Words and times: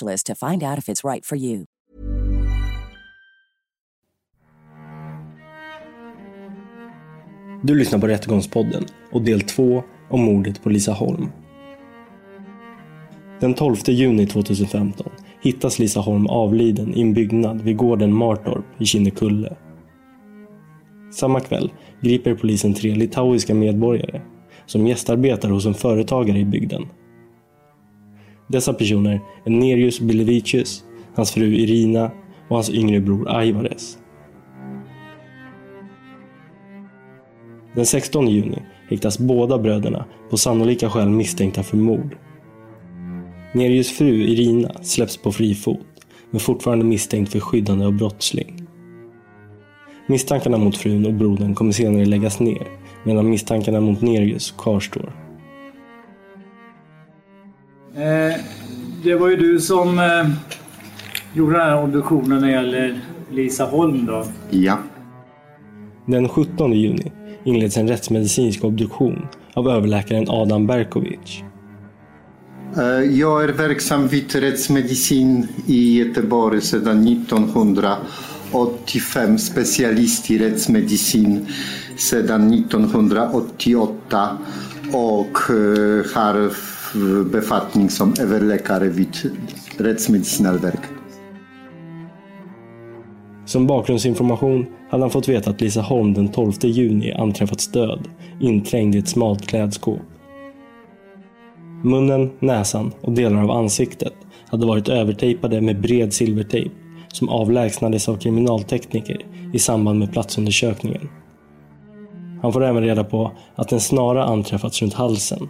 to 0.00 0.34
find 0.34 0.62
out 0.62 0.78
if 0.78 0.88
it's 0.88 1.04
right 1.12 1.26
for 1.26 1.38
you. 1.38 1.64
Du 7.62 7.74
lyssnar 7.74 7.98
på 7.98 8.06
Rättegångspodden 8.06 8.84
och 9.12 9.22
del 9.22 9.40
2 9.40 9.82
om 10.10 10.20
mordet 10.20 10.62
på 10.62 10.68
Lisa 10.68 10.92
Holm. 10.92 11.28
Den 13.40 13.54
12 13.54 13.76
juni 13.86 14.26
2015 14.26 15.12
hittas 15.42 15.78
Lisa 15.78 16.00
Holm 16.00 16.26
avliden 16.26 16.94
i 16.94 17.00
en 17.00 17.14
byggnad 17.14 17.62
vid 17.62 17.76
gården 17.76 18.14
Martorp 18.14 18.64
i 18.78 18.84
Kinnekulle. 18.84 19.56
Samma 21.12 21.40
kväll 21.40 21.72
griper 22.00 22.34
polisen 22.34 22.74
tre 22.74 22.94
litauiska 22.94 23.54
medborgare 23.54 24.20
som 24.66 24.86
gästarbetar 24.86 25.50
hos 25.50 25.66
en 25.66 25.74
företagare 25.74 26.38
i 26.38 26.44
bygden. 26.44 26.86
Dessa 28.52 28.72
personer 28.72 29.20
är 29.44 29.50
Nerius 29.50 30.00
Bilevicius, 30.00 30.84
hans 31.14 31.30
fru 31.30 31.54
Irina 31.54 32.10
och 32.48 32.56
hans 32.56 32.70
yngre 32.70 33.00
bror 33.00 33.30
Aivares. 33.36 33.98
Den 37.74 37.86
16 37.86 38.28
juni 38.28 38.58
häktas 38.88 39.18
båda 39.18 39.58
bröderna 39.58 40.04
på 40.30 40.36
sannolika 40.36 40.90
skäl 40.90 41.08
misstänkta 41.08 41.62
för 41.62 41.76
mord. 41.76 42.16
Nerius 43.54 43.90
fru 43.90 44.22
Irina 44.22 44.70
släpps 44.82 45.16
på 45.16 45.32
fri 45.32 45.54
fot, 45.54 45.86
men 46.30 46.40
fortfarande 46.40 46.84
misstänkt 46.84 47.32
för 47.32 47.40
skyddande 47.40 47.86
av 47.86 47.92
brottsling. 47.92 48.66
Misstankarna 50.06 50.58
mot 50.58 50.76
frun 50.76 51.06
och 51.06 51.14
brodern 51.14 51.54
kommer 51.54 51.72
senare 51.72 52.04
läggas 52.04 52.40
ner, 52.40 52.68
medan 53.04 53.30
misstankarna 53.30 53.80
mot 53.80 54.00
Nerius 54.00 54.54
kvarstår. 54.58 55.29
Eh, 57.94 58.34
det 59.02 59.14
var 59.14 59.28
ju 59.28 59.36
du 59.36 59.60
som 59.60 59.98
eh, 59.98 60.28
gjorde 61.34 61.52
den 61.58 61.66
här 61.66 61.82
obduktionen 61.82 62.40
när 62.40 62.46
det 62.46 62.52
gäller 62.52 63.00
Lisa 63.30 63.64
Holm 63.64 64.06
då. 64.06 64.24
Ja. 64.50 64.78
Den 66.06 66.28
17 66.28 66.72
juni 66.72 67.12
inleds 67.44 67.76
en 67.76 67.88
rättsmedicinsk 67.88 68.64
obduktion 68.64 69.26
av 69.54 69.68
överläkaren 69.68 70.24
Adam 70.28 70.66
Berkovic. 70.66 71.42
Eh, 72.76 73.00
Jag 73.18 73.44
är 73.44 73.48
verksam 73.48 74.08
vid 74.08 74.34
rättsmedicin 74.34 75.48
i 75.66 75.98
Göteborg 75.98 76.60
sedan 76.60 77.06
1985. 77.08 79.38
Specialist 79.38 80.30
i 80.30 80.38
rättsmedicin 80.38 81.46
sedan 81.96 82.54
1988 82.54 84.38
och 84.92 85.38
har 86.14 86.50
befattning 87.32 87.90
som 87.90 88.14
överläkare 88.20 88.88
vid 88.88 89.16
Rättsmedicinalverket. 89.78 90.90
Som 93.46 93.66
bakgrundsinformation 93.66 94.66
hade 94.90 95.02
han 95.02 95.10
fått 95.10 95.28
veta 95.28 95.50
att 95.50 95.60
Lisa 95.60 95.80
Holm 95.80 96.14
den 96.14 96.28
12 96.28 96.52
juni 96.62 97.12
anträffats 97.12 97.68
död, 97.68 98.08
inträngd 98.40 98.94
i 98.94 98.98
ett 98.98 99.08
smalt 99.08 99.46
klädskåp. 99.46 100.00
Munnen, 101.84 102.30
näsan 102.38 102.92
och 103.00 103.12
delar 103.12 103.42
av 103.42 103.50
ansiktet 103.50 104.14
hade 104.46 104.66
varit 104.66 104.88
övertejpade 104.88 105.60
med 105.60 105.80
bred 105.80 106.12
silvertejp 106.12 106.70
som 107.08 107.28
avlägsnades 107.28 108.08
av 108.08 108.16
kriminaltekniker 108.16 109.26
i 109.52 109.58
samband 109.58 109.98
med 109.98 110.12
platsundersökningen. 110.12 111.08
Han 112.42 112.52
får 112.52 112.64
även 112.64 112.82
reda 112.82 113.04
på 113.04 113.32
att 113.54 113.72
en 113.72 113.80
snara 113.80 114.24
anträffats 114.24 114.82
runt 114.82 114.94
halsen, 114.94 115.48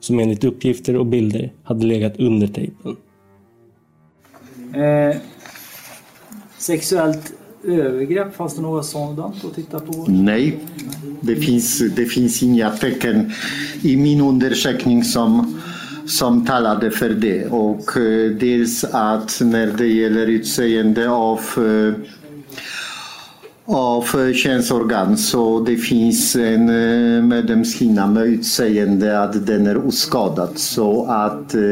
som 0.00 0.18
enligt 0.18 0.44
uppgifter 0.44 0.96
och 0.96 1.06
bilder 1.06 1.52
hade 1.62 1.86
legat 1.86 2.16
under 2.18 2.46
tejpen. 2.46 2.96
Eh, 4.74 5.16
sexuellt 6.58 7.32
övergrepp, 7.64 8.36
fanns 8.36 8.56
det 8.56 8.62
något 8.62 8.86
sådant 8.86 9.44
att 9.44 9.54
titta 9.54 9.80
på? 9.80 10.04
Nej, 10.08 10.58
det 11.20 11.36
finns, 11.36 11.82
det 11.96 12.06
finns 12.06 12.42
inga 12.42 12.70
tecken 12.70 13.32
i 13.82 13.96
min 13.96 14.20
undersökning 14.20 15.04
som, 15.04 15.60
som 16.06 16.46
talade 16.46 16.90
för 16.90 17.10
det. 17.10 17.46
Och 17.46 17.96
eh, 17.96 18.30
dels 18.30 18.84
att 18.84 19.40
när 19.44 19.66
det 19.66 19.86
gäller 19.86 20.26
utseende 20.26 21.10
av 21.10 21.40
eh, 21.56 21.94
av 23.66 24.02
eh, 24.02 24.34
könsorgan 24.34 25.16
så 25.16 25.60
det 25.60 25.76
finns 25.76 26.36
en 26.36 26.68
eh, 26.68 27.22
medlemshinna 27.22 28.06
med 28.06 28.26
utseende 28.26 29.22
att 29.22 29.46
den 29.46 29.66
är 29.66 29.86
oskadad 29.86 30.58
så 30.58 31.04
att 31.04 31.54
eh, 31.54 31.62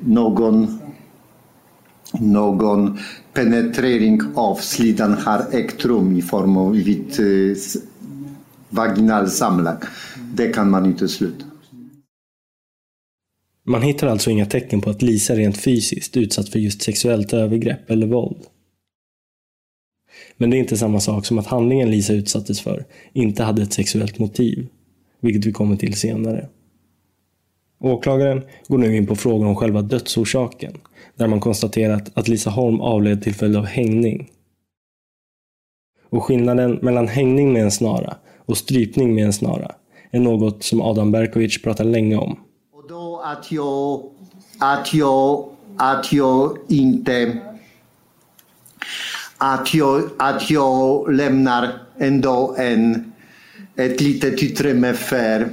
någon 0.00 0.78
någon 2.12 2.98
penetrering 3.32 4.20
av 4.34 4.54
slidan 4.56 5.12
har 5.12 5.46
ägt 5.52 5.84
rum 5.84 6.16
i 6.16 6.22
form 6.22 6.56
av 6.56 6.72
vid 6.72 7.16
vaginal 8.68 9.30
samlag. 9.30 9.76
Det 10.34 10.48
kan 10.48 10.70
man 10.70 10.86
utesluta. 10.86 11.44
Man 13.66 13.82
hittar 13.82 14.06
alltså 14.06 14.30
inga 14.30 14.46
tecken 14.46 14.80
på 14.80 14.90
att 14.90 15.02
Lisa 15.02 15.34
rent 15.34 15.56
fysiskt 15.56 16.16
utsatt 16.16 16.48
för 16.48 16.58
just 16.58 16.82
sexuellt 16.82 17.32
övergrepp 17.32 17.90
eller 17.90 18.06
våld. 18.06 18.46
Men 20.42 20.50
det 20.50 20.56
är 20.56 20.58
inte 20.58 20.76
samma 20.76 21.00
sak 21.00 21.26
som 21.26 21.38
att 21.38 21.46
handlingen 21.46 21.90
Lisa 21.90 22.12
utsattes 22.12 22.60
för 22.60 22.84
inte 23.12 23.42
hade 23.42 23.62
ett 23.62 23.72
sexuellt 23.72 24.18
motiv, 24.18 24.66
vilket 25.20 25.44
vi 25.46 25.52
kommer 25.52 25.76
till 25.76 25.94
senare. 25.94 26.48
Åklagaren 27.80 28.42
går 28.68 28.78
nu 28.78 28.96
in 28.96 29.06
på 29.06 29.16
frågan 29.16 29.48
om 29.48 29.56
själva 29.56 29.82
dödsorsaken, 29.82 30.72
där 31.16 31.26
man 31.26 31.40
konstaterat 31.40 32.10
att 32.14 32.28
Lisa 32.28 32.50
Holm 32.50 32.80
avled 32.80 33.22
till 33.22 33.34
följd 33.34 33.56
av 33.56 33.64
hängning. 33.64 34.30
Och 36.10 36.24
skillnaden 36.24 36.78
mellan 36.82 37.08
hängning 37.08 37.52
med 37.52 37.62
en 37.62 37.70
snara 37.70 38.16
och 38.36 38.56
strypning 38.56 39.14
med 39.14 39.24
en 39.24 39.32
snara 39.32 39.72
är 40.10 40.20
något 40.20 40.62
som 40.62 40.82
Adam 40.82 41.12
Berkovic 41.12 41.62
pratar 41.62 41.84
länge 41.84 42.16
om. 42.16 42.36
Och 42.72 42.88
då 42.88 43.22
att 43.24 43.52
jag, 43.52 44.02
att 44.58 44.94
jag, 44.94 45.48
att 45.76 46.12
jag 46.12 46.56
inte 46.68 47.40
att 49.44 49.74
jag, 49.74 50.02
att 50.16 50.50
jag 50.50 51.12
lämnar 51.12 51.72
ändå 51.98 52.54
en, 52.58 53.12
ett 53.76 54.00
litet 54.00 54.42
utrymme 54.42 54.94
för, 54.94 55.48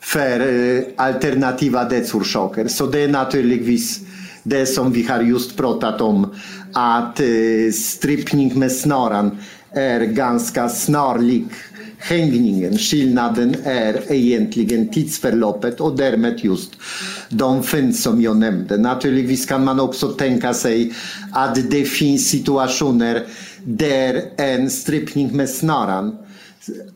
för 0.00 0.40
eh, 0.40 0.84
alternativa 0.96 1.84
dödsorsaker. 1.84 2.68
Så 2.68 2.86
det 2.86 2.98
är 2.98 3.08
naturligtvis 3.08 4.00
det 4.42 4.66
som 4.66 4.92
vi 4.92 5.02
har 5.02 5.20
just 5.20 5.56
pratat 5.56 6.00
om, 6.00 6.34
att 6.72 7.20
eh, 7.20 7.26
strippning 7.74 8.58
med 8.58 8.72
snaran 8.72 9.38
är 9.70 10.00
ganska 10.00 10.68
snarlik 10.68 11.46
hängningen. 12.04 12.78
Skillnaden 12.78 13.54
är 13.64 14.12
egentligen 14.12 14.88
tidsförloppet 14.88 15.80
och 15.80 15.96
därmed 15.96 16.40
just 16.44 16.70
de 17.28 17.62
fynd 17.62 17.96
som 17.96 18.22
jag 18.22 18.36
nämnde. 18.36 18.76
Naturligtvis 18.76 19.46
kan 19.46 19.64
man 19.64 19.80
också 19.80 20.08
tänka 20.08 20.54
sig 20.54 20.92
att 21.32 21.70
det 21.70 21.84
finns 21.84 22.28
situationer 22.28 23.22
där 23.64 24.22
en 24.36 24.70
strippning 24.70 25.36
med 25.36 25.50
snaran 25.50 26.18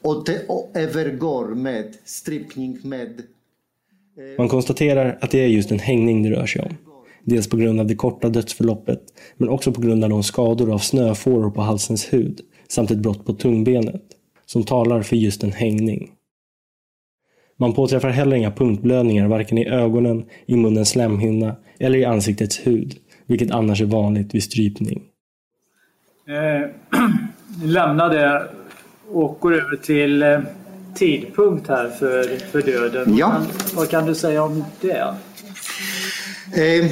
och 0.02 0.24
det 0.26 0.42
övergår 0.74 1.46
med 1.46 1.94
strippning 2.04 2.78
med 2.82 3.08
eh, 3.08 4.38
Man 4.38 4.48
konstaterar 4.48 5.18
att 5.20 5.30
det 5.30 5.40
är 5.40 5.46
just 5.46 5.70
en 5.70 5.78
hängning 5.78 6.22
det 6.22 6.30
rör 6.30 6.46
sig 6.46 6.62
om. 6.62 6.76
Dels 7.24 7.48
på 7.48 7.56
grund 7.56 7.80
av 7.80 7.86
det 7.86 7.94
korta 7.94 8.28
dödsförloppet, 8.28 9.00
men 9.36 9.48
också 9.48 9.72
på 9.72 9.80
grund 9.80 10.04
av 10.04 10.10
de 10.10 10.22
skador 10.22 10.74
av 10.74 10.78
snöfåror 10.78 11.50
på 11.50 11.60
halsens 11.60 12.12
hud 12.12 12.40
samt 12.68 12.90
ett 12.90 12.98
brott 12.98 13.24
på 13.26 13.32
tungbenet, 13.32 14.02
som 14.50 14.64
talar 14.64 15.02
för 15.02 15.16
just 15.16 15.42
en 15.42 15.52
hängning. 15.52 16.10
Man 17.58 17.74
påträffar 17.74 18.08
heller 18.08 18.36
inga 18.36 18.50
punktblödningar 18.50 19.28
varken 19.28 19.58
i 19.58 19.68
ögonen, 19.68 20.24
i 20.46 20.56
munnens 20.56 20.88
slemhinna 20.88 21.56
eller 21.78 21.98
i 21.98 22.04
ansiktets 22.04 22.66
hud, 22.66 22.96
vilket 23.26 23.50
annars 23.50 23.80
är 23.80 23.86
vanligt 23.86 24.34
vid 24.34 24.42
strypning. 24.42 25.02
Eh, 26.28 26.70
lämna 27.64 28.08
det 28.08 28.48
och 29.10 29.36
går 29.40 29.54
över 29.54 29.76
till 29.76 30.22
eh, 30.22 30.40
tidpunkt 30.94 31.68
här 31.68 31.88
för, 31.88 32.36
för 32.50 32.62
döden. 32.62 33.16
Ja. 33.16 33.28
Vad, 33.28 33.46
kan, 33.46 33.76
vad 33.76 33.88
kan 33.88 34.06
du 34.06 34.14
säga 34.14 34.42
om 34.42 34.64
det? 34.80 35.14
Eh, 36.56 36.90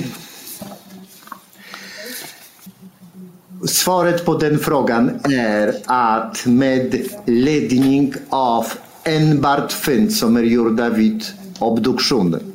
svaret 3.65 4.25
på 4.25 4.39
den 4.39 4.59
frågan 4.59 5.21
är 5.25 5.75
att 5.87 6.47
med 6.47 7.07
ledning 7.27 8.15
av 8.29 8.67
enbart 9.05 9.73
fynd 9.73 10.13
som 10.13 10.37
är 10.37 10.43
gjorda 10.43 10.89
vid 10.89 11.25
obduktionen 11.59 12.53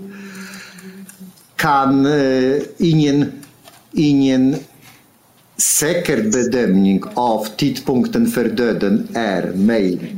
kan 1.56 2.06
eh, 2.06 2.62
ingen, 2.78 3.32
ingen 3.92 4.56
säker 5.58 6.24
bedömning 6.32 7.04
av 7.14 7.48
tidpunkten 7.58 8.28
för 8.28 8.46
döden 8.46 9.08
är 9.14 9.52
möjlig. 9.56 10.18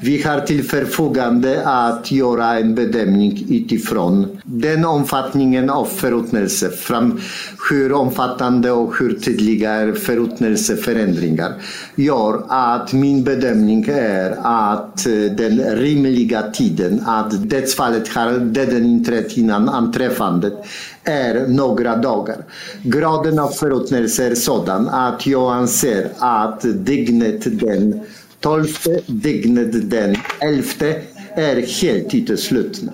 Vi 0.00 0.22
har 0.22 0.40
till 0.40 0.64
förfogande 0.64 1.68
att 1.68 2.12
göra 2.12 2.58
en 2.58 2.74
bedömning 2.74 3.46
utifrån 3.48 4.38
den 4.44 4.84
omfattningen 4.84 5.70
av 5.70 5.84
förruttnelse, 5.84 6.70
fram 6.70 7.20
hur 7.70 7.92
omfattande 7.92 8.70
och 8.70 8.98
hur 8.98 9.12
tydliga 9.18 9.94
förruttnelseförändringar, 9.94 11.52
gör 11.94 12.42
att 12.48 12.92
min 12.92 13.24
bedömning 13.24 13.86
är 13.88 14.36
att 14.42 15.06
eh, 15.06 15.12
den 15.12 15.76
rimliga 15.76 16.42
tiden 16.42 17.00
att 17.06 17.50
dödsfallet 17.50 18.08
har 18.08 18.38
döden 18.38 18.84
inträtt 18.84 19.36
innan 19.36 19.68
anträffandet 19.68 20.54
är 21.04 21.48
några 21.48 21.96
dagar. 21.96 22.36
Graden 22.82 23.38
av 23.38 23.48
förruttnelse 23.48 24.26
är 24.26 24.34
sådan 24.34 24.88
att 24.88 25.26
jag 25.26 25.52
anser 25.52 26.08
att 26.18 26.60
dygnet 26.62 27.60
den 27.60 28.00
12 28.46 28.66
dygnet 29.06 29.90
den 29.90 30.16
11 30.40 30.62
är 31.36 31.82
helt 31.82 32.14
uteslutna. 32.14 32.92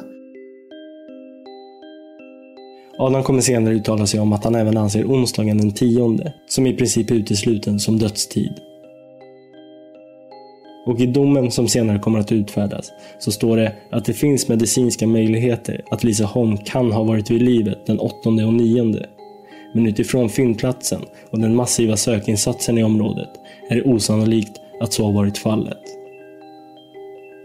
Adam 2.99 3.23
kommer 3.23 3.41
senare 3.41 3.75
uttala 3.75 4.07
sig 4.07 4.21
om 4.21 4.33
att 4.33 4.45
han 4.45 4.55
även 4.55 4.77
anser 4.77 5.05
onsdagen 5.05 5.59
den 5.59 5.73
10 5.73 6.33
som 6.47 6.67
i 6.67 6.77
princip 6.77 7.11
är 7.11 7.15
utesluten 7.15 7.81
som 7.81 7.99
dödstid. 7.99 8.53
Och 10.87 11.01
i 11.01 11.07
domen 11.07 11.51
som 11.51 11.69
senare 11.69 11.99
kommer 11.99 12.19
att 12.19 12.33
utfärdas 12.33 12.93
så 13.19 13.33
står 13.33 13.57
det 13.57 13.73
att 13.91 14.05
det 14.05 14.15
finns 14.15 14.49
medicinska 14.49 15.07
möjligheter 15.07 15.85
att 15.91 16.05
Lisa 16.05 16.25
Holm 16.25 16.57
kan 16.57 16.93
ha 16.93 17.03
varit 17.03 17.31
vid 17.31 17.43
livet 17.43 17.87
den 17.87 17.99
8 17.99 18.29
och 18.29 18.55
9. 18.55 19.07
Men 19.75 19.87
utifrån 19.87 20.29
fyndplatsen 20.29 21.03
och 21.31 21.39
den 21.39 21.57
massiva 21.57 21.97
sökinsatsen 21.97 22.79
i 22.79 22.85
området 22.85 23.31
är 23.69 23.77
det 23.77 23.83
osannolikt 23.83 24.62
att 24.83 24.93
så 24.93 25.05
har 25.05 25.13
varit 25.13 25.39
fallet. 25.39 25.79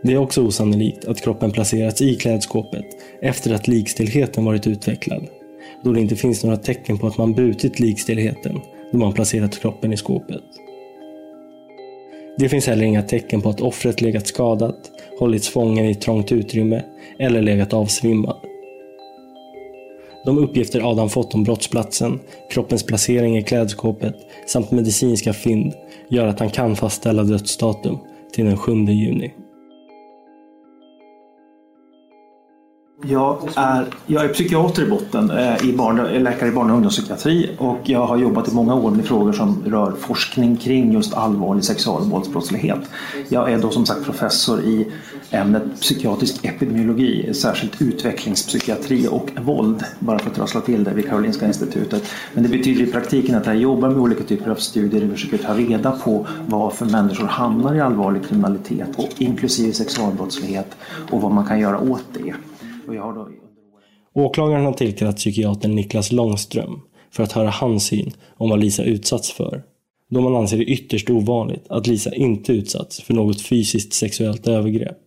Det 0.04 0.14
är 0.14 0.18
också 0.18 0.42
osannolikt 0.42 1.06
att 1.06 1.22
kroppen 1.22 1.52
placerats 1.52 2.02
i 2.02 2.16
klädskåpet 2.16 2.86
efter 3.22 3.54
att 3.54 3.68
likstillheten 3.68 4.46
varit 4.46 4.68
utvecklad, 4.68 5.28
då 5.84 5.94
det 5.94 6.02
inte 6.02 6.16
finns 6.16 6.44
några 6.44 6.58
tecken 6.58 6.98
på 6.98 7.08
att 7.08 7.18
man 7.18 7.34
brutit 7.34 7.80
likstillheten 7.80 8.60
då 8.92 8.98
man 8.98 9.14
placerat 9.14 9.60
kroppen 9.60 9.94
i 9.94 9.98
skåpet. 9.98 10.44
Det 12.38 12.50
finns 12.50 12.68
heller 12.68 12.84
inga 12.84 13.02
tecken 13.02 13.42
på 13.42 13.50
att 13.50 13.62
offret 13.62 14.02
legat 14.02 14.28
skadat, 14.28 14.92
hållits 15.20 15.50
fången 15.50 15.86
i 15.86 15.92
ett 15.92 16.02
trångt 16.02 16.32
utrymme 16.32 16.84
eller 17.20 17.42
legat 17.42 17.74
avsvimmad. 17.74 18.47
De 20.28 20.38
uppgifter 20.38 20.92
Adam 20.92 21.10
fått 21.10 21.34
om 21.34 21.44
brottsplatsen, 21.44 22.20
kroppens 22.52 22.84
placering 22.84 23.38
i 23.38 23.44
klädskåpet 23.44 24.16
samt 24.48 24.72
medicinska 24.72 25.34
fynd 25.34 25.74
gör 26.10 26.28
att 26.28 26.40
han 26.40 26.50
kan 26.50 26.76
fastställa 26.76 27.24
dödsdatum 27.24 27.98
till 28.34 28.46
den 28.46 28.58
7 28.58 28.72
juni. 28.74 29.34
Jag 33.06 33.38
är, 33.56 33.86
jag 34.08 34.26
är 34.26 34.28
psykiater 34.28 34.84
i 34.84 34.90
botten, 34.90 35.32
eh, 35.32 35.66
i 35.66 35.74
barn, 35.74 36.00
eh, 36.00 36.22
läkare 36.22 36.50
i 36.50 36.52
barn 36.52 36.70
och 36.70 36.76
ungdomspsykiatri 36.76 37.50
och 37.58 37.80
jag 37.84 38.06
har 38.06 38.18
jobbat 38.18 38.48
i 38.48 38.56
många 38.56 38.76
år 38.76 38.92
med 38.92 39.06
frågor 39.06 39.34
som 39.34 39.64
rör 39.66 39.92
forskning 39.92 40.58
kring 40.58 40.94
just 40.94 41.14
allvarlig 41.14 41.64
sexualvåldsbrottslighet. 41.64 42.80
Jag 43.30 43.52
är 43.52 43.58
då 43.58 43.70
som 43.70 43.86
sagt 43.86 44.06
professor 44.06 44.62
i 44.62 44.88
ämnet 45.32 45.64
psykiatrisk 45.82 46.46
epidemiologi, 46.46 47.34
särskilt 47.34 47.82
utvecklingspsykiatri 47.82 49.08
och 49.08 49.30
våld, 49.42 49.84
bara 50.00 50.20
för 50.20 50.30
att 50.30 50.36
trassla 50.36 50.62
till 50.62 50.84
det 50.84 50.94
vid 50.94 51.10
Karolinska 51.10 51.48
institutet. 51.48 52.04
Men 52.34 52.44
det 52.44 52.50
betyder 52.50 52.84
i 52.84 52.92
praktiken 52.92 53.36
att 53.36 53.46
jag 53.46 53.58
jobbar 53.58 53.90
med 53.90 53.98
olika 53.98 54.24
typer 54.24 54.52
av 54.52 54.56
studier 54.56 55.02
där 55.02 55.08
vi 55.08 55.14
försöker 55.14 55.38
ta 55.38 55.54
reda 55.54 55.92
på 55.92 56.28
varför 56.48 56.86
människor 56.86 57.26
hamnar 57.26 57.76
i 57.76 57.80
allvarlig 57.80 58.26
kriminalitet, 58.26 58.90
och 58.98 59.10
inklusive 59.18 59.74
sexualbrottslighet, 59.74 60.78
och 61.12 61.22
vad 61.22 61.32
man 61.32 61.46
kan 61.46 61.60
göra 61.60 61.80
åt 61.80 62.06
det. 62.14 62.34
Och 62.88 62.96
jag 62.96 63.04
har 63.04 63.14
då 63.14 63.28
Åklagaren 64.14 64.66
har 64.66 64.74
tillkallat 64.74 65.18
psykiatern 65.18 65.76
Niklas 65.76 66.12
Långström 66.12 66.82
för 67.12 67.24
att 67.24 67.32
höra 67.32 67.50
hans 67.50 67.84
syn 67.84 68.12
om 68.38 68.50
vad 68.50 68.60
Lisa 68.60 68.84
utsatts 68.84 69.32
för. 69.32 69.64
Då 70.10 70.22
man 70.22 70.36
anser 70.36 70.58
det 70.58 70.64
ytterst 70.64 71.10
ovanligt 71.10 71.66
att 71.70 71.88
Lisa 71.88 72.14
inte 72.14 72.54
utsatts 72.54 73.02
för 73.02 73.14
något 73.14 73.42
fysiskt 73.42 73.94
sexuellt 73.94 74.48
övergrepp. 74.48 74.98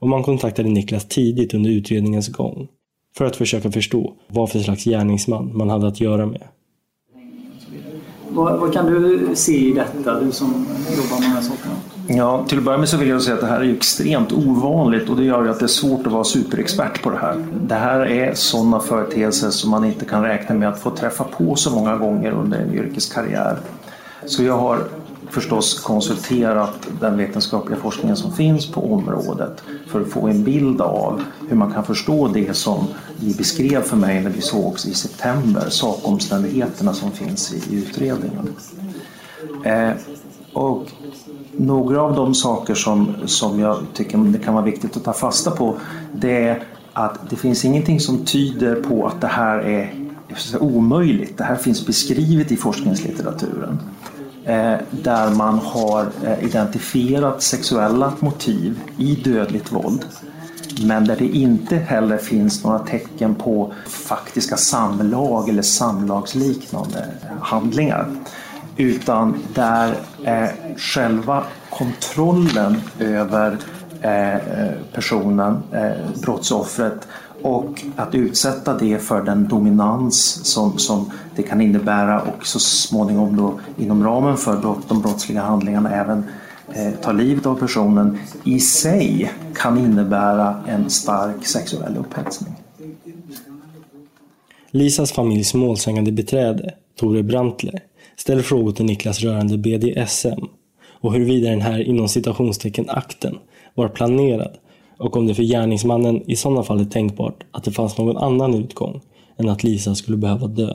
Och 0.00 0.08
man 0.08 0.22
kontaktade 0.22 0.68
Niklas 0.68 1.08
tidigt 1.08 1.54
under 1.54 1.70
utredningens 1.70 2.28
gång 2.28 2.68
för 3.16 3.24
att 3.24 3.36
försöka 3.36 3.70
förstå 3.70 4.14
vad 4.28 4.50
för 4.50 4.58
slags 4.58 4.84
gärningsman 4.84 5.56
man 5.56 5.70
hade 5.70 5.88
att 5.88 6.00
göra 6.00 6.26
med. 6.26 6.42
Vad, 8.28 8.60
vad 8.60 8.72
kan 8.72 8.86
du 8.86 9.28
se 9.34 9.68
i 9.68 9.72
detta, 9.72 10.20
du 10.20 10.32
som 10.32 10.66
jobbar 10.96 11.20
med 11.20 11.28
de 11.28 11.34
här 11.34 11.42
sakerna? 11.42 11.74
Ja, 12.08 12.44
till 12.48 12.58
att 12.58 12.64
börja 12.64 12.78
med 12.78 12.88
så 12.88 12.96
vill 12.96 13.08
jag 13.08 13.22
säga 13.22 13.34
att 13.34 13.40
det 13.40 13.46
här 13.46 13.60
är 13.60 13.74
extremt 13.74 14.32
ovanligt 14.32 15.08
och 15.08 15.16
det 15.16 15.24
gör 15.24 15.44
ju 15.44 15.50
att 15.50 15.58
det 15.58 15.64
är 15.64 15.68
svårt 15.68 16.06
att 16.06 16.12
vara 16.12 16.24
superexpert 16.24 17.02
på 17.02 17.10
det 17.10 17.18
här. 17.18 17.46
Det 17.62 17.74
här 17.74 18.00
är 18.00 18.34
sådana 18.34 18.80
företeelser 18.80 19.50
som 19.50 19.70
man 19.70 19.84
inte 19.84 20.04
kan 20.04 20.22
räkna 20.22 20.54
med 20.54 20.68
att 20.68 20.80
få 20.80 20.90
träffa 20.90 21.24
på 21.24 21.56
så 21.56 21.70
många 21.70 21.96
gånger 21.96 22.32
under 22.32 22.58
en 22.58 22.74
yrkeskarriär. 22.74 23.56
Så 24.26 24.42
jag 24.42 24.58
har 24.58 24.78
förstås 25.30 25.80
konsulterat 25.80 26.88
den 27.00 27.16
vetenskapliga 27.16 27.78
forskningen 27.78 28.16
som 28.16 28.32
finns 28.32 28.66
på 28.66 28.92
området 28.92 29.62
för 29.86 30.00
att 30.00 30.08
få 30.08 30.28
en 30.28 30.44
bild 30.44 30.80
av 30.80 31.22
hur 31.48 31.56
man 31.56 31.72
kan 31.72 31.84
förstå 31.84 32.28
det 32.28 32.56
som 32.56 32.86
ni 33.20 33.34
beskrev 33.34 33.82
för 33.82 33.96
mig 33.96 34.22
när 34.22 34.30
vi 34.30 34.40
sågs 34.40 34.86
i 34.86 34.94
september, 34.94 35.68
sakomständigheterna 35.68 36.94
som 36.94 37.10
finns 37.10 37.52
i 37.52 37.76
utredningen. 37.76 38.54
Eh, 39.64 39.90
och 40.52 40.86
några 41.52 42.02
av 42.02 42.16
de 42.16 42.34
saker 42.34 42.74
som, 42.74 43.14
som 43.26 43.60
jag 43.60 43.78
tycker 43.94 44.18
det 44.18 44.38
kan 44.38 44.54
vara 44.54 44.64
viktigt 44.64 44.96
att 44.96 45.04
ta 45.04 45.12
fasta 45.12 45.50
på 45.50 45.76
det 46.12 46.48
är 46.48 46.62
att 46.92 47.30
det 47.30 47.36
finns 47.36 47.64
ingenting 47.64 48.00
som 48.00 48.24
tyder 48.24 48.74
på 48.74 49.06
att 49.06 49.20
det 49.20 49.26
här 49.26 49.58
är 49.58 49.94
omöjligt. 50.60 51.38
Det 51.38 51.44
här 51.44 51.56
finns 51.56 51.86
beskrivet 51.86 52.52
i 52.52 52.56
forskningslitteraturen 52.56 53.78
Eh, 54.50 54.78
där 54.90 55.30
man 55.30 55.58
har 55.58 56.06
eh, 56.24 56.44
identifierat 56.44 57.42
sexuella 57.42 58.12
motiv 58.20 58.80
i 58.98 59.14
dödligt 59.14 59.72
våld 59.72 60.04
men 60.82 61.04
där 61.04 61.16
det 61.16 61.26
inte 61.26 61.76
heller 61.76 62.18
finns 62.18 62.64
några 62.64 62.78
tecken 62.78 63.34
på 63.34 63.72
faktiska 63.86 64.56
samlag 64.56 65.48
eller 65.48 65.62
samlagsliknande 65.62 67.04
handlingar. 67.40 68.06
Utan 68.76 69.42
där 69.54 69.94
eh, 70.24 70.48
själva 70.76 71.44
kontrollen 71.70 72.80
över 72.98 73.58
personen, 74.92 75.62
brottsoffret 76.22 77.08
och 77.42 77.84
att 77.96 78.14
utsätta 78.14 78.78
det 78.78 78.98
för 78.98 79.22
den 79.22 79.48
dominans 79.48 80.44
som, 80.44 80.78
som 80.78 81.10
det 81.36 81.42
kan 81.42 81.60
innebära 81.60 82.20
och 82.20 82.46
så 82.46 82.58
småningom 82.58 83.36
då 83.36 83.60
inom 83.78 84.04
ramen 84.04 84.36
för 84.36 84.56
brott, 84.56 84.88
de 84.88 85.02
brottsliga 85.02 85.42
handlingarna 85.42 85.90
även 85.94 86.24
eh, 86.74 86.92
ta 87.02 87.12
livet 87.12 87.46
av 87.46 87.54
personen 87.54 88.18
i 88.44 88.60
sig 88.60 89.32
kan 89.54 89.78
innebära 89.78 90.62
en 90.68 90.90
stark 90.90 91.46
sexuell 91.46 91.96
upphetsning. 91.96 92.54
Lisas 94.70 95.12
familjs 95.12 95.54
målsägande 95.54 96.12
beträde, 96.12 96.74
Tore 97.00 97.22
Brantler, 97.22 97.80
ställer 98.16 98.42
frågor 98.42 98.72
till 98.72 98.84
Niklas 98.84 99.20
rörande 99.20 99.58
BDSM 99.58 100.44
och 101.00 101.12
huruvida 101.12 101.50
den 101.50 101.60
här 101.60 101.80
inom 101.80 102.08
citationstecken 102.08 102.84
akten 102.88 103.38
var 103.74 103.88
planerad 103.88 104.56
och 105.00 105.16
om 105.16 105.26
det 105.26 105.34
för 105.34 105.42
gärningsmannen 105.42 106.30
i 106.30 106.36
sådana 106.36 106.62
fall 106.62 106.80
är 106.80 106.84
tänkbart 106.84 107.44
att 107.50 107.64
det 107.64 107.70
fanns 107.70 107.98
någon 107.98 108.16
annan 108.16 108.54
utgång 108.54 109.00
än 109.38 109.48
att 109.48 109.64
Lisa 109.64 109.94
skulle 109.94 110.16
behöva 110.16 110.46
dö. 110.46 110.72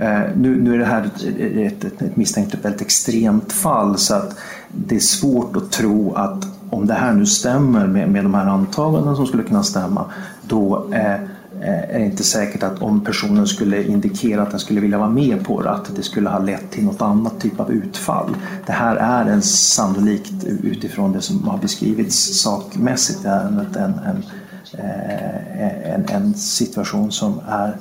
Uh, 0.00 0.36
nu, 0.36 0.62
nu, 0.62 0.74
är 0.74 0.78
det 0.78 0.84
här 0.84 1.04
ett, 1.04 1.24
ett, 1.40 1.84
ett, 1.84 2.02
ett 2.02 2.16
misstänkt 2.16 2.54
väldigt 2.62 2.80
extremt 2.80 3.52
fall 3.52 3.98
så 3.98 4.14
att 4.14 4.38
det 4.68 4.94
är 4.94 5.00
svårt 5.00 5.56
att 5.56 5.72
tro 5.72 6.14
att 6.14 6.46
om 6.70 6.86
det 6.86 6.94
här 6.94 7.12
nu 7.12 7.26
stämmer 7.26 7.86
med, 7.86 8.08
med 8.08 8.24
de 8.24 8.34
här 8.34 8.46
antaganden 8.46 9.16
som 9.16 9.26
skulle 9.26 9.42
kunna 9.42 9.62
stämma 9.62 10.04
då 10.42 10.84
uh, 10.84 11.28
Eh, 11.62 11.94
är 11.94 11.98
det 11.98 12.04
inte 12.04 12.24
säkert 12.24 12.62
att 12.62 12.82
om 12.82 13.04
personen 13.04 13.46
skulle 13.46 13.84
indikera 13.84 14.42
att 14.42 14.50
den 14.50 14.60
skulle 14.60 14.80
vilja 14.80 14.98
vara 14.98 15.10
med 15.10 15.44
på 15.44 15.62
det, 15.62 15.70
att 15.70 15.96
det 15.96 16.02
skulle 16.02 16.28
ha 16.28 16.38
lett 16.38 16.70
till 16.70 16.84
något 16.84 17.02
annat 17.02 17.40
typ 17.40 17.60
av 17.60 17.72
utfall. 17.72 18.36
Det 18.66 18.72
här 18.72 18.96
är 18.96 19.30
en 19.30 19.42
sannolikt 19.42 20.44
utifrån 20.44 21.12
det 21.12 21.20
som 21.20 21.48
har 21.48 21.58
beskrivits 21.58 22.42
sakmässigt 22.42 23.24
en, 23.24 23.58
en, 23.58 23.76
en, 23.76 24.24
eh, 24.72 25.94
en, 25.94 26.04
en 26.08 26.34
situation 26.34 27.12
som 27.12 27.40
är 27.48 27.76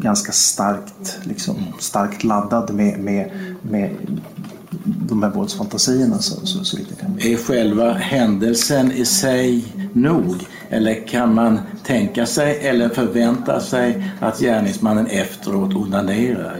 ganska 0.00 0.32
starkt, 0.32 1.18
liksom, 1.22 1.56
starkt 1.78 2.24
laddad 2.24 2.74
med, 2.74 2.98
med, 2.98 3.30
med 3.62 3.90
de 4.84 5.22
här 5.22 5.30
våldsfantasierna 5.30 6.18
så, 6.18 6.46
så, 6.46 6.64
så 6.64 6.76
kan 6.76 7.18
Är 7.18 7.36
själva 7.36 7.92
händelsen 7.92 8.92
i 8.92 9.04
sig 9.04 9.64
nog? 9.92 10.36
Eller 10.70 11.06
kan 11.06 11.34
man 11.34 11.60
tänka 11.84 12.26
sig 12.26 12.66
eller 12.66 12.88
förvänta 12.88 13.60
sig 13.60 14.12
att 14.20 14.38
gärningsmannen 14.38 15.06
efteråt 15.06 15.74
onanerar? 15.74 16.58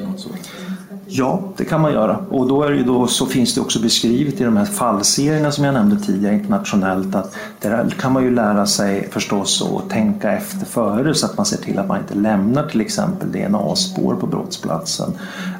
Ja, 1.18 1.40
det 1.56 1.64
kan 1.64 1.80
man 1.80 1.92
göra. 1.92 2.18
Och 2.30 2.49
då, 2.49 2.62
är 2.62 2.70
det 2.70 2.82
då 2.82 3.06
så 3.06 3.26
finns 3.26 3.54
det 3.54 3.61
också 3.61 3.80
beskrivet 3.80 4.40
i 4.40 4.44
de 4.44 4.56
här 4.56 4.64
fallserierna 4.64 5.52
som 5.52 5.64
jag 5.64 5.75
nämnde 5.75 5.96
tidigare 6.00 6.35
internationellt 6.35 7.14
att 7.14 7.35
där 7.61 7.90
kan 8.00 8.12
man 8.12 8.23
ju 8.23 8.30
lära 8.30 8.66
sig 8.66 9.08
förstås 9.11 9.62
att 9.62 9.90
tänka 9.90 10.32
efter 10.32 10.66
före 10.66 11.14
så 11.14 11.26
att 11.26 11.37
man 11.37 11.46
ser 11.46 11.56
till 11.56 11.78
att 11.78 11.88
man 11.88 11.99
inte 12.00 12.14
lämnar 12.14 12.68
till 12.68 12.80
exempel 12.80 13.32
DNA-spår 13.32 14.14
på 14.14 14.26
brottsplatsen. 14.26 15.12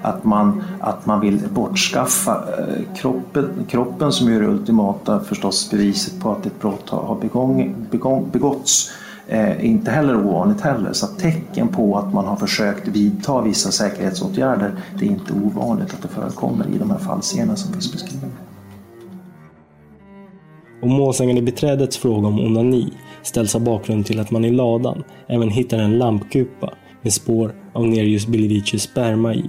Att 0.03 0.25
man, 0.25 0.63
att 0.81 1.07
man 1.07 1.21
vill 1.21 1.41
bortskaffa 1.51 2.45
eh, 2.59 2.97
kroppen, 2.97 3.51
kroppen 3.69 4.13
som 4.13 4.29
är 4.29 4.41
det 4.41 4.47
ultimata 4.47 5.21
förstås 5.21 5.71
beviset 5.71 6.21
på 6.21 6.33
att 6.33 6.47
ett 6.47 6.61
brott 6.61 6.91
har 6.91 7.19
begång, 7.21 7.75
begång, 7.91 8.29
begåtts 8.33 8.91
Eh, 9.29 9.67
inte 9.67 9.91
heller 9.91 10.17
ovanligt 10.27 10.61
heller. 10.61 10.93
Så 10.93 11.07
tecken 11.07 11.69
på 11.69 11.99
att 11.99 12.15
man 12.15 12.25
har 12.25 12.37
försökt 12.37 12.89
vidta 12.89 13.43
vissa 13.43 13.71
säkerhetsåtgärder, 13.71 14.73
det 14.99 15.07
är 15.07 15.11
inte 15.11 15.33
ovanligt 15.33 15.95
att 15.95 16.03
det 16.03 16.09
förekommer 16.09 16.67
i 16.75 16.79
de 16.79 16.91
här 16.91 16.99
fallscenerna 16.99 17.57
som 17.57 17.73
finns 17.73 17.93
beskrivna. 17.93 18.29
Och 20.83 20.89
målsägande 20.89 21.43
beträdets 21.43 21.97
fråga 21.97 22.29
om 22.29 22.41
onani 22.41 22.93
ställs 23.23 23.55
av 23.55 23.65
bakgrund 23.65 24.07
till 24.07 24.21
att 24.21 24.31
man 24.31 24.45
i 24.45 24.51
ladan 24.51 25.05
även 25.27 25.51
hittar 25.51 25.79
en 25.79 25.99
lampkupa 25.99 26.75
med 27.03 27.13
spår 27.13 27.55
av 27.73 27.87
Nerius 27.87 28.27
Bilivicis 28.27 28.83
sperma 28.83 29.35
i. 29.35 29.45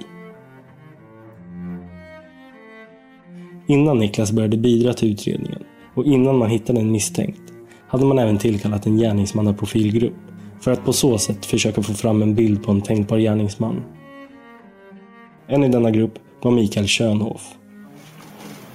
Innan 3.67 3.97
Niklas 3.97 4.31
började 4.31 4.57
bidra 4.57 4.93
till 4.93 5.11
utredningen 5.11 5.63
och 5.95 6.05
innan 6.05 6.37
man 6.37 6.49
hittade 6.49 6.79
en 6.79 6.91
misstänkt 6.91 7.46
hade 7.87 8.05
man 8.05 8.19
även 8.19 8.37
tillkallat 8.37 8.85
en 8.85 8.97
gärningsmannaprofilgrupp 8.97 10.13
för 10.61 10.71
att 10.71 10.85
på 10.85 10.93
så 10.93 11.17
sätt 11.17 11.45
försöka 11.45 11.81
få 11.81 11.93
fram 11.93 12.21
en 12.21 12.35
bild 12.35 12.63
på 12.65 12.71
en 12.71 12.81
tänkbar 12.81 13.17
gärningsman. 13.17 13.83
En 15.47 15.63
i 15.63 15.69
denna 15.69 15.91
grupp 15.91 16.13
var 16.41 16.51
Mikael 16.51 16.87
Schönhoff. 16.87 17.41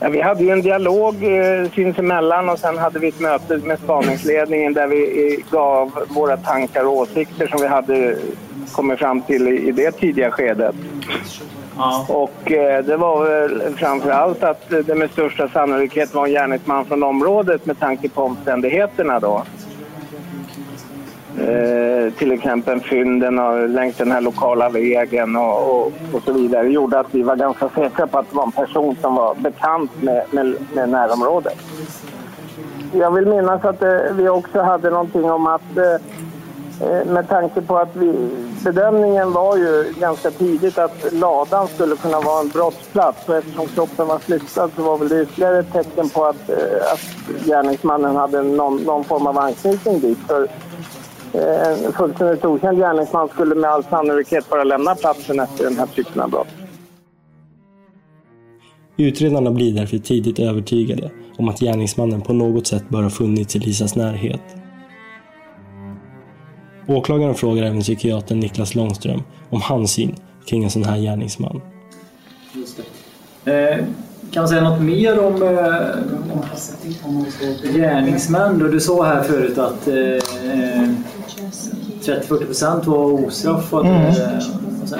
Ja, 0.00 0.08
vi 0.08 0.20
hade 0.20 0.44
ju 0.44 0.50
en 0.50 0.62
dialog 0.62 1.14
eh, 1.24 1.70
sinsemellan 1.74 2.48
och 2.48 2.58
sen 2.58 2.78
hade 2.78 2.98
vi 2.98 3.08
ett 3.08 3.20
möte 3.20 3.56
med 3.56 3.78
spaningsledningen 3.78 4.72
där 4.72 4.86
vi 4.86 5.34
eh, 5.34 5.50
gav 5.50 5.90
våra 6.08 6.36
tankar 6.36 6.84
och 6.84 6.96
åsikter 6.96 7.46
som 7.46 7.60
vi 7.60 7.66
hade 7.66 8.18
kommit 8.72 8.98
fram 8.98 9.22
till 9.22 9.48
i, 9.48 9.68
i 9.68 9.72
det 9.72 9.92
tidiga 9.92 10.30
skedet. 10.30 10.74
Ja. 11.82 12.06
Och 12.08 12.52
eh, 12.52 12.84
det 12.84 12.96
var 12.96 13.24
väl 13.24 13.74
framför 13.76 14.10
allt 14.10 14.42
att 14.42 14.70
det 14.86 14.94
med 14.94 15.10
största 15.10 15.48
sannolikhet 15.48 16.14
var 16.14 16.26
en 16.26 16.32
gärningsman 16.32 16.84
från 16.84 17.02
området 17.02 17.66
med 17.66 17.78
tanke 17.78 18.08
på 18.08 18.22
omständigheterna 18.22 19.20
då. 19.20 19.42
Eh, 21.40 22.12
till 22.12 22.32
exempel 22.32 22.80
fynden 22.80 23.38
och, 23.38 23.68
längs 23.68 23.96
den 23.96 24.12
här 24.12 24.20
lokala 24.20 24.68
vägen 24.68 25.36
och, 25.36 25.70
och, 25.70 25.92
och, 26.12 26.22
så 26.24 26.32
vidare 26.32 26.68
gjorde 26.68 27.00
att 27.00 27.14
vi 27.14 27.22
var 27.22 27.36
ganska 27.36 27.68
säkra 27.68 28.06
på 28.06 28.18
att 28.18 28.30
det 28.30 28.36
var 28.36 28.44
en 28.44 28.52
person 28.52 28.96
som 29.00 29.14
var 29.14 29.34
bekant 29.34 30.02
med, 30.02 30.24
med, 30.30 30.54
med 30.74 30.88
närområdet. 30.88 31.58
Jag 32.92 33.10
vill 33.10 33.26
minnas 33.26 33.64
att 33.64 33.82
eh, 33.82 33.98
vi 34.12 34.28
också 34.28 34.60
hade 34.60 34.90
någonting 34.90 35.30
om 35.30 35.46
att 35.46 35.76
Eh, 35.76 36.00
Eh, 36.80 37.12
med 37.12 37.28
tanke 37.28 37.60
på 37.60 37.78
att 37.78 37.96
vi, 37.96 38.30
bedömningen 38.64 39.32
var 39.32 39.56
ju 39.56 39.94
ganska 40.00 40.30
tidigt 40.30 40.78
att 40.78 41.12
ladan 41.12 41.68
skulle 41.68 41.96
kunna 41.96 42.20
vara 42.20 42.40
en 42.40 42.48
brottsplats 42.48 43.28
och 43.28 43.36
eftersom 43.36 43.66
kroppen 43.66 44.06
var 44.06 44.18
flyttad 44.18 44.70
så 44.76 44.82
var 44.82 44.98
väl 44.98 45.08
det 45.08 45.22
ytterligare 45.22 45.58
ett 45.58 45.72
tecken 45.72 46.08
på 46.08 46.24
att, 46.24 46.50
eh, 46.50 46.56
att 46.92 47.44
gärningsmannen 47.46 48.16
hade 48.16 48.42
någon, 48.42 48.76
någon 48.76 49.04
form 49.04 49.26
av 49.26 49.38
anknytning 49.38 50.00
dit. 50.00 50.18
För 50.18 50.48
eh, 51.32 51.84
en 51.84 51.92
fullständigt 51.92 52.44
okänd 52.44 52.78
gärningsman 52.78 53.28
skulle 53.28 53.54
med 53.54 53.70
all 53.70 53.84
sannolikhet 53.84 54.50
bara 54.50 54.64
lämna 54.64 54.94
platsen 54.94 55.40
efter 55.40 55.64
den 55.64 55.76
här 55.76 55.86
typen 55.86 56.22
av 56.22 56.30
brott. 56.30 56.48
Utredarna 58.96 59.50
blir 59.50 59.74
därför 59.74 59.98
tidigt 59.98 60.38
övertygade 60.38 61.10
om 61.38 61.48
att 61.48 61.60
gärningsmannen 61.60 62.20
på 62.20 62.32
något 62.32 62.66
sätt 62.66 62.88
bör 62.88 63.02
ha 63.02 63.10
funnits 63.10 63.56
i 63.56 63.58
Lisas 63.58 63.96
närhet 63.96 64.61
Åklagaren 66.88 67.34
frågar 67.34 67.62
även 67.62 67.80
psykiatern 67.80 68.40
Niklas 68.40 68.74
Långström 68.74 69.22
om 69.50 69.60
hans 69.60 69.92
syn 69.92 70.16
kring 70.46 70.64
en 70.64 70.70
sån 70.70 70.84
här 70.84 70.98
gärningsman. 70.98 71.60
Eh, 73.44 73.84
kan 74.30 74.42
man 74.42 74.48
säga 74.48 74.62
något 74.62 74.80
mer 74.80 75.18
om, 75.18 75.42
eh, 75.42 75.48
om 77.04 77.26
gärningsmän? 77.74 78.58
Du 78.58 78.80
sa 78.80 79.04
här 79.04 79.22
förut 79.22 79.58
att 79.58 79.88
eh, 79.88 79.94
30-40% 82.04 82.86
var 82.86 83.26
ostraffade. 83.26 83.88
Mm. 83.88 84.06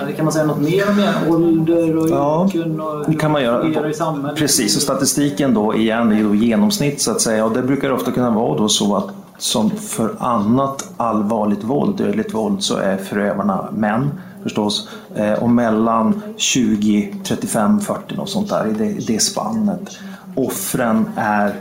Eh, 0.09 0.17
kan 0.17 0.25
man 0.25 0.33
säga 0.33 0.45
något 0.45 0.61
mer 0.61 0.85
om 0.91 1.35
ålder 1.35 1.97
och 1.97 2.11
ja, 2.11 2.51
yrken 2.55 2.81
och 2.81 3.11
det 3.11 3.17
kan 3.17 3.31
man 3.31 3.43
göra. 3.43 3.91
i 3.91 3.95
samhället? 3.95 4.39
Precis, 4.39 4.77
och 4.77 4.83
statistiken 4.83 5.55
då 5.55 5.75
igen 5.75 6.13
är 6.13 6.17
ju 6.17 6.37
genomsnitt 6.37 7.01
så 7.01 7.11
att 7.11 7.21
säga 7.21 7.45
och 7.45 7.53
det 7.53 7.63
brukar 7.63 7.93
ofta 7.93 8.13
kunna 8.13 8.31
vara 8.31 8.59
då 8.59 8.69
så 8.69 8.97
att 8.97 9.11
som 9.39 9.71
för 9.71 10.17
annat 10.19 10.91
allvarligt 10.97 11.65
våld, 11.65 11.97
dödligt 11.97 12.35
våld, 12.35 12.63
så 12.63 12.77
är 12.77 12.97
förövarna 12.97 13.69
män 13.73 14.21
förstås. 14.43 14.89
Eh, 15.15 15.33
och 15.33 15.51
mellan 15.51 16.23
20, 16.37 17.15
35, 17.25 17.81
40 17.81 18.17
och 18.19 18.29
sånt 18.29 18.49
där, 18.49 18.67
i 18.67 18.73
det, 18.73 19.07
det 19.07 19.23
spannet. 19.23 19.99
Offren 20.35 21.11
är 21.17 21.55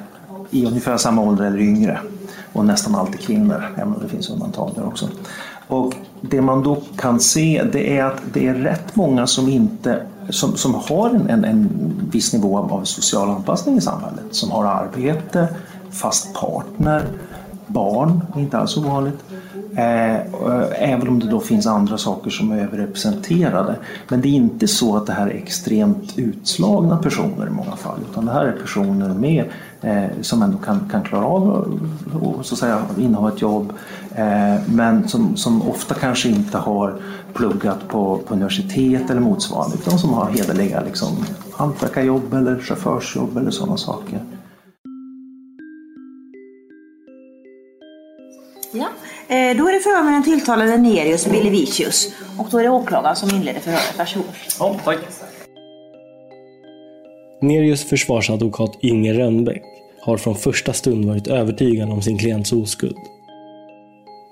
i 0.49 0.65
ungefär 0.65 0.97
samma 0.97 1.21
ålder 1.21 1.45
eller 1.45 1.59
yngre. 1.59 1.99
Och 2.53 2.65
nästan 2.65 2.95
alltid 2.95 3.19
kvinnor, 3.19 3.63
även 3.75 3.93
om 3.93 4.01
det 4.01 4.09
finns 4.09 4.29
undantag 4.29 4.71
där 4.75 4.87
också. 4.87 5.09
Och 5.67 5.93
det 6.21 6.41
man 6.41 6.63
då 6.63 6.81
kan 6.95 7.19
se 7.19 7.63
det 7.71 7.97
är 7.97 8.03
att 8.03 8.21
det 8.33 8.47
är 8.47 8.53
rätt 8.53 8.95
många 8.95 9.27
som 9.27 9.49
inte 9.49 10.01
som, 10.29 10.57
som 10.57 10.75
har 10.75 11.09
en, 11.09 11.29
en, 11.29 11.45
en 11.45 11.69
viss 12.11 12.33
nivå 12.33 12.57
av 12.57 12.83
social 12.83 13.29
anpassning 13.29 13.77
i 13.77 13.81
samhället. 13.81 14.23
Som 14.31 14.51
har 14.51 14.65
arbete, 14.65 15.47
fast 15.91 16.33
partner, 16.33 17.05
barn, 17.71 18.21
inte 18.37 18.57
alls 18.57 18.77
ovanligt. 18.77 19.23
Eh, 19.75 20.15
även 20.75 21.07
om 21.07 21.19
det 21.19 21.27
då 21.27 21.39
finns 21.39 21.67
andra 21.67 21.97
saker 21.97 22.29
som 22.29 22.51
är 22.51 22.63
överrepresenterade. 22.63 23.75
Men 24.09 24.21
det 24.21 24.27
är 24.27 24.31
inte 24.31 24.67
så 24.67 24.97
att 24.97 25.07
det 25.07 25.13
här 25.13 25.27
är 25.27 25.33
extremt 25.33 26.13
utslagna 26.17 26.97
personer 26.97 27.47
i 27.47 27.49
många 27.49 27.75
fall. 27.75 27.99
Utan 28.11 28.25
det 28.25 28.31
här 28.31 28.45
är 28.45 28.51
personer 28.51 29.09
med, 29.09 29.45
eh, 29.81 30.21
som 30.21 30.41
ändå 30.41 30.57
kan, 30.57 30.89
kan 30.91 31.03
klara 31.03 31.25
av 31.25 31.79
att 32.39 32.45
så 32.45 32.55
att 32.55 32.59
säga, 32.59 32.81
inneha 32.97 33.29
ett 33.29 33.41
jobb. 33.41 33.73
Eh, 34.15 34.61
men 34.65 35.07
som, 35.07 35.37
som 35.37 35.69
ofta 35.69 35.95
kanske 35.95 36.29
inte 36.29 36.57
har 36.57 36.95
pluggat 37.33 37.87
på, 37.87 38.17
på 38.17 38.33
universitet 38.33 39.09
eller 39.09 39.21
motsvarande. 39.21 39.75
Utan 39.75 39.99
som 39.99 40.13
har 40.13 40.25
hederliga 40.25 40.81
liksom, 40.81 41.25
hantverkarjobb 41.51 42.33
eller 42.33 42.59
chaufförsjobb 42.59 43.37
eller 43.37 43.51
sådana 43.51 43.77
saker. 43.77 44.19
Ja, 48.73 48.87
Eh, 49.27 49.57
Då 49.57 49.67
är 49.67 49.73
det 49.73 49.79
förhör 49.79 50.03
med 50.03 50.13
den 50.13 50.23
tilltalade 50.23 50.77
Nerius 50.77 51.27
Bilivicius 51.31 52.13
och 52.39 52.47
då 52.51 52.57
är 52.57 52.63
det 52.63 52.69
åklagaren 52.69 53.15
som 53.15 53.29
inleder 53.29 53.59
förhöret. 53.59 53.97
Varsågod. 53.97 54.27
Ja, 54.59 54.75
tack. 54.85 54.97
Nerius 57.41 57.83
försvarsadvokat 57.89 58.77
Inger 58.81 59.13
Rönnbäck 59.13 59.63
har 60.01 60.17
från 60.17 60.35
första 60.35 60.73
stund 60.73 61.05
varit 61.05 61.27
övertygad 61.27 61.89
om 61.89 62.01
sin 62.01 62.17
klients 62.17 62.53
oskuld. 62.53 62.97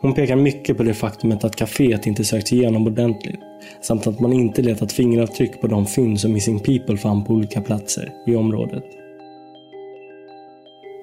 Hon 0.01 0.13
pekar 0.13 0.35
mycket 0.35 0.77
på 0.77 0.83
det 0.83 0.93
faktumet 0.93 1.43
att 1.43 1.55
kaféet 1.55 2.07
inte 2.07 2.23
sökts 2.23 2.53
igenom 2.53 2.87
ordentligt 2.87 3.39
samt 3.81 4.07
att 4.07 4.19
man 4.19 4.33
inte 4.33 4.61
letat 4.61 4.91
fingeravtryck 4.91 5.61
på 5.61 5.67
de 5.67 5.85
fynd 5.85 6.19
som 6.19 6.33
Missing 6.33 6.59
People 6.59 6.97
fann 6.97 7.25
på 7.25 7.33
olika 7.33 7.61
platser 7.61 8.13
i 8.27 8.35
området. 8.35 8.83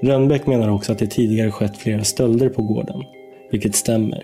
Rönnbäck 0.02 0.46
menar 0.46 0.68
också 0.68 0.92
att 0.92 0.98
det 0.98 1.06
tidigare 1.06 1.50
skett 1.50 1.76
flera 1.76 2.04
stölder 2.04 2.48
på 2.48 2.62
gården, 2.62 3.02
vilket 3.56 3.76
stämmer. 3.76 4.22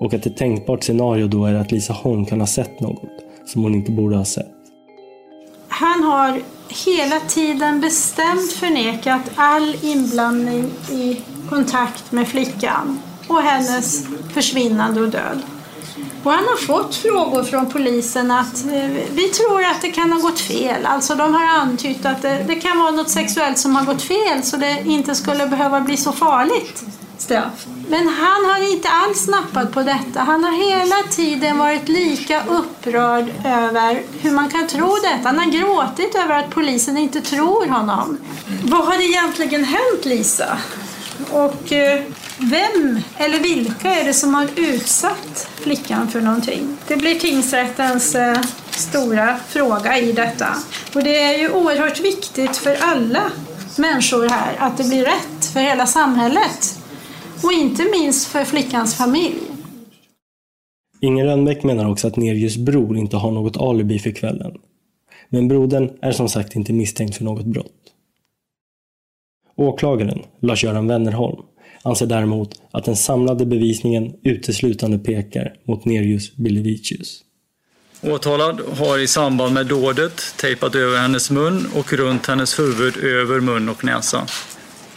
Och 0.00 0.14
att 0.14 0.26
ett 0.26 0.36
tänkbart 0.36 0.84
scenario 0.84 1.26
då 1.26 1.44
är 1.44 1.54
att 1.54 1.72
Lisa 1.72 1.92
Holm 1.92 2.26
kan 2.26 2.40
ha 2.40 2.46
sett 2.46 2.80
något 2.80 3.10
som 3.46 3.62
hon 3.62 3.74
inte 3.74 3.92
borde 3.92 4.16
ha 4.16 4.24
sett. 4.24 4.52
Han 5.68 6.02
har 6.02 6.40
hela 6.68 7.20
tiden 7.20 7.80
bestämt 7.80 8.52
förnekat 8.52 9.20
all 9.34 9.76
inblandning 9.82 10.64
i 10.90 11.20
kontakt 11.48 12.12
med 12.12 12.28
flickan 12.28 12.98
och 13.28 13.42
hennes 13.42 14.06
försvinnande 14.34 15.00
och 15.00 15.08
död. 15.08 15.42
Och 16.22 16.32
han 16.32 16.44
har 16.44 16.56
fått 16.56 16.94
frågor 16.94 17.42
från 17.42 17.66
polisen 17.66 18.30
att 18.30 18.64
eh, 18.64 18.90
vi 19.14 19.28
tror 19.28 19.64
att 19.64 19.82
det 19.82 19.90
kan 19.90 20.12
ha 20.12 20.20
gått 20.20 20.40
fel. 20.40 20.86
Alltså 20.86 21.14
de 21.14 21.34
har 21.34 21.44
antytt 21.44 22.06
att 22.06 22.22
det, 22.22 22.44
det 22.48 22.54
kan 22.54 22.78
vara 22.78 22.90
något 22.90 23.10
sexuellt 23.10 23.58
som 23.58 23.76
har 23.76 23.84
gått 23.84 24.02
fel 24.02 24.42
så 24.42 24.56
det 24.56 24.82
inte 24.86 25.14
skulle 25.14 25.46
behöva 25.46 25.80
bli 25.80 25.96
så 25.96 26.12
farligt 26.12 26.84
straff. 27.18 27.66
Men 27.88 28.08
han 28.08 28.44
har 28.44 28.72
inte 28.72 28.88
alls 28.88 29.28
nappat 29.28 29.72
på 29.72 29.82
detta. 29.82 30.20
Han 30.20 30.44
har 30.44 30.52
hela 30.52 30.96
tiden 31.10 31.58
varit 31.58 31.88
lika 31.88 32.42
upprörd 32.44 33.32
över 33.44 34.02
hur 34.20 34.30
man 34.30 34.50
kan 34.50 34.66
tro 34.66 34.96
detta. 35.02 35.28
Han 35.28 35.38
har 35.38 35.46
gråtit 35.46 36.14
över 36.14 36.38
att 36.38 36.50
polisen 36.50 36.96
inte 36.96 37.20
tror 37.20 37.66
honom. 37.66 38.18
Vad 38.64 38.86
har 38.86 39.00
egentligen 39.00 39.64
hänt 39.64 40.04
Lisa? 40.04 40.58
Och 41.30 41.72
eh, 41.72 42.02
vem 42.38 43.00
eller 43.16 43.40
vilka 43.40 43.94
är 43.94 44.04
det 44.04 44.14
som 44.14 44.34
har 44.34 44.48
utsatt 44.56 45.48
flickan 45.60 46.08
för 46.08 46.20
någonting? 46.20 46.76
Det 46.86 46.96
blir 46.96 47.18
tingsrättens 47.18 48.14
eh, 48.14 48.40
stora 48.70 49.36
fråga 49.48 49.98
i 49.98 50.12
detta. 50.12 50.48
Och 50.94 51.02
det 51.02 51.22
är 51.22 51.38
ju 51.38 51.50
oerhört 51.50 52.00
viktigt 52.00 52.56
för 52.56 52.76
alla 52.80 53.22
människor 53.76 54.28
här 54.28 54.56
att 54.58 54.76
det 54.76 54.84
blir 54.84 55.04
rätt 55.04 55.52
för 55.52 55.60
hela 55.60 55.86
samhället. 55.86 56.78
Och 57.44 57.52
inte 57.52 57.84
minst 57.84 58.26
för 58.28 58.44
flickans 58.44 58.94
familj. 58.94 59.34
Inger 61.00 61.24
Rönnbäck 61.24 61.62
menar 61.62 61.90
också 61.90 62.06
att 62.08 62.16
Nerjus 62.16 62.56
bror 62.56 62.96
inte 62.96 63.16
har 63.16 63.30
något 63.30 63.56
alibi 63.56 63.98
för 63.98 64.10
kvällen. 64.10 64.52
Men 65.28 65.48
brodern 65.48 65.90
är 66.02 66.12
som 66.12 66.28
sagt 66.28 66.56
inte 66.56 66.72
misstänkt 66.72 67.16
för 67.16 67.24
något 67.24 67.46
brott. 67.46 67.72
Åklagaren, 69.56 70.22
Lars-Göran 70.40 70.88
Wennerholm, 70.88 71.42
anser 71.82 72.06
däremot 72.06 72.60
att 72.70 72.84
den 72.84 72.96
samlade 72.96 73.46
bevisningen 73.46 74.14
uteslutande 74.22 74.98
pekar 74.98 75.54
mot 75.64 75.84
Nerjus 75.84 76.36
Bilivicius. 76.36 77.22
Åtalad 78.02 78.60
har 78.78 78.98
i 78.98 79.06
samband 79.06 79.54
med 79.54 79.66
dådet 79.66 80.22
tejpat 80.40 80.74
över 80.74 80.98
hennes 80.98 81.30
mun 81.30 81.66
och 81.74 81.92
runt 81.92 82.26
hennes 82.26 82.58
huvud 82.58 82.96
över 82.96 83.40
mun 83.40 83.68
och 83.68 83.84
näsa. 83.84 84.26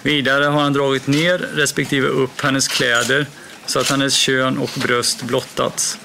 Vidare 0.03 0.45
har 0.45 0.61
han 0.61 0.73
dragit 0.73 1.07
ner 1.07 1.37
respektive 1.37 2.07
upp 2.07 2.41
hennes 2.41 2.67
kläder 2.67 3.27
så 3.65 3.79
att 3.79 3.89
hennes 3.89 4.13
kön 4.13 4.57
och 4.57 4.69
bröst 4.75 5.23
blottats. 5.23 5.97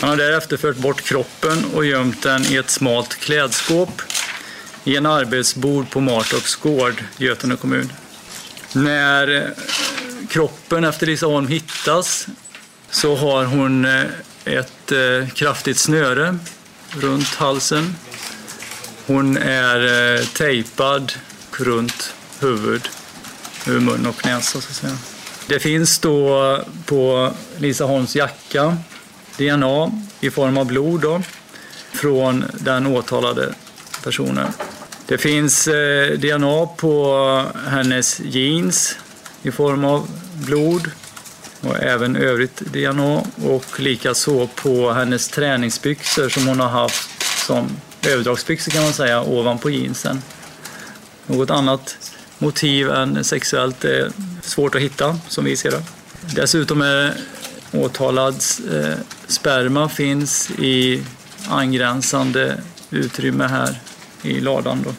Han 0.00 0.10
har 0.10 0.16
därefter 0.16 0.56
fört 0.56 0.76
bort 0.76 1.02
kroppen 1.02 1.64
och 1.74 1.86
gömt 1.86 2.22
den 2.22 2.46
i 2.46 2.56
ett 2.56 2.70
smalt 2.70 3.14
klädskåp 3.14 4.02
i 4.84 4.96
en 4.96 5.06
arbetsbord 5.06 5.90
på 5.90 6.00
Martorps 6.00 6.56
gård, 6.56 7.04
Götene 7.16 7.56
kommun. 7.56 7.92
När 8.72 9.36
eh, 9.36 9.42
kroppen 10.28 10.84
efter 10.84 11.06
Lisa 11.06 11.26
Holm 11.26 11.48
hittas 11.48 12.26
så 12.90 13.16
har 13.16 13.44
hon 13.44 13.84
eh, 13.84 14.04
ett 14.44 14.92
eh, 14.92 15.28
kraftigt 15.34 15.78
snöre 15.78 16.38
runt 16.90 17.34
halsen. 17.34 17.96
Hon 19.06 19.36
är 19.36 20.24
tejpad 20.34 21.12
runt 21.52 22.14
huvud, 22.40 22.88
Ur 23.66 23.80
mun 23.80 24.06
och 24.06 24.26
näsa 24.26 24.50
så 24.50 24.58
att 24.58 24.64
säga. 24.64 24.98
Det 25.46 25.58
finns 25.58 25.98
då 25.98 26.62
på 26.86 27.32
Lisa 27.58 27.84
Holms 27.84 28.16
jacka 28.16 28.76
DNA 29.36 29.92
i 30.20 30.30
form 30.30 30.58
av 30.58 30.66
blod 30.66 31.00
då, 31.00 31.22
från 31.92 32.44
den 32.60 32.86
åtalade 32.86 33.54
personen. 34.04 34.52
Det 35.06 35.18
finns 35.18 35.68
eh, 35.68 36.12
DNA 36.12 36.66
på 36.66 37.44
hennes 37.66 38.20
jeans 38.20 38.96
i 39.42 39.50
form 39.50 39.84
av 39.84 40.08
blod 40.34 40.90
och 41.60 41.76
även 41.78 42.16
övrigt 42.16 42.56
DNA 42.56 43.22
och 43.44 43.80
likaså 43.80 44.46
på 44.46 44.92
hennes 44.92 45.28
träningsbyxor 45.28 46.28
som 46.28 46.46
hon 46.46 46.60
har 46.60 46.68
haft 46.68 47.10
som 47.46 47.68
överdragsbyxor 48.06 48.72
kan 48.72 48.82
man 48.82 48.92
säga 48.92 49.22
ovanpå 49.22 49.70
jeansen. 49.70 50.22
Något 51.26 51.50
annat 51.50 51.96
motiv 52.38 52.90
än 52.90 53.24
sexuellt 53.24 53.84
är 53.84 54.12
svårt 54.42 54.74
att 54.74 54.80
hitta 54.80 55.18
som 55.28 55.44
vi 55.44 55.56
ser 55.56 55.70
det. 55.70 55.82
Dessutom 56.36 56.82
är 56.82 57.14
åtalads 57.72 58.60
eh, 58.60 58.98
sperma 59.26 59.88
finns 59.88 60.50
i 60.50 61.02
angränsande 61.48 62.60
utrymme 62.90 63.44
här 63.44 63.76
i 64.22 64.40
ladan. 64.40 64.78
Då. 64.84 64.90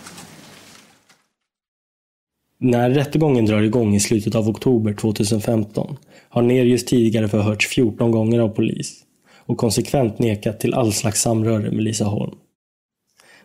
När 2.61 2.89
rättegången 2.89 3.45
drar 3.45 3.61
igång 3.61 3.95
i 3.95 3.99
slutet 3.99 4.35
av 4.35 4.49
oktober 4.49 4.93
2015 4.93 5.97
har 6.29 6.41
Nerjus 6.41 6.85
tidigare 6.85 7.27
förhörts 7.27 7.67
14 7.67 8.11
gånger 8.11 8.39
av 8.39 8.49
polis 8.49 9.03
och 9.35 9.57
konsekvent 9.57 10.19
nekat 10.19 10.59
till 10.59 10.73
all 10.73 10.93
slags 10.93 11.21
samröre 11.21 11.71
med 11.71 11.83
Lisa 11.83 12.05
Holm. 12.05 12.35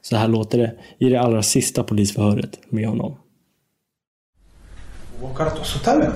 Så 0.02 0.16
här 0.16 0.28
låter 0.28 0.58
det 0.58 0.74
i 0.98 1.08
det 1.08 1.20
allra 1.20 1.42
sista 1.42 1.84
polisförhöret 1.84 2.58
med 2.68 2.88
honom. 2.88 3.16
Kartu 5.34 5.64
su 5.64 5.78
tavim. 5.82 6.12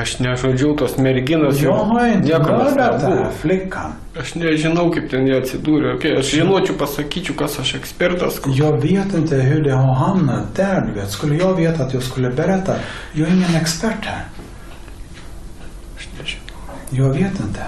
Aš 0.00 0.18
nežudžiau 0.20 0.74
tos 0.76 0.98
merginos. 0.98 1.56
Jo, 1.62 1.70
jau 1.70 1.86
niekas 2.20 2.74
nebuvo. 2.76 3.00
tą 3.00 3.30
flickan. 3.40 3.92
Aš 4.20 4.34
nežinau, 4.34 4.90
kaip 4.92 5.06
ten 5.10 5.24
jie 5.26 5.38
atsidūrė. 5.40 5.94
Okay, 5.96 6.18
aš 6.20 6.34
žinočiau, 6.34 6.76
pasakyčiau, 6.76 7.36
kas 7.36 7.56
aš 7.62 7.74
ekspertas. 7.78 8.40
Jag 8.56 8.76
vet 8.82 9.14
inte 9.14 9.36
hur 9.36 9.62
det 9.64 9.72
har 9.72 9.94
hamnat 9.94 10.54
där, 10.56 10.80
du 10.86 10.92
vet. 11.00 11.10
Skulle 11.10 11.36
jag 11.36 11.54
veta 11.54 11.84
att 11.84 11.94
jag 11.94 12.02
skulle 12.02 12.30
berätta? 12.30 12.74
Jag 13.12 13.28
är 13.28 13.32
ingen 13.32 13.54
expert 13.54 14.04
här. 14.04 14.24
Jag 16.90 17.10
vet 17.14 17.40
inte. 17.40 17.62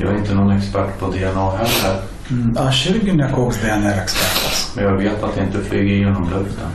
Jag 0.00 0.12
är 0.14 0.18
inte 0.18 0.34
någon 0.34 0.56
expert 0.56 0.98
på 0.98 1.06
DNA 1.06 1.50
heller. 1.56 1.96
Mm, 2.30 2.56
Aš 2.56 2.86
irgi 2.86 3.12
nekoks 3.12 3.56
DNR 3.60 4.02
ekspertas. 4.02 4.49
Men 4.76 4.84
jag 4.84 4.96
vet 4.98 5.22
att 5.22 5.34
det 5.34 5.44
inte 5.44 5.60
flyger 5.60 5.94
genom 5.94 6.22
luften. 6.22 6.68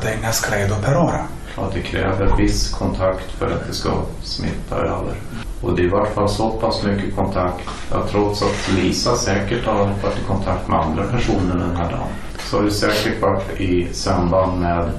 Tai 0.00 0.16
neskraido 0.22 0.74
per 0.84 0.96
orą. 0.96 1.26
Och 1.56 1.64
att 1.64 1.74
det 1.74 1.80
kräver 1.80 2.36
viss 2.36 2.70
kontakt 2.70 3.30
för 3.30 3.46
att 3.46 3.66
det 3.66 3.72
ska 3.72 3.90
smitta 4.22 4.76
över. 4.76 5.14
Och 5.62 5.76
det 5.76 5.82
är 5.82 5.86
i 5.86 5.90
vart 5.90 6.14
fall 6.14 6.28
så 6.28 6.50
pass 6.50 6.84
mycket 6.84 7.16
kontakt 7.16 7.68
att 7.90 8.10
trots 8.10 8.42
att 8.42 8.72
Lisa 8.76 9.16
säkert 9.16 9.66
har 9.66 9.74
varit 9.74 10.18
i 10.18 10.26
kontakt 10.26 10.68
med 10.68 10.78
andra 10.80 11.04
personer 11.04 11.58
den 11.58 11.76
här 11.76 11.90
dagen 11.90 12.08
så 12.38 12.56
har 12.56 12.64
det 12.64 12.70
säkert 12.70 13.22
varit 13.22 13.60
i 13.60 13.94
samband 13.94 14.60
med 14.60 14.90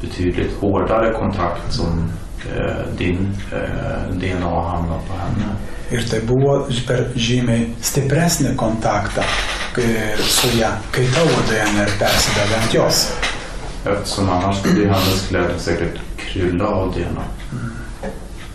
betydligt 0.00 0.60
hårdare 0.60 1.12
kontakt 1.12 1.72
som 1.72 2.10
eh, 2.56 2.96
din 2.98 3.38
eh, 3.52 4.14
DNA 4.14 4.46
har 4.46 4.68
hamnat 4.68 5.08
på 5.08 5.12
henne. 5.12 5.56
Ir 5.92 6.06
tai 6.08 6.22
buvo 6.24 6.54
per 6.88 7.10
žymiai 7.16 7.66
stipresnį 7.84 8.54
kontaktą 8.56 9.24
su 10.28 10.48
ją, 10.58 10.70
kai 10.92 11.04
tavo 11.12 11.42
DNR 11.50 11.92
persidavė 12.00 12.56
ant 12.60 12.74
jos. 12.76 13.02
Eftersom 13.84 14.30
annars 14.30 14.62
ju 14.64 14.86
hennes 14.88 15.26
kläder 15.28 15.58
säkert 15.58 16.00
krylla 16.16 16.66
av 16.66 16.94
DNA. 16.94 17.24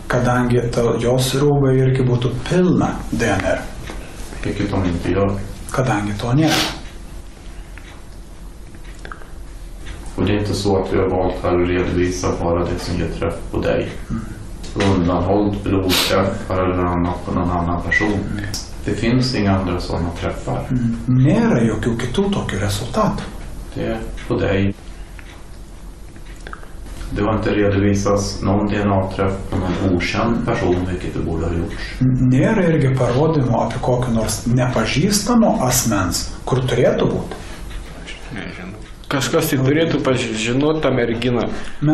Kadangi 0.08 0.62
ta, 0.72 0.82
jos 1.02 1.34
rūbai 1.36 1.76
irgi 1.82 2.06
būtų 2.08 2.32
pilna 2.48 2.94
DNR. 3.10 3.62
Vilket 4.42 4.70
de 4.70 4.84
inte 4.88 5.10
gör. 5.10 5.38
Kadangi 5.70 6.18
to 6.18 6.32
nėra. 6.32 6.60
Och 10.16 10.24
det 10.24 10.32
är 10.32 10.38
inte 10.38 10.54
så 10.54 10.82
att 10.82 10.92
vi 10.92 10.98
har 10.98 11.08
valt 11.08 11.42
här 11.42 11.62
att 11.62 11.68
redovisa 11.68 12.28
bara 12.42 12.64
det 12.64 12.78
som 12.78 12.96
ger 12.98 13.08
träff 13.08 13.34
på 13.50 13.60
dig. 13.60 13.88
Undanhållt 14.78 15.64
blodträffar 15.64 16.58
eller 16.64 16.84
annat 16.84 17.26
på 17.26 17.32
någon 17.32 17.50
annan 17.50 17.82
person. 17.82 18.18
Det 18.84 18.94
finns 18.94 19.34
inga 19.34 19.58
andra 19.58 19.80
sådana 19.80 20.10
träffar. 20.20 20.68
Nėra 21.08 21.62
jokių 21.66 21.96
kitų 22.04 22.28
tokių 22.36 22.60
rezultatų. 22.62 23.26
Det 23.74 23.86
är 23.86 23.98
på 24.28 24.38
dig. 24.38 24.74
Det 27.10 27.22
har 27.22 27.36
inte 27.36 27.50
redovisats 27.50 28.42
någon 28.42 28.66
DNA-träff 28.66 29.50
på 29.50 29.56
någon 29.56 29.96
okänd 29.96 30.46
person, 30.46 30.86
vilket 30.90 31.14
det 31.14 31.20
borde 31.20 31.46
ha 31.46 31.52
gjorts. 31.52 31.90
Nėra 32.32 32.66
irgi 32.68 32.94
parodymų 32.98 33.54
apie 33.64 33.80
kokį 33.82 34.14
nors 34.14 34.42
nepažįstamo 34.46 35.54
asmens, 35.68 36.24
kur 36.44 36.60
turėtų 36.68 37.08
būti. 37.12 37.44
Kažkas 39.08 39.46
tai 39.48 39.56
turėtų 39.64 40.02
pažinoti 40.04 40.82
tą 40.84 40.90
merginą. 40.92 41.46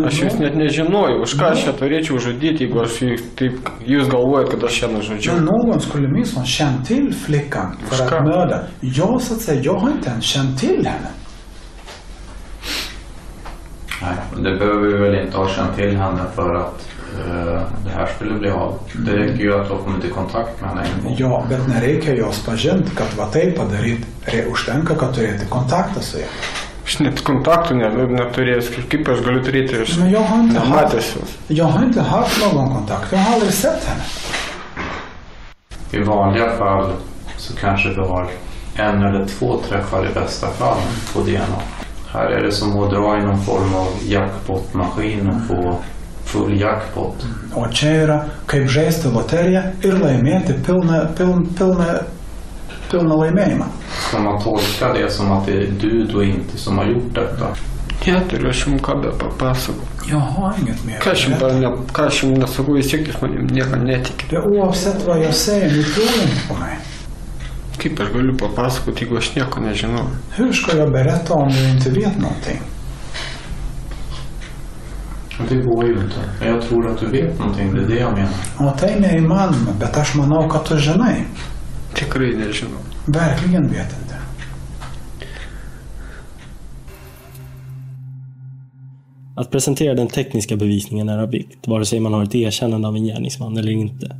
Aš 0.08 0.16
jūs 0.24 0.38
net 0.40 0.56
nežinojau, 0.58 1.20
už 1.22 1.34
ką 1.38 1.52
aš 1.54 1.66
ją 1.68 1.72
turėčiau 1.78 2.18
žudyti, 2.18 2.64
jeigu 2.66 2.80
aš 2.82 2.96
jį 3.04 3.18
taip, 3.38 3.68
jūs 3.86 4.08
galvojat, 4.10 4.50
kad 4.50 4.64
aš 4.66 4.80
ją 4.82 4.88
nužudžiau. 4.96 5.36
Men 5.36 5.44
någon 5.46 5.80
skulle 5.80 6.08
minst 6.10 6.34
ha 6.36 6.44
känt 6.44 6.86
till 6.86 7.12
flickan 7.14 7.76
för 7.86 8.04
att 8.04 8.24
mörda. 8.26 8.64
Jag 8.80 9.22
så 9.22 9.34
att 9.34 9.40
säga, 9.40 9.60
jag 9.62 9.74
har 9.78 9.90
inte 9.90 10.10
ens 10.10 10.24
känt 10.24 10.58
till 10.60 10.86
henne. 10.86 11.10
Nej, 14.02 14.16
det 14.36 14.58
behöver 14.58 14.86
vi 14.88 14.98
väl 14.98 15.24
inte 15.26 15.36
ha 15.36 15.48
känt 15.48 15.76
till 15.76 15.96
henne 15.96 16.24
för 16.34 16.54
att 16.54 16.88
eh, 17.18 17.62
det 17.84 17.90
här 17.94 18.06
skulle 18.16 18.34
bli 18.38 18.50
av. 18.50 18.78
Det 19.06 19.12
räcker 19.12 19.42
ju 19.44 19.54
att 19.54 19.68
du 19.68 19.74
har 19.74 19.80
kommit 19.84 20.04
i 20.04 20.08
kontakt 20.08 20.60
med 20.60 20.70
henne 20.70 20.82
en 20.82 21.04
gång. 21.04 21.14
Jo, 21.18 21.44
bet 21.48 21.68
nereikia 21.68 22.14
jos 22.14 22.44
pažinti, 22.46 22.90
kad 22.96 23.14
va 23.16 23.26
taip 23.32 23.56
padaryti. 23.56 24.04
Re- 24.26 24.46
Užtenka, 24.52 24.94
kad 24.94 25.14
turėti 25.14 25.46
kontaktą 25.48 26.00
su 26.02 26.18
ja. 26.18 26.26
Aš 26.84 26.98
net 27.00 27.22
kontaktų 27.24 27.78
ne, 27.78 27.88
neturėjęs, 28.12 28.66
kaip 28.92 29.08
aš 29.08 29.22
galiu 29.24 29.40
turėti, 29.46 29.78
aš 29.82 29.96
Men 29.98 30.10
jag 30.12 30.24
har 30.28 30.42
inte 30.42 30.60
nematęs 30.60 30.94
haft, 30.94 31.16
jos. 31.20 31.36
jag 31.48 31.64
har 31.64 31.84
inte 31.84 32.02
haft 32.02 32.40
någon 32.42 32.74
kontakt. 32.74 33.12
Jag 33.12 33.18
har 33.18 33.34
aldrig 33.34 33.52
sett 33.52 33.84
henne. 33.84 34.02
I 35.90 36.02
vanliga 36.02 36.50
fall 36.58 36.92
så 37.36 37.56
kanske 37.56 37.88
du 37.88 38.00
har 38.00 38.26
en 38.76 39.02
eller 39.02 39.26
två 39.26 39.60
träffar 39.68 40.10
i 40.10 40.14
bästa 40.14 40.48
fall 40.48 40.78
på 41.14 41.20
DNA. 41.20 41.60
Här 42.12 42.26
är 42.26 42.42
det 42.44 42.52
som 42.52 42.82
att 42.82 42.90
dra 42.90 43.18
i 43.18 43.22
någon 43.22 43.40
form 43.40 43.74
av 43.74 43.88
jackpotmaskin 44.02 45.28
och 45.28 45.46
få 45.48 45.78
full 46.24 46.60
jackpot. 46.60 47.26
O 47.54 47.66
čia 47.72 47.90
yra 48.04 48.18
kaip 48.46 48.68
žaisti 48.70 49.08
loteriją 49.08 49.62
ir 49.84 49.98
laimėti 50.00 50.56
pilną, 50.66 51.04
piln, 51.16 51.46
pilną, 51.58 51.98
pilną 52.94 53.20
laimėjimą. 53.20 53.66
Ska 54.08 54.18
man 54.18 54.40
tolka 54.42 54.92
det 54.92 55.10
som 55.10 55.32
att 55.32 55.46
det 55.46 55.52
är 55.52 55.70
du 55.80 56.04
då 56.04 56.22
inte 56.22 56.58
som 56.58 56.78
har 56.78 56.84
gjort 56.86 57.14
detta? 57.14 57.54
Neturiu 58.06 58.48
aš 58.50 58.66
jums 58.66 58.82
ką 58.82 58.94
be 59.02 59.10
papasakoti. 59.18 60.10
Jag 60.10 60.18
har 60.18 60.54
inget 60.62 60.84
mer 60.84 60.98
Ką 61.00 61.10
aš 61.10 61.28
jums 61.28 61.42
ne, 61.42 61.70
ką 61.92 62.06
aš 62.06 62.22
jums 62.22 62.38
nesakau, 62.38 62.74
vis 62.76 62.90
tiek 62.90 63.06
jūs 63.08 63.20
manim 63.22 63.46
nieko 63.46 63.76
netikite. 63.80 64.42
Oavsett 64.50 65.06
vad 65.06 65.22
jag 65.22 65.34
säger, 65.34 65.76
ni 65.76 65.84
tror 65.84 66.06
inte 66.22 66.48
på 66.48 66.54
mig. 66.54 66.76
Kaip 67.78 68.00
aš 68.00 68.12
galiu 68.12 68.36
papasakoti, 68.38 69.04
jeigu 69.04 69.18
aš 69.18 69.34
nieko 69.36 69.60
nežinau? 69.60 70.06
Hur 70.36 70.52
ska 70.52 70.76
jag 70.76 70.92
berätta 70.92 71.34
om 71.34 71.48
jag 71.48 71.70
inte 71.70 71.90
vet 71.90 72.18
någonting? 72.18 72.60
Det 75.48 75.56
går 75.56 75.84
ju 75.84 75.92
inte. 75.92 76.20
Men 76.40 76.48
jag 76.48 76.62
tror 76.62 76.90
att 76.90 77.00
du 77.00 77.06
vet 77.06 77.38
någonting, 77.38 77.74
det 77.74 77.80
är 77.82 77.88
det 77.88 78.00
jag 78.00 78.12
menar. 78.12 78.38
O 78.58 78.70
tai 78.78 79.00
neįmanoma, 79.00 79.72
bet 79.80 79.96
aš 79.96 80.14
manau, 80.14 80.48
kad 80.48 80.64
tu 80.64 80.78
žinai. 80.78 81.24
Tikrai 81.94 82.36
nežinau. 82.36 82.78
Verkligen 83.06 83.68
vet 83.68 83.96
inte. 84.02 84.14
Att 89.36 89.50
presentera 89.50 89.94
den 89.94 90.08
tekniska 90.08 90.56
bevisningen 90.56 91.08
är 91.08 91.18
av 91.18 91.30
vikt, 91.30 91.68
vare 91.68 91.84
sig 91.84 92.00
man 92.00 92.12
har 92.12 92.22
ett 92.22 92.34
erkännande 92.34 92.88
av 92.88 92.96
en 92.96 93.04
gärningsman 93.04 93.56
eller 93.56 93.72
inte. 93.72 94.16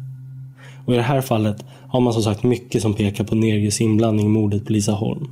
Och 0.85 0.93
i 0.93 0.97
det 0.97 1.03
här 1.03 1.21
fallet 1.21 1.65
har 1.89 2.01
man 2.01 2.13
som 2.13 2.23
sagt 2.23 2.43
mycket 2.43 2.83
som 2.83 2.95
pekar 2.95 3.25
på 3.25 3.35
Nerjus 3.35 3.81
inblandning 3.81 4.27
i 4.27 4.29
mordet 4.29 4.67
på 4.67 4.73
Lisa 4.73 4.93
Holm. 4.93 5.31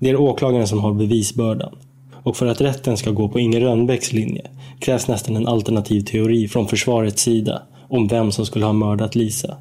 Det 0.00 0.10
är 0.10 0.16
åklagaren 0.16 0.68
som 0.68 0.80
har 0.80 0.92
bevisbördan. 0.92 1.74
Och 2.12 2.36
för 2.36 2.46
att 2.46 2.60
rätten 2.60 2.96
ska 2.96 3.10
gå 3.10 3.28
på 3.28 3.40
Inger 3.40 3.60
Rönnbäcks 3.60 4.12
linje 4.12 4.46
krävs 4.78 5.08
nästan 5.08 5.36
en 5.36 5.48
alternativ 5.48 6.00
teori 6.00 6.48
från 6.48 6.68
försvarets 6.68 7.22
sida 7.22 7.62
om 7.88 8.08
vem 8.08 8.32
som 8.32 8.46
skulle 8.46 8.64
ha 8.64 8.72
mördat 8.72 9.14
Lisa. 9.14 9.56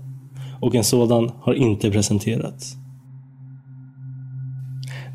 Och 0.64 0.76
en 0.76 0.84
sådan 0.84 1.32
har 1.42 1.54
inte 1.54 1.92
presenterats. 1.92 2.76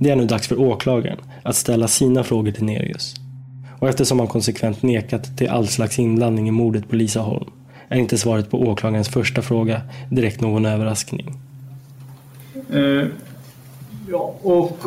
Det 0.01 0.11
är 0.11 0.17
nu 0.17 0.27
dags 0.27 0.49
för 0.49 0.61
åklagaren 0.61 1.19
att 1.43 1.57
ställa 1.57 1.89
sina 1.89 2.25
frågor 2.25 2.53
till 2.53 2.65
Nerius. 2.65 3.15
Och 3.79 3.89
eftersom 3.89 4.19
han 4.19 4.29
konsekvent 4.29 4.83
nekat 4.83 5.39
till 5.39 5.49
all 5.49 5.67
slags 5.67 5.99
inblandning 5.99 6.49
i 6.49 6.51
mordet 6.51 6.89
på 6.89 6.97
Lisa 6.97 7.21
Holm 7.21 7.51
är 7.89 7.99
inte 7.99 8.19
svaret 8.19 8.51
på 8.51 8.61
åklagarens 8.61 9.09
första 9.09 9.43
fråga 9.43 9.83
direkt 10.11 10.41
någon 10.41 10.67
överraskning. 10.67 11.35
Uh, 12.75 13.07
ja, 14.11 14.35
och 14.43 14.79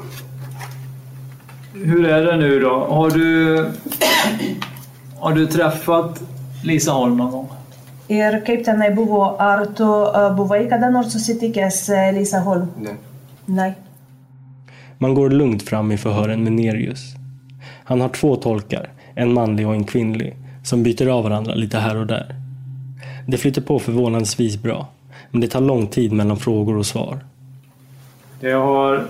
hur 1.74 2.06
är 2.06 2.26
det 2.26 2.38
nu 2.38 2.60
då? 2.60 2.86
Har 2.89 3.10
du, 3.10 3.65
har 5.19 5.34
du 5.34 5.47
träffat 5.47 6.21
Lisa 6.63 6.91
Holm 6.91 7.17
någon 7.17 7.32
gång? 7.32 7.50
Ir 8.12 8.41
kaip 8.45 8.65
tenai 8.65 8.89
buvo, 8.95 9.21
ar 9.39 9.65
tu 9.78 9.88
uh, 9.88 10.34
buvai 10.36 10.65
kada 10.69 10.89
nors 10.91 11.13
susitikęs 11.13 11.89
Lisa 12.13 12.39
Holm? 12.43 12.67
Ne. 12.78 12.97
Nej. 13.45 13.74
Man 14.97 15.13
går 15.13 15.30
lugnt 15.30 15.63
fram 15.63 15.91
i 15.91 15.97
förhören 15.97 16.43
med 16.43 16.54
Nerius. 16.54 17.13
Han 17.84 18.02
har 18.02 18.10
två 18.10 18.36
tolkar, 18.36 18.89
en 19.15 19.34
manlig 19.34 19.67
och 19.67 19.74
en 19.74 19.84
kvinnlig, 19.84 20.36
som 20.63 20.84
byter 20.84 21.08
av 21.08 21.24
varandra 21.24 21.54
lite 21.54 21.78
här 21.78 21.95
och 21.95 22.08
där. 22.08 22.36
Det 23.28 23.38
flyter 23.38 23.62
på 23.62 23.80
förvånansvis 23.80 24.58
bra, 24.58 24.88
men 25.32 25.41
det 25.41 25.47
tar 25.47 25.62
lång 25.62 25.88
tid 25.88 26.12
mellan 26.12 26.38
frågor 26.38 26.78
och 26.78 26.86
svar. 26.86 27.19
Det 28.39 28.52
har 28.52 29.04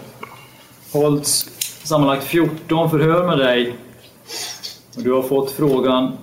hållits 0.93 1.49
sammanlagt 1.83 2.23
14 2.23 2.89
förhör 2.89 3.27
med 3.27 3.37
dig. 3.37 3.75
Och 4.97 5.03
du 5.03 5.13
har 5.13 5.21
fått 5.21 5.51
frågan 5.51 6.17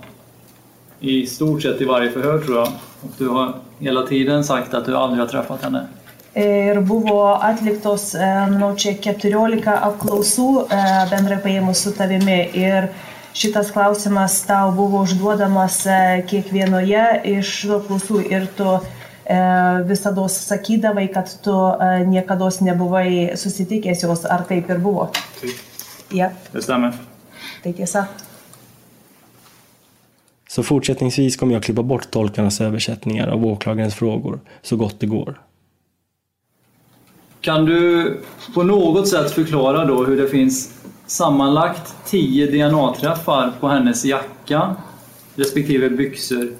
i 0.99 1.27
stort 1.27 1.61
sett 1.61 1.81
i 1.81 1.85
varje 1.85 2.11
förhör 2.11 2.39
tror 2.39 2.57
jag. 2.57 2.67
Och 3.01 3.11
du 3.17 3.27
har 3.27 3.53
hela 3.79 4.07
tiden 4.07 4.43
sagt 4.43 4.73
att 4.73 4.85
du 4.85 4.97
aldrig 4.97 5.19
har 5.19 5.27
träffat 5.27 5.63
henne. 5.63 5.87
Ir 6.35 6.79
buvo 6.81 7.23
atliktos, 7.41 8.13
manau, 8.15 8.75
čia 8.77 8.93
14 8.93 9.65
apklausų 9.65 10.67
bendrai 11.09 11.39
paėmus 11.41 11.81
su 11.83 11.91
tavimi. 11.97 12.37
Ir 12.53 12.91
šitas 13.33 13.71
klausimas 13.73 14.37
tau 14.45 14.69
buvo 14.77 15.01
užduodamas 15.07 15.79
kiekvienoje 16.29 17.01
iš 17.33 17.65
apklausų. 17.79 18.21
Ir 18.29 18.45
tu 18.55 18.77
visada 19.89 20.27
sakydavai, 20.29 21.07
kad 21.13 21.33
tu 21.43 21.57
niekada 22.13 22.51
nebuvai 22.61 23.33
susitikęs 23.35 24.05
jos. 24.05 24.23
Ar 24.29 24.45
taip 24.45 24.69
ir 24.69 24.79
buvo? 24.85 25.09
Taip. 25.41 25.57
Ja, 26.13 26.29
tai 27.63 27.73
tiesa. 27.73 28.05
Så 30.59 30.63
fortsättningsvis 30.63 31.37
kommer 31.37 31.53
jag 31.53 31.63
klippa 31.63 31.83
bort 31.83 32.11
tolkarnas 32.11 32.61
översättningar 32.61 33.27
av 33.27 33.45
åklagarens 33.45 33.95
frågor 33.95 34.39
så 34.61 34.75
gott 34.75 34.99
det 34.99 35.05
går. 35.05 35.41
Kan 37.41 37.65
du 37.65 38.17
på 38.53 38.63
något 38.63 39.07
sätt 39.07 39.31
förklara 39.31 39.85
då 39.85 40.05
hur 40.05 40.17
det 40.17 40.27
finns 40.27 40.81
sammanlagt 41.05 41.95
10 42.05 42.45
DNA-träffar 42.45 43.51
på 43.59 43.67
hennes 43.67 44.05
jacka 44.05 44.75
respektive 45.35 45.89
byxor 45.89 46.51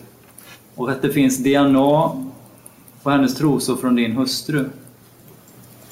och 0.75 0.89
att 0.89 1.01
det 1.01 1.09
finns 1.09 1.37
DNA 1.37 2.11
på 3.03 3.09
hennes 3.09 3.35
trosor 3.35 3.75
från 3.75 3.95
din 3.95 4.11
hustru? 4.11 4.69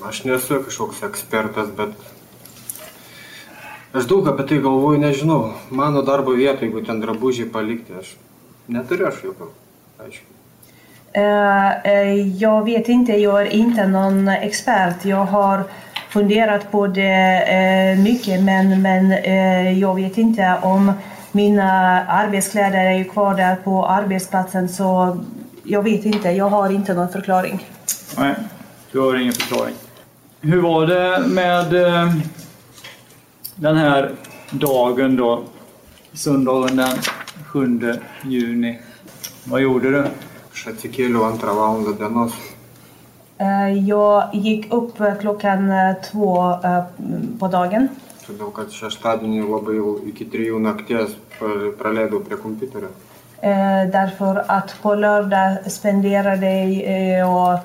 Aš 0.02 0.24
nesu 0.24 0.64
kažkoks 0.64 1.04
ekspertas, 1.04 1.68
bet 1.78 2.17
aš 3.94 4.06
daug 4.06 4.28
apie 4.28 4.48
tai 4.48 4.58
galvoju, 4.58 5.00
nežinau. 5.00 5.54
Mano 5.70 6.02
darbo 6.02 6.32
vietoje, 6.32 6.70
jeigu 6.70 6.86
ten 6.86 7.02
drabužiai 7.02 7.50
palikti, 7.50 7.94
aš 8.00 8.16
neturiu 8.68 9.08
aš 9.08 9.24
jokio 9.24 9.52
aiškiai. 10.00 10.34
Eh, 11.14 11.72
eh, 11.84 12.42
Jag 12.42 12.66
vet 12.66 12.90
inte, 12.90 13.14
jag 13.14 13.42
är 13.42 13.46
inte 13.46 13.88
någon 13.88 14.28
expert. 14.28 15.06
Jag 15.06 15.26
har 15.26 15.64
funderat 16.10 16.72
på 16.72 16.88
det 16.88 17.44
eh, 17.48 18.00
mycket 18.04 18.44
men, 18.44 18.82
men 18.82 19.10
jag 19.80 19.96
vet 19.96 20.18
inte 20.18 20.60
om 20.62 20.92
mina 21.32 21.72
arbetskläder 22.08 22.86
är 22.86 22.98
ju 22.98 23.04
kvar 23.04 23.36
där 23.36 23.56
på 23.56 23.88
arbetsplatsen 23.88 24.70
så 24.70 25.18
jag 25.64 25.84
vet 25.84 26.06
inte, 26.06 26.30
jag 26.30 26.50
har 26.50 26.70
inte 26.70 26.94
någon 26.94 27.10
förklaring. 27.10 27.66
Nej, 28.18 28.36
du 28.92 29.00
har 29.00 29.16
ingen 29.16 29.34
förklaring. 29.34 29.76
Hur 30.42 30.62
var 30.62 30.88
det 30.88 31.28
med 31.28 31.74
eh, 31.74 32.14
den 33.58 33.78
här 33.78 34.12
dagen 34.52 35.16
då? 35.16 35.44
Söndagen 36.14 36.76
den 36.78 36.98
7 37.46 37.80
juni. 38.24 38.80
Vad 39.44 39.62
gjorde 39.62 39.92
du? 39.92 40.08
Eh, 43.38 43.88
jag 43.88 44.30
gick 44.34 44.74
upp 44.74 45.00
eh, 45.00 45.16
klockan 45.16 45.72
eh, 45.72 45.94
två 46.12 46.54
på 47.40 47.48
dagen. 47.48 47.90
Todėl, 48.28 48.50
kad 48.52 48.74
šeštadienį 48.76 49.46
labai 49.48 49.78
jau 49.78 49.92
iki 50.10 50.26
trijų 50.28 50.58
nakties 50.60 51.14
praleidau 51.80 52.20
prie 52.26 52.36
kompiuterio. 52.36 52.90
Därför 53.94 54.44
att 54.48 54.76
på 54.82 54.96
lördag 54.96 55.72
spenderade 55.72 56.64
jag 57.20 57.60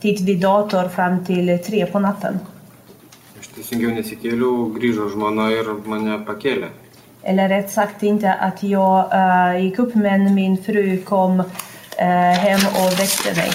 tid 0.00 0.26
vid 0.26 0.40
dator 0.40 0.88
fram 0.88 1.24
till 1.24 1.58
tre 1.66 1.86
på 1.86 1.98
natten. 1.98 2.38
Aš 3.40 3.48
teisingiau 3.52 3.92
nesikėliau, 3.92 4.70
grįžo 4.76 5.10
žmona 5.12 5.50
ir 5.52 5.68
mane 5.84 6.18
pakėlė. 6.24 6.70
Eller 7.26 7.48
rätt 7.48 7.70
sagt 7.70 8.02
inte 8.02 8.32
att 8.32 8.62
jag 8.62 9.10
uh, 9.12 9.64
gick 9.64 9.78
upp 9.78 9.94
men 9.94 10.34
min 10.34 10.56
fru 10.56 11.02
kom 11.04 11.40
uh, 11.40 11.46
hem 12.44 12.60
och 12.60 13.00
väckte 13.00 13.34
mig. 13.36 13.50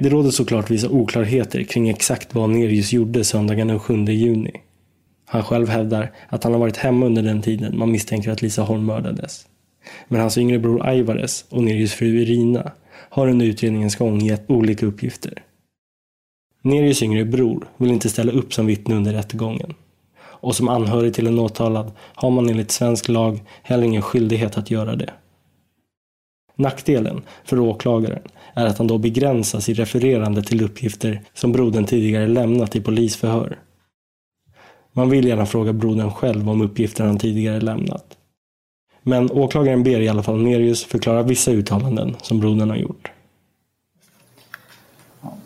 Det 0.00 0.08
råder 0.08 0.30
såklart 0.30 0.70
vissa 0.70 0.88
oklarheter 0.88 1.62
kring 1.62 1.88
exakt 1.88 2.34
vad 2.34 2.50
Nerius 2.50 2.92
gjorde 2.92 3.24
söndagen 3.24 3.68
den 3.68 3.80
7 3.80 4.04
juni. 4.04 4.60
Han 5.26 5.42
själv 5.42 5.68
hävdar 5.68 6.12
att 6.28 6.44
han 6.44 6.52
har 6.52 6.60
varit 6.60 6.76
hemma 6.76 7.06
under 7.06 7.22
den 7.22 7.42
tiden 7.42 7.78
man 7.78 7.92
misstänker 7.92 8.30
att 8.30 8.42
Lisa 8.42 8.62
Holm 8.62 8.86
mördades. 8.86 9.46
Men 10.08 10.20
hans 10.20 10.38
yngre 10.38 10.58
bror 10.58 10.86
Aivares 10.86 11.44
och 11.50 11.62
Nerius 11.62 11.92
fru 11.92 12.06
Irina 12.06 12.72
har 13.10 13.28
under 13.28 13.46
utredningens 13.46 13.96
gång 13.96 14.18
gett 14.18 14.50
olika 14.50 14.86
uppgifter. 14.86 15.42
Nerius 16.62 17.02
yngre 17.02 17.24
bror 17.24 17.68
vill 17.76 17.90
inte 17.90 18.08
ställa 18.08 18.32
upp 18.32 18.54
som 18.54 18.66
vittne 18.66 18.94
under 18.94 19.12
rättegången. 19.12 19.74
Och 20.22 20.56
som 20.56 20.68
anhörig 20.68 21.14
till 21.14 21.26
en 21.26 21.38
åtalad 21.38 21.92
har 21.98 22.30
man 22.30 22.48
enligt 22.48 22.70
svensk 22.70 23.08
lag 23.08 23.42
heller 23.62 23.84
ingen 23.84 24.02
skyldighet 24.02 24.58
att 24.58 24.70
göra 24.70 24.96
det. 24.96 25.12
Nackdelen 26.56 27.22
för 27.44 27.58
åklagaren 27.58 28.22
är 28.54 28.66
att 28.66 28.78
han 28.78 28.86
då 28.86 28.98
begränsas 28.98 29.68
i 29.68 29.74
refererande 29.74 30.42
till 30.42 30.64
uppgifter 30.64 31.20
som 31.34 31.52
brodern 31.52 31.84
tidigare 31.84 32.26
lämnat 32.26 32.76
i 32.76 32.80
polisförhör. 32.80 33.58
Man 34.92 35.10
vill 35.10 35.26
gärna 35.26 35.46
fråga 35.46 35.72
brodern 35.72 36.10
själv 36.10 36.50
om 36.50 36.60
uppgifter 36.60 37.04
han 37.04 37.18
tidigare 37.18 37.60
lämnat. 37.60 38.16
Men 39.02 39.30
åklagaren 39.30 39.82
ber 39.82 40.00
i 40.00 40.08
alla 40.08 40.22
fall 40.22 40.42
Nerius 40.42 40.84
förklara 40.84 41.22
vissa 41.22 41.50
uttalanden 41.50 42.16
som 42.22 42.40
brodern 42.40 42.70
har 42.70 42.76
gjort. 42.76 43.11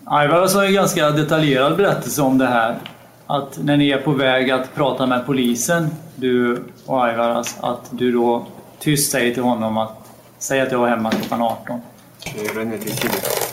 Aivaras 0.08 0.54
har 0.54 0.64
en 0.64 0.72
ganska 0.74 1.10
detaljerad 1.10 1.76
berättelse 1.76 2.22
om 2.22 2.38
det 2.38 2.46
här. 2.46 2.78
Att 3.26 3.58
när 3.62 3.76
ni 3.76 3.90
är 3.90 3.98
på 3.98 4.10
väg 4.10 4.50
att 4.50 4.74
prata 4.74 5.06
med 5.06 5.26
polisen, 5.26 5.90
du 6.16 6.64
och 6.86 7.04
Aivaras, 7.06 7.56
att 7.60 7.80
du 7.90 8.12
då 8.12 8.46
tyst 8.78 9.12
säger 9.12 9.34
till 9.34 9.42
honom 9.42 9.76
att 9.76 9.96
säg 10.38 10.60
att 10.60 10.72
jag 10.72 10.78
var 10.78 10.88
hemma 10.88 11.10
klockan 11.10 11.42
18. 11.42 11.80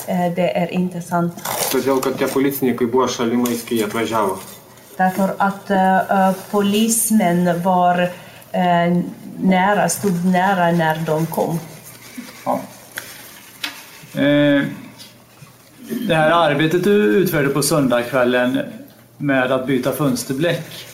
Eh, 0.07 0.33
Det 0.35 0.57
är 0.57 0.71
inte 0.73 1.01
sant. 1.01 1.33
Därför 4.97 5.33
att 5.37 5.71
uh, 5.71 6.41
polismän 6.51 7.61
var 7.61 8.01
uh, 8.01 9.03
nära, 9.39 9.89
stod 9.89 10.25
nära 10.25 10.71
när 10.71 11.03
de 11.05 11.25
kom. 11.25 11.59
Ja. 12.45 12.59
Eh, 14.21 14.63
det 16.07 16.15
här 16.15 16.31
arbetet 16.31 16.83
du 16.83 16.91
utförde 16.91 17.49
på 17.49 17.61
söndagskvällen 17.61 18.59
med 19.17 19.51
att 19.51 19.67
byta 19.67 19.91
fönsterbläck, 19.91 20.85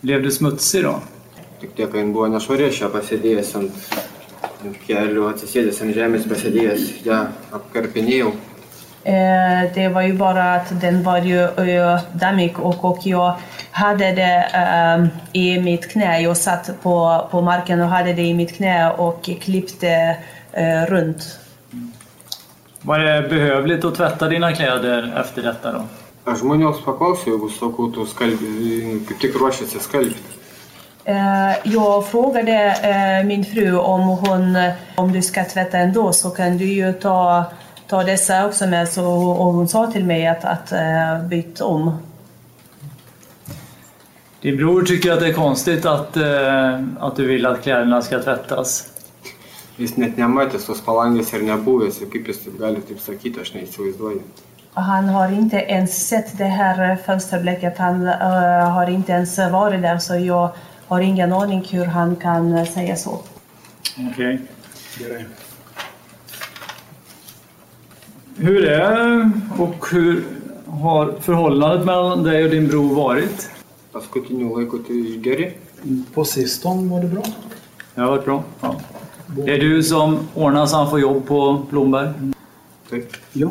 blev 0.00 0.22
du 0.22 0.30
smutsig 0.30 0.84
då? 0.84 1.00
Tik 1.60 1.76
tiek, 1.76 1.92
kai 1.92 2.00
jin 2.00 2.12
buvo 2.12 2.26
nešvari, 2.26 2.64
aš 2.66 2.80
ją 2.80 2.88
ant, 3.58 3.84
kelių, 4.86 5.28
atsisėdęs 5.30 5.78
ant 5.84 5.94
žemės, 5.94 6.24
pasėdėjęs, 6.26 6.88
ją 7.06 7.18
apkarpinėjau. 7.54 8.32
Eh, 9.04 9.72
Det 9.74 9.88
var 9.88 10.02
ju 10.02 10.12
bara 10.14 10.54
att 10.54 10.80
den 10.80 11.02
var 11.02 11.18
ju 11.18 11.40
eh, 11.40 12.00
dammig 12.12 12.58
och, 12.58 12.84
och 12.84 12.98
jag 13.06 13.34
hade 13.70 14.12
det 14.12 14.46
eh, 14.54 15.06
i 15.32 15.60
mitt 15.60 15.88
knä. 15.88 16.20
Jag 16.20 16.36
satt 16.36 16.82
på, 16.82 17.28
på 17.30 17.40
marken 17.40 17.80
och 17.80 17.88
hade 17.88 18.12
det 18.12 18.22
i 18.22 18.34
mitt 18.34 18.56
knä 18.56 18.90
och 18.90 19.30
klippte 19.40 20.16
eh, 20.52 20.86
runt. 20.88 21.38
Var 22.84 22.98
det 22.98 23.28
behövligt 23.28 23.84
att 23.84 23.94
tvätta 23.94 24.28
dina 24.28 24.52
kläder 24.52 25.14
efter 25.20 25.42
detta 25.42 25.72
då? 25.72 25.84
Skalbi, 28.06 29.00
kaip 29.08 29.20
tik 29.20 29.34
ruošiasi 29.36 29.78
skalbti. 29.78 30.18
Eh, 31.04 31.52
Jag 31.64 32.06
frågade 32.06 32.52
eh, 32.82 33.26
min 33.26 33.44
fru 33.44 33.76
om 33.78 34.00
hon, 34.00 34.56
om 34.96 35.12
du 35.12 35.22
ska 35.22 35.44
tvätta 35.44 35.78
ändå 35.78 36.12
så 36.12 36.30
kan 36.30 36.58
du 36.58 36.64
ju 36.64 36.92
ta, 36.92 37.44
ta 37.88 38.02
dessa 38.02 38.46
också 38.46 38.66
med. 38.66 38.88
Så, 38.88 39.04
och 39.12 39.52
hon 39.52 39.68
sa 39.68 39.86
till 39.86 40.04
mig 40.04 40.26
att, 40.26 40.44
att 40.44 40.72
eh, 40.72 41.22
byta 41.28 41.64
om. 41.64 41.98
Din 44.40 44.56
bror 44.56 44.82
tycker 44.82 45.12
att 45.12 45.20
det 45.20 45.28
är 45.28 45.32
konstigt 45.32 45.86
att, 45.86 46.16
eh, 46.16 46.80
att 47.00 47.16
du 47.16 47.26
vill 47.26 47.46
att 47.46 47.62
kläderna 47.62 48.02
ska 48.02 48.22
tvättas. 48.22 48.91
Jis 49.82 49.96
net 49.98 50.18
nematęs 50.20 50.68
tos 50.68 50.80
palangės 50.86 51.32
ir 51.34 51.42
nebuvęs, 51.42 51.96
ir 52.04 52.10
kaip 52.12 52.28
jis 52.30 52.44
taip 52.44 52.58
gali 52.60 52.82
taip 52.86 53.00
sakyti, 53.02 53.40
aš 53.42 53.54
neįsivaizduoju. 53.56 54.20
Han 54.74 55.08
har 55.08 55.32
inte 55.32 55.56
ens 55.56 56.08
sett 56.08 56.38
det 56.38 56.44
här 56.44 56.96
fönsterblecket. 56.96 57.78
Han 57.78 58.06
eh, 58.06 58.70
har 58.70 58.90
inte 58.90 59.12
ens 59.12 59.38
varit 59.38 59.82
där 59.82 59.98
så 59.98 60.14
jag 60.14 60.50
har 60.88 61.00
ingen 61.00 61.32
aning 61.32 61.64
hur 61.70 61.84
han 61.84 62.16
kan 62.16 62.66
säga 62.66 62.96
så. 62.96 63.20
Okej. 64.12 64.40
Hur 68.36 68.64
är 68.64 69.30
och 69.58 69.86
hur 69.90 70.24
har 70.66 71.12
förhållandet 71.20 71.86
mellan 71.86 72.22
dig 72.22 72.44
och 72.44 72.50
din 72.50 72.68
bror 72.68 72.94
varit? 72.94 73.50
Paskutiniu 73.92 74.56
laiku 74.56 74.78
tai 74.78 75.20
geri. 75.24 75.52
På 76.14 76.24
sistone 76.24 76.90
var 76.90 77.00
det 77.00 77.08
bra. 77.08 77.22
Det 77.94 78.00
har 78.00 78.08
varit 78.08 78.24
bra. 78.24 78.42
Ja. 78.60 78.80
Det 79.36 79.54
är 79.54 79.58
du 79.60 79.82
som 79.82 80.18
ordnar 80.34 80.66
så 80.66 80.76
han 80.76 80.90
får 80.90 81.00
jobb 81.00 81.26
på 81.26 81.62
Blomberg? 81.70 82.08
Taip. 82.90 83.12
Ja. 83.32 83.48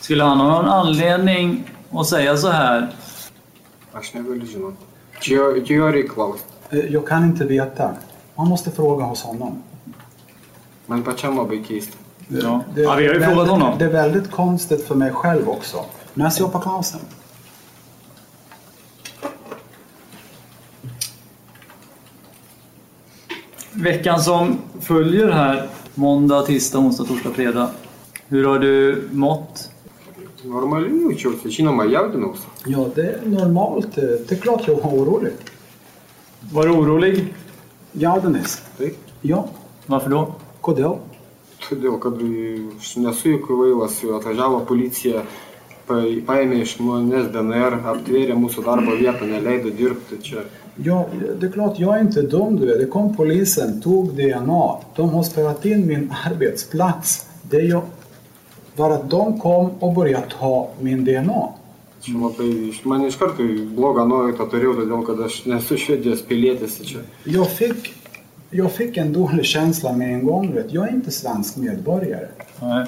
Skulle 0.00 0.24
han 0.24 0.40
ha 0.40 0.48
någon 0.62 0.68
anledning 0.70 1.70
att 1.90 2.06
säga 2.06 2.36
så 2.36 2.48
här? 2.48 2.88
Eh, 6.70 6.78
Jag 6.78 7.08
kan 7.08 7.24
inte 7.24 7.44
veta. 7.44 7.90
Man 8.34 8.48
måste 8.48 8.70
fråga 8.70 9.04
hos 9.04 9.22
honom. 9.22 9.62
Keista. 11.68 11.96
Ja. 12.28 12.60
Det, 12.74 12.80
Ja, 12.82 12.94
vi 12.94 13.06
har 13.06 13.14
ju 13.14 13.20
frågat 13.20 13.48
honom. 13.48 13.78
Det 13.78 13.84
är 13.84 13.92
väldigt 13.92 14.30
konstigt 14.30 14.86
för 14.86 14.94
mig 14.94 15.12
själv 15.12 15.48
också. 15.48 15.84
Men 16.14 16.24
jag 16.24 16.32
ser 16.32 16.44
på 16.44 16.58
Klausen. 16.58 17.00
Veckan 23.84 24.20
som 24.20 24.58
följer 24.80 25.28
här, 25.28 25.68
måndag, 25.94 26.42
tisdag, 26.42 26.78
onsdag, 26.78 27.04
torsdag, 27.04 27.30
fredag. 27.30 27.70
Hur 28.28 28.44
har 28.44 28.58
du 28.58 29.02
mått? 29.12 29.70
Jaudinausi. 31.92 32.46
Ja, 32.66 32.86
det 32.94 33.02
är 33.02 33.20
normalt. 33.26 33.94
Det 33.94 34.32
är 34.32 34.36
klart 34.36 34.62
jag 34.68 34.74
var 34.74 34.90
orolig. 34.90 35.32
Var 36.52 36.66
du 36.66 36.70
orolig? 36.72 37.34
Jaudinais. 37.92 38.62
Taip. 38.78 38.96
Ja. 39.22 39.48
Varför 39.86 40.10
då? 40.10 40.22
Kodėl? 40.64 40.94
Todėl, 41.64 41.98
kad 42.00 42.16
nesu 43.04 43.34
juk 43.34 43.42
kvailas, 43.48 43.98
atvažiavo 44.16 44.62
policija, 44.68 45.20
pa- 45.88 46.00
paėmė 46.28 46.62
iš 46.64 46.78
manęs 46.80 47.26
DNR, 47.32 47.76
aptvėrė 47.92 48.36
mūsų 48.36 48.64
darbo 48.64 48.96
vietą, 49.00 49.28
neleido 49.28 49.68
dirbti 49.76 50.18
čia. 50.24 50.44
Ja, 50.76 51.06
det 51.40 51.46
är 51.46 51.50
klart 51.50 51.78
jag 51.78 51.96
är 51.96 52.00
inte 52.00 52.22
dum 52.22 52.56
du 52.56 52.74
är. 52.74 52.78
Det 52.78 52.86
kom 52.86 53.16
polisen, 53.16 53.80
tog 53.80 54.14
DNA. 54.14 54.76
De 54.96 55.08
har 55.10 55.22
spelat 55.22 55.64
in 55.66 55.86
min 55.86 56.12
arbetsplats. 56.26 57.26
Det 57.42 57.82
var 58.76 58.90
att 58.90 59.10
de 59.10 59.40
kom 59.40 59.70
och 59.80 59.94
började 59.94 60.26
ta 60.40 60.68
min 60.80 61.04
DNA. 61.04 61.48
Čia 62.00 62.18
labai, 62.18 62.46
iš- 62.70 62.84
man 62.84 63.04
iš 63.06 63.16
karto 63.16 63.42
blogą 63.76 64.02
nuojautą 64.08 64.44
turėjau, 64.52 64.74
todėl 64.76 65.04
kad 65.06 65.20
aš 65.24 65.38
nesu 65.48 65.76
švedijos 65.80 66.20
pilietis 66.28 66.74
čia. 66.84 67.00
Jag 67.24 67.48
fick, 67.48 67.94
jag 68.50 68.72
fick 68.72 68.96
en 68.96 69.12
dålig 69.12 69.44
känsla 69.44 69.92
med 69.92 70.14
en 70.14 70.26
gång. 70.26 70.54
Vet. 70.54 70.72
Jag 70.72 70.88
är 70.88 70.92
inte 70.92 71.10
svensk 71.10 71.56
medborgare. 71.56 72.28
Nej. 72.60 72.86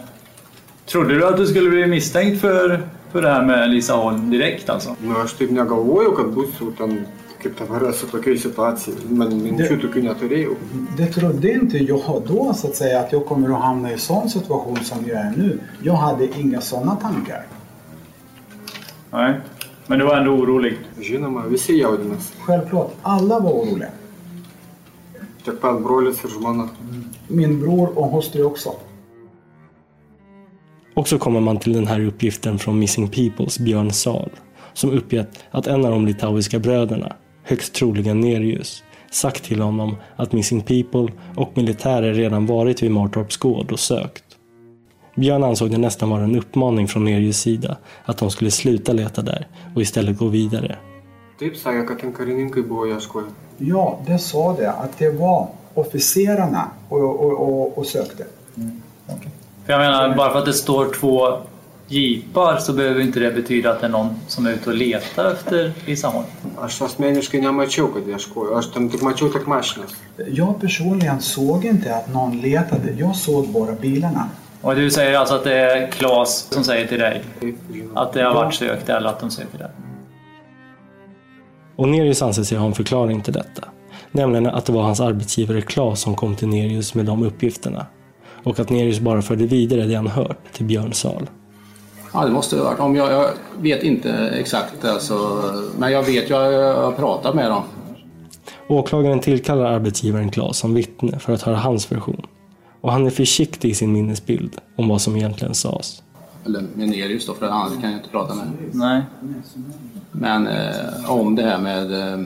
Trodde 0.86 1.14
du 1.14 1.26
att 1.26 1.36
du 1.36 1.46
skulle 1.46 1.70
bli 1.70 1.86
misstänkt 1.86 2.40
för, 2.40 2.82
för 3.12 3.22
det 3.22 3.28
här 3.28 3.42
med 3.42 3.70
Lisa 3.70 3.94
Holm 3.94 4.30
direkt 4.30 4.70
alltså? 4.70 4.96
Nu, 5.00 5.14
aš 5.24 5.32
taip 5.32 5.50
negalvojau, 5.50 6.12
kad 6.16 6.26
būsiu 6.36 6.72
ten, 6.78 7.06
kaip 7.42 7.58
dabar 7.58 7.88
esu 7.88 8.06
tokiai 8.10 8.38
situacijai. 8.38 9.10
Man 9.20 9.34
minčių 9.42 9.76
tokių 9.82 10.02
neturėjau. 10.06 10.56
Det 10.96 11.06
trodde 11.14 11.52
inte 11.52 11.78
jag 11.78 12.22
då 12.26 12.54
så 12.54 12.68
att 12.68 12.76
säga 12.76 13.00
att 13.00 13.12
jag 13.12 13.26
kommer 13.26 13.56
att 13.56 13.62
hamna 13.62 13.92
i 13.92 13.98
sån 13.98 14.30
situation 14.30 14.76
som 14.84 15.04
jag 15.06 15.16
är 15.16 15.30
nu. 15.36 15.60
Jag 15.82 15.94
hade 15.94 16.38
inga 16.38 16.60
sådana 16.60 16.96
tankar. 16.96 17.46
Nej. 19.10 19.40
Men 19.86 19.98
du 19.98 20.04
var 20.04 20.16
ändå 20.16 20.30
orolig? 20.30 20.78
Žinoma, 21.00 21.46
visi 21.46 21.80
jaudinasi. 21.80 22.34
Självklart, 22.40 22.92
alla 23.02 23.40
var 23.40 23.50
oroliga. 23.50 23.90
Tiek 25.44 25.60
pat 25.60 25.82
brolis 25.82 26.24
ir 26.24 26.28
žmona. 26.28 26.68
Min 27.28 27.60
bror 27.60 27.98
och 27.98 28.10
hustru 28.10 28.42
också. 28.44 28.72
Och 30.94 31.08
så 31.08 31.18
kommer 31.18 31.40
man 31.40 31.58
till 31.58 31.72
den 31.72 31.86
här 31.86 32.04
uppgiften 32.04 32.58
från 32.58 32.78
Missing 32.78 33.08
Peoples 33.08 33.58
Björn 33.58 33.90
Sahl 33.90 34.30
som 34.72 34.90
uppgett 34.90 35.44
att 35.50 35.66
en 35.66 35.84
av 35.84 35.90
de 35.90 36.06
litauiska 36.06 36.58
bröderna, 36.58 37.16
högst 37.46 37.72
troligen 37.72 38.20
Nerius, 38.20 38.82
sagt 39.10 39.44
till 39.44 39.60
honom 39.60 39.96
att 40.16 40.32
Missing 40.32 40.62
People 40.62 41.12
och 41.36 41.50
militärer 41.54 42.14
redan 42.14 42.46
varit 42.46 42.82
vid 42.82 42.90
Martorps 42.90 43.36
gård 43.36 43.72
och 43.72 43.80
sökt. 43.80 44.24
Björn 45.14 45.44
ansåg 45.44 45.70
det 45.70 45.78
nästan 45.78 46.10
vara 46.10 46.24
en 46.24 46.36
uppmaning 46.36 46.88
från 46.88 47.04
Nerius 47.04 47.40
sida 47.40 47.76
att 48.04 48.18
de 48.18 48.30
skulle 48.30 48.50
sluta 48.50 48.92
leta 48.92 49.22
där 49.22 49.46
och 49.74 49.82
istället 49.82 50.18
gå 50.18 50.26
vidare. 50.26 50.76
Ieškoję. 52.86 53.26
Ja, 53.58 53.98
det 54.06 54.18
sa 54.18 54.56
det, 54.56 54.70
att 54.70 54.98
det 54.98 55.10
var 55.10 55.48
officerarna 55.74 56.70
och, 56.88 57.00
och, 57.00 57.32
och, 57.32 57.78
och 57.78 57.86
sökte. 57.86 58.24
För 59.64 59.72
jag 59.72 59.78
menar, 59.78 60.16
bara 60.16 60.32
för 60.32 60.38
att 60.38 60.46
det 60.46 60.52
står 60.52 60.94
två 61.00 61.38
jeepar 61.88 62.58
så 62.58 62.72
behöver 62.72 63.00
inte 63.00 63.20
det 63.20 63.30
betyda 63.30 63.70
att 63.70 63.80
det 63.80 63.86
är 63.86 63.90
någon 63.90 64.08
som 64.28 64.46
är 64.46 64.52
ute 64.52 64.70
och 64.70 64.76
letar 64.76 65.32
efter 65.32 65.72
Lisa 65.86 66.08
Holm. 66.08 66.26
Aš 66.58 66.82
asmeniškai 66.82 67.40
nemačiau, 67.40 67.88
kad 67.88 68.08
ieškojo. 68.08 68.58
Aš 68.58 68.66
tam 68.66 68.88
tik 68.90 69.02
mačiau 69.02 69.28
tik 69.28 69.46
mašinas. 69.46 69.94
Jag 70.26 70.60
personligen 70.60 71.20
såg 71.20 71.64
inte 71.64 71.94
att 71.94 72.12
någon 72.14 72.40
letade, 72.40 72.92
jag 72.98 73.16
såg 73.16 73.48
bara 73.48 73.72
bilarna. 73.72 74.28
Och 74.62 74.76
du 74.76 74.90
säger 74.90 75.18
alltså 75.18 75.34
att 75.34 75.44
det 75.44 75.54
är 75.54 75.90
Claes 75.90 76.46
som 76.50 76.64
säger 76.64 76.86
till 76.86 76.98
dig 76.98 77.22
att 77.94 78.12
det 78.12 78.22
har 78.22 78.34
varit 78.34 78.54
sökt 78.54 78.88
eller 78.88 79.08
att 79.08 79.20
de 79.20 79.30
söker 79.30 79.58
där? 79.58 79.70
Och 81.76 81.88
Nerius 81.88 82.22
anser 82.22 82.42
sig 82.42 82.58
ha 82.58 82.66
en 82.66 82.74
förklaring 82.74 83.22
till 83.22 83.32
detta. 83.32 83.68
Nämligen 84.12 84.46
att 84.46 84.64
det 84.66 84.72
var 84.72 84.82
hans 84.82 85.00
arbetsgivare 85.00 85.60
Claes 85.60 86.00
som 86.00 86.14
kom 86.14 86.36
till 86.36 86.48
Nerius 86.48 86.94
med 86.94 87.06
de 87.06 87.22
uppgifterna. 87.22 87.86
Och 88.44 88.60
att 88.60 88.70
Nerius 88.70 89.00
bara 89.00 89.22
förde 89.22 89.46
vidare 89.46 89.84
det 89.84 89.94
han 89.94 90.06
hört 90.06 90.52
till 90.52 90.64
Björn 90.64 90.92
Sahl. 90.92 91.26
Ja, 92.12 92.24
det 92.24 92.30
måste 92.30 92.56
det 92.56 92.62
ha 92.62 92.68
varit. 92.68 92.80
Om 92.80 92.96
jag, 92.96 93.12
jag 93.12 93.30
vet 93.58 93.82
inte 93.82 94.12
exakt, 94.12 94.84
alltså, 94.84 95.42
men 95.78 95.92
jag 95.92 96.02
vet, 96.02 96.30
jag, 96.30 96.52
jag 96.52 96.74
har 96.74 96.92
pratat 96.92 97.34
med 97.34 97.50
dem. 97.50 97.62
Åklagaren 98.68 99.20
tillkallar 99.20 99.64
arbetsgivaren 99.64 100.30
Claes 100.30 100.56
som 100.56 100.74
vittne 100.74 101.18
för 101.18 101.32
att 101.32 101.42
höra 101.42 101.56
hans 101.56 101.92
version. 101.92 102.26
Och 102.80 102.92
han 102.92 103.06
är 103.06 103.10
försiktig 103.10 103.70
i 103.70 103.74
sin 103.74 103.92
minnesbild 103.92 104.56
om 104.76 104.88
vad 104.88 105.00
som 105.00 105.16
egentligen 105.16 105.54
sades. 105.54 106.02
Eller 106.44 106.64
med 106.74 106.88
Nerius 106.88 107.26
då, 107.26 107.34
för 107.34 107.46
annars 107.46 107.72
kan 107.72 107.90
jag 107.90 107.98
inte 107.98 108.10
prata 108.10 108.34
med. 108.34 108.46
Nej. 108.72 109.02
Men 110.12 110.46
eh, 110.46 111.10
om 111.10 111.34
det 111.34 111.42
här 111.42 111.58
med 111.58 112.12
eh, 112.12 112.20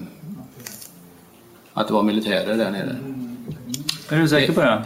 att 1.73 1.89
det 1.89 1.95
var 1.95 2.03
militärer 2.03 2.57
där 2.57 2.71
nere. 2.71 2.97
Är 4.11 4.17
du 4.17 4.29
säker 4.29 4.53
på 4.53 4.61
det? 4.61 4.85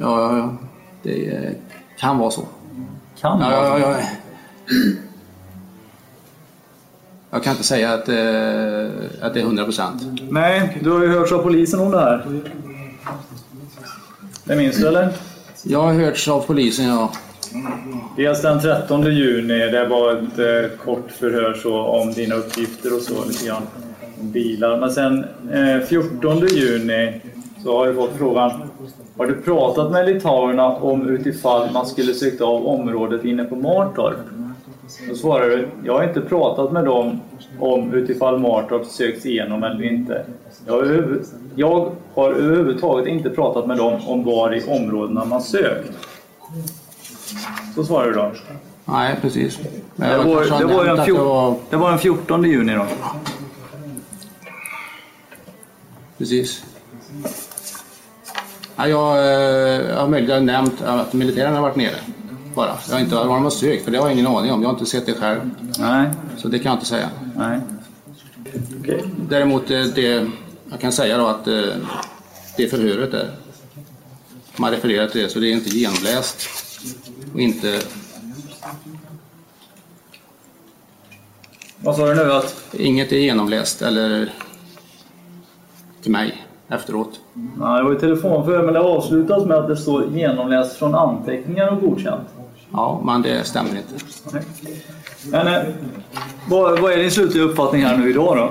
Ja, 0.00 0.20
ja, 0.20 0.36
ja. 0.36 0.56
det 1.02 1.28
eh, 1.28 1.52
kan 1.98 2.18
vara 2.18 2.30
så. 2.30 2.42
Kan 3.20 3.40
ja, 3.40 3.50
vara 3.50 3.68
ja, 3.68 3.78
ja, 3.78 3.96
ja. 3.98 4.06
Jag 7.30 7.44
kan 7.44 7.50
inte 7.50 7.64
säga 7.64 7.92
att, 7.92 8.08
eh, 8.08 9.24
att 9.26 9.34
det 9.34 9.40
är 9.40 9.44
100 9.44 9.64
procent. 9.64 10.02
Nej, 10.30 10.78
du 10.82 10.90
har 10.90 11.02
ju 11.02 11.08
hört 11.08 11.32
av 11.32 11.42
polisen 11.42 11.80
om 11.80 11.90
det 11.90 12.00
här. 12.00 12.26
Det 14.44 14.56
minns 14.56 14.76
du 14.76 14.88
eller? 14.88 15.12
Jag 15.62 15.82
har 15.82 15.92
hört 15.92 16.28
av 16.28 16.40
polisen, 16.40 16.84
ja. 16.84 17.12
Dels 18.16 18.42
den 18.42 18.60
13 18.60 19.02
juni, 19.02 19.58
det 19.58 19.88
var 19.88 20.12
ett 20.12 20.38
eh, 20.38 20.78
kort 20.84 21.10
förhör 21.10 21.54
så 21.54 21.78
om 21.78 22.12
dina 22.12 22.34
uppgifter 22.34 22.96
och 22.96 23.02
så 23.02 23.24
lite 23.24 23.46
grann. 23.46 23.62
Bilar. 24.20 24.78
Men 24.78 24.90
sen 24.90 25.24
eh, 25.52 25.86
14 25.86 26.46
juni 26.46 27.20
så 27.62 27.78
har 27.78 27.86
jag 27.86 27.96
fått 27.96 28.16
frågan 28.18 28.70
Har 29.16 29.26
du 29.26 29.34
pratat 29.42 29.90
med 29.92 30.06
litauerna 30.06 30.76
om 30.76 31.08
utifall 31.08 31.70
man 31.72 31.86
skulle 31.86 32.14
sökt 32.14 32.40
av 32.40 32.66
området 32.68 33.24
inne 33.24 33.44
på 33.44 33.56
Martorp? 33.56 34.16
Då 35.08 35.14
svarar 35.14 35.46
du 35.48 35.68
Jag 35.84 35.92
har 35.94 36.04
inte 36.04 36.20
pratat 36.20 36.72
med 36.72 36.84
dem 36.84 37.20
om 37.58 37.92
utifall 37.94 38.38
Martorp 38.38 38.86
sökts 38.86 39.26
igenom 39.26 39.62
eller 39.62 39.82
inte. 39.92 40.24
Jag 40.66 40.72
har, 40.74 41.18
jag 41.54 41.92
har 42.14 42.30
överhuvudtaget 42.32 43.06
inte 43.06 43.30
pratat 43.30 43.66
med 43.66 43.76
dem 43.76 44.00
om 44.06 44.24
var 44.24 44.54
i 44.54 44.62
områdena 44.68 45.24
man 45.24 45.42
sökt. 45.42 45.92
Så 47.74 47.84
svarar 47.84 48.06
du 48.06 48.12
då. 48.12 48.32
Nej, 48.84 49.16
precis. 49.22 49.58
Det 49.96 50.16
var, 50.18 50.58
det, 50.58 50.74
var 50.74 50.84
den 50.84 50.98
att 51.00 51.04
fjor, 51.06 51.18
det 51.18 51.24
var- 51.24 51.54
det 51.70 51.76
var 51.76 51.90
den 51.90 51.98
14 51.98 52.44
juni 52.44 52.74
då. 52.74 52.86
Precis. 56.18 56.64
Ja, 58.76 58.88
jag 58.88 59.18
eh, 59.18 59.88
jag 59.88 59.96
har 59.96 60.08
möjligen 60.08 60.46
nämnt 60.46 60.82
att 60.82 61.12
militären 61.12 61.54
har 61.54 61.62
varit 61.62 61.76
nere. 61.76 61.96
Bara. 62.54 62.78
Jag 62.88 62.94
har 62.94 63.00
inte 63.00 63.14
vad 63.14 63.26
de 63.26 63.42
har 63.42 63.50
sökt, 63.50 63.84
för 63.84 63.90
det 63.90 63.98
har 63.98 64.06
jag 64.06 64.12
ingen 64.12 64.26
aning 64.26 64.52
om. 64.52 64.62
Jag 64.62 64.68
har 64.68 64.74
inte 64.74 64.90
sett 64.90 65.06
det 65.06 65.14
själv. 65.14 65.50
Nej. 65.78 66.10
Så 66.36 66.48
det 66.48 66.58
kan 66.58 66.70
jag 66.70 66.76
inte 66.76 66.86
säga. 66.86 67.10
Nej. 67.36 67.60
Däremot, 69.28 69.70
eh, 69.70 69.82
det, 69.82 70.28
jag 70.70 70.80
kan 70.80 70.92
säga 70.92 71.18
då 71.18 71.26
att 71.26 71.48
eh, 71.48 71.74
det 72.56 72.68
förhöret 72.68 73.10
där, 73.10 73.30
man 74.56 74.70
refererar 74.70 75.08
till 75.08 75.22
det, 75.22 75.28
så 75.28 75.38
det 75.38 75.48
är 75.48 75.52
inte 75.52 75.70
genomläst 75.70 76.48
och 77.34 77.40
inte... 77.40 77.80
Vad 81.78 81.96
sa 81.96 82.06
du 82.06 82.14
nu? 82.14 82.32
Att... 82.32 82.74
Inget 82.74 83.12
är 83.12 83.16
genomläst 83.16 83.82
eller 83.82 84.32
till 86.02 86.12
mig 86.12 86.41
efteråt. 86.74 87.20
Ja, 87.60 87.76
det 87.76 87.82
var 87.82 87.90
ju 87.90 87.98
telefonförhör 87.98 88.62
men 88.62 88.74
det 88.74 88.80
avslutas 88.80 89.44
med 89.46 89.56
att 89.56 89.68
det 89.68 89.76
står 89.76 90.04
genomläst 90.04 90.76
från 90.76 90.94
anteckningar 90.94 91.68
och 91.68 91.80
godkänt. 91.80 92.28
Ja, 92.72 93.00
men 93.04 93.22
det 93.22 93.44
stämmer 93.44 93.70
inte. 93.70 94.04
Men 95.30 95.46
eh, 95.46 95.60
vad, 96.48 96.78
vad 96.80 96.92
är 96.92 96.96
din 96.96 97.10
slutliga 97.10 97.44
uppfattning 97.44 97.82
här 97.82 97.96
nu 97.96 98.10
idag 98.10 98.36
då? 98.36 98.50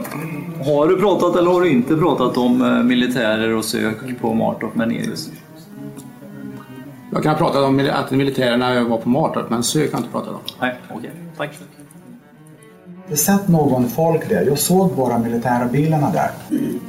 Har 0.72 0.88
du 0.88 1.00
pratat 1.00 1.36
eller 1.36 1.52
har 1.52 1.62
du 1.62 1.70
inte 1.70 1.98
pratat 1.98 2.38
om 2.38 2.62
eh, 2.62 2.84
militärer 2.84 3.56
och 3.56 3.66
sök 3.66 3.96
på 4.22 4.34
Martorp 4.34 4.76
med 4.76 4.88
Nerius? 4.88 5.30
Jag 7.14 7.24
kan 7.24 7.36
prata 7.36 7.64
om 7.64 7.76
mil- 7.76 7.90
att 7.90 8.12
militärerna 8.12 8.84
var 8.84 8.98
på 8.98 9.10
Martorp, 9.10 9.50
men 9.50 9.64
sök 9.64 9.92
har 9.92 10.00
jag 10.00 10.00
inte 10.00 10.12
pratat 10.12 10.30
om. 10.34 10.40
Nej, 10.62 10.76
okej. 10.96 11.12
Tack. 11.38 11.50
Det 13.12 13.18
satt 13.18 13.48
någon 13.48 13.90
folk 13.90 14.30
där, 14.30 14.46
jag 14.46 14.60
såg 14.60 14.96
bara 14.96 15.18
militära 15.18 15.66
bilarna 15.66 16.12
där. 16.12 16.32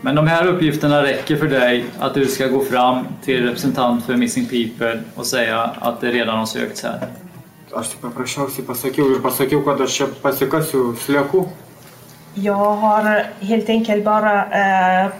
Men 0.01 0.15
de 0.15 0.27
här 0.27 0.47
uppgifterna 0.47 1.03
räcker 1.03 1.37
för 1.37 1.47
dig 1.47 1.85
att 1.99 2.15
du 2.15 2.27
ska 2.27 2.47
gå 2.47 2.65
fram 2.65 3.07
till 3.25 3.45
representant 3.45 4.05
för 4.05 4.17
Missing 4.17 4.47
People 4.47 5.01
och 5.15 5.27
säga 5.27 5.61
att 5.61 6.01
det 6.01 6.11
redan 6.11 6.39
har 6.39 6.47
sökts 6.47 6.83
här. 6.83 6.99
Jag 12.35 12.77
har 12.77 13.27
helt 13.41 13.69
enkelt 13.69 14.05
bara 14.05 14.45
eh, 14.45 15.11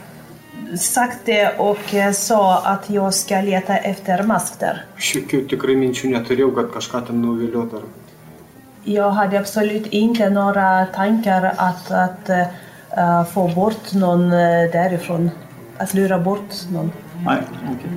sagt 0.79 1.19
det 1.25 1.59
och 1.59 1.95
eh, 1.95 2.13
sa 2.13 2.59
att 2.65 2.91
jag 2.91 3.15
ska 3.15 3.41
leta 3.41 3.77
efter 3.77 4.23
masker. 4.23 4.85
Jag 8.85 9.11
hade 9.11 9.39
absolut 9.39 9.87
inte 9.87 10.31
några 10.31 10.87
tankar 10.87 11.55
att, 11.57 11.91
att 11.91 12.31
uh, 12.99 13.25
få 13.25 13.49
bort 13.49 13.93
någon 13.95 14.33
eh, 14.33 14.71
därifrån. 14.73 15.31
Att 15.79 15.95
lura 15.95 16.19
bort 16.19 16.55
någon. 16.73 16.93
Nej, 17.27 17.43
okay. 17.63 17.91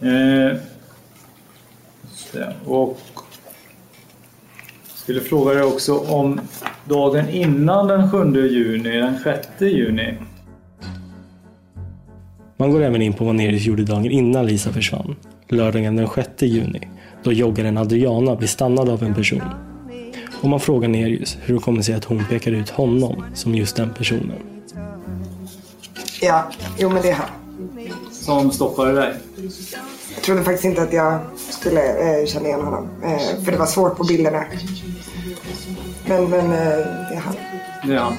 Eh, 0.00 0.58
och 2.66 2.98
skulle 5.04 5.20
fråga 5.20 5.54
dig 5.54 5.62
också 5.62 5.98
om 5.98 6.40
dagen 6.84 7.28
innan 7.28 7.88
den 7.88 8.10
7 8.10 8.48
juni, 8.48 8.96
den 8.96 9.18
6 9.18 9.48
juni. 9.58 10.14
Man 12.56 12.70
går 12.70 12.82
även 12.82 13.02
in 13.02 13.12
på 13.12 13.24
vad 13.24 13.34
Nerius 13.34 13.62
gjorde 13.62 13.84
dagen 13.84 14.10
innan 14.10 14.46
Lisa 14.46 14.72
försvann. 14.72 15.16
Lördagen 15.48 15.96
den 15.96 16.08
6 16.14 16.28
juni. 16.42 16.80
Då 17.22 17.32
joggaren 17.32 17.78
Adriana 17.78 18.36
blir 18.36 18.48
stannad 18.48 18.88
av 18.88 19.02
en 19.02 19.14
person. 19.14 19.42
Och 20.42 20.48
man 20.48 20.60
frågar 20.60 20.88
Nerius 20.88 21.38
hur 21.42 21.54
det 21.54 21.60
kommer 21.60 21.82
sig 21.82 21.94
att 21.94 22.04
hon 22.04 22.24
pekar 22.24 22.52
ut 22.52 22.70
honom 22.70 23.24
som 23.34 23.54
just 23.54 23.76
den 23.76 23.90
personen. 23.94 24.38
Ja, 26.20 26.50
jo 26.78 26.88
men 26.88 27.02
det 27.02 27.10
är 27.10 27.14
han. 27.14 27.28
Som 28.12 28.50
stoppade 28.50 28.92
dig? 28.92 29.14
Jag 30.14 30.22
trodde 30.22 30.42
faktiskt 30.42 30.64
inte 30.64 30.82
att 30.82 30.92
jag 30.92 31.18
skulle 31.50 32.20
eh, 32.20 32.26
känna 32.26 32.46
igen 32.46 32.60
honom. 32.60 32.88
Eh, 33.02 33.44
för 33.44 33.52
det 33.52 33.58
var 33.58 33.66
svårt 33.66 33.96
på 33.96 34.04
bilderna. 34.04 34.44
Men, 36.08 36.30
men 36.30 36.40
eh, 36.40 36.86
det 37.08 37.14
är 37.14 37.20
han. 37.20 37.34
Det 37.86 37.94
är 37.94 37.98
han. 37.98 38.16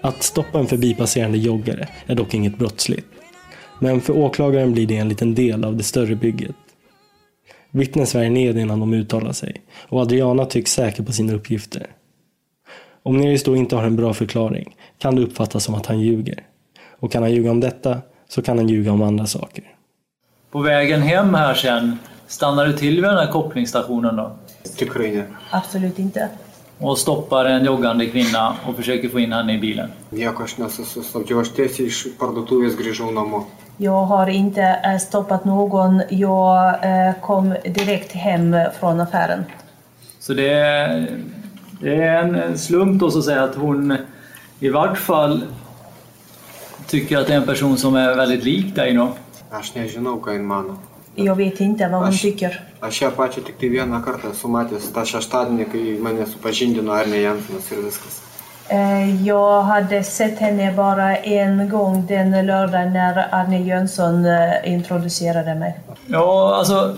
Att 0.00 0.22
stoppa 0.22 0.58
en 0.58 0.66
förbipasserande 0.66 1.38
joggare 1.38 1.88
är 2.06 2.14
dock 2.14 2.34
inget 2.34 2.58
brottsligt. 2.58 3.06
Men 3.78 4.00
för 4.00 4.16
åklagaren 4.16 4.72
blir 4.72 4.86
det 4.86 4.96
en 4.96 5.08
liten 5.08 5.34
del 5.34 5.64
av 5.64 5.76
det 5.76 5.82
större 5.82 6.14
bygget. 6.14 6.56
Vittnen 7.70 8.06
svär 8.06 8.30
ned 8.30 8.58
innan 8.58 8.80
de 8.80 8.94
uttalar 8.94 9.32
sig 9.32 9.62
och 9.88 10.00
Adriana 10.00 10.44
tycks 10.44 10.72
säker 10.72 11.02
på 11.02 11.12
sina 11.12 11.32
uppgifter. 11.32 11.86
Om 13.02 13.16
Nerius 13.16 13.42
då 13.42 13.56
inte 13.56 13.76
har 13.76 13.84
en 13.84 13.96
bra 13.96 14.14
förklaring 14.14 14.76
kan 14.98 15.16
det 15.16 15.22
uppfattas 15.22 15.64
som 15.64 15.74
att 15.74 15.86
han 15.86 16.00
ljuger. 16.00 16.44
Och 16.90 17.12
kan 17.12 17.22
han 17.22 17.32
ljuga 17.32 17.50
om 17.50 17.60
detta 17.60 17.98
så 18.28 18.42
kan 18.42 18.58
han 18.58 18.68
ljuga 18.68 18.92
om 18.92 19.02
andra 19.02 19.26
saker. 19.26 19.64
På 20.50 20.60
vägen 20.60 21.02
hem 21.02 21.34
här 21.34 21.54
sen, 21.54 21.98
stannar 22.32 22.66
du 22.66 22.72
till 22.72 22.94
vid 22.94 23.04
den 23.04 23.16
här 23.16 23.32
kopplingsstationen 23.32 24.16
då? 24.16 24.32
Tikrai 24.76 25.16
ne. 25.16 25.24
Absolut 25.50 25.98
inte. 25.98 26.28
och 26.78 26.98
stoppar 26.98 27.44
en 27.44 27.64
joggande 27.64 28.06
kvinna 28.06 28.56
och 28.66 28.76
försöker 28.76 29.08
få 29.08 29.20
in 29.20 29.32
henne 29.32 29.54
i 29.54 29.58
bilen. 29.58 29.88
Jag 33.76 34.04
har 34.04 34.26
inte 34.26 34.62
eh, 34.62 34.98
stoppat 34.98 35.44
någon. 35.44 36.02
Jag 36.10 36.68
eh, 36.68 37.14
kom 37.20 37.54
direkt 37.64 38.12
hem 38.12 38.56
från 38.80 39.00
affären. 39.00 39.44
Så 40.18 40.34
det 40.34 40.52
är, 40.52 41.08
det 41.80 41.94
är 41.94 42.22
en 42.22 42.58
slump 42.58 43.00
då 43.00 43.10
så 43.10 43.18
att 43.18 43.24
säga 43.24 43.42
att 43.42 43.54
hon 43.54 43.96
i 44.60 44.68
vart 44.68 44.98
fall 44.98 45.44
tycker 46.86 47.18
att 47.18 47.26
det 47.26 47.32
är 47.32 47.36
en 47.36 47.46
person 47.46 47.76
som 47.76 47.96
är 47.96 48.14
väldigt 48.14 48.44
lik 48.44 48.74
dig 48.74 48.94
då. 48.94 49.12
Aš 49.50 49.74
nežinau, 49.74 50.20
ką 50.20 50.32
jin 50.32 50.46
Jag 51.14 51.34
vet 51.36 51.60
inte 51.60 51.88
vad 51.88 52.00
hon 52.00 52.08
Aš- 52.08 52.22
tycker. 52.22 52.60
Aš 52.80 53.02
ją 53.02 53.10
pačią 53.10 53.42
tik 53.44 53.58
tai 53.58 53.68
vieną 53.70 54.02
kartą 54.02 54.30
esu 54.30 54.48
matęs 54.48 54.92
tą 54.92 55.04
šeštadienį, 55.04 55.64
kai 55.72 55.98
mane 56.02 56.26
supažindino 56.26 56.92
Arne 56.92 57.16
Jansenas 57.20 57.72
ir 57.72 57.78
viskas. 57.84 58.20
Eh, 58.68 59.26
Jag 59.26 59.62
hade 59.62 60.02
sett 60.04 60.38
henne 60.38 60.72
bara 60.76 61.16
en 61.16 61.68
gång 61.68 62.06
den 62.06 62.46
lördagen 62.46 62.92
när 62.92 63.28
Arne 63.34 63.58
Jönsson 63.62 64.24
eh, 64.26 64.72
introducerade 64.72 65.54
mig. 65.54 65.74
Ja, 66.06 66.54
alltså 66.58 66.96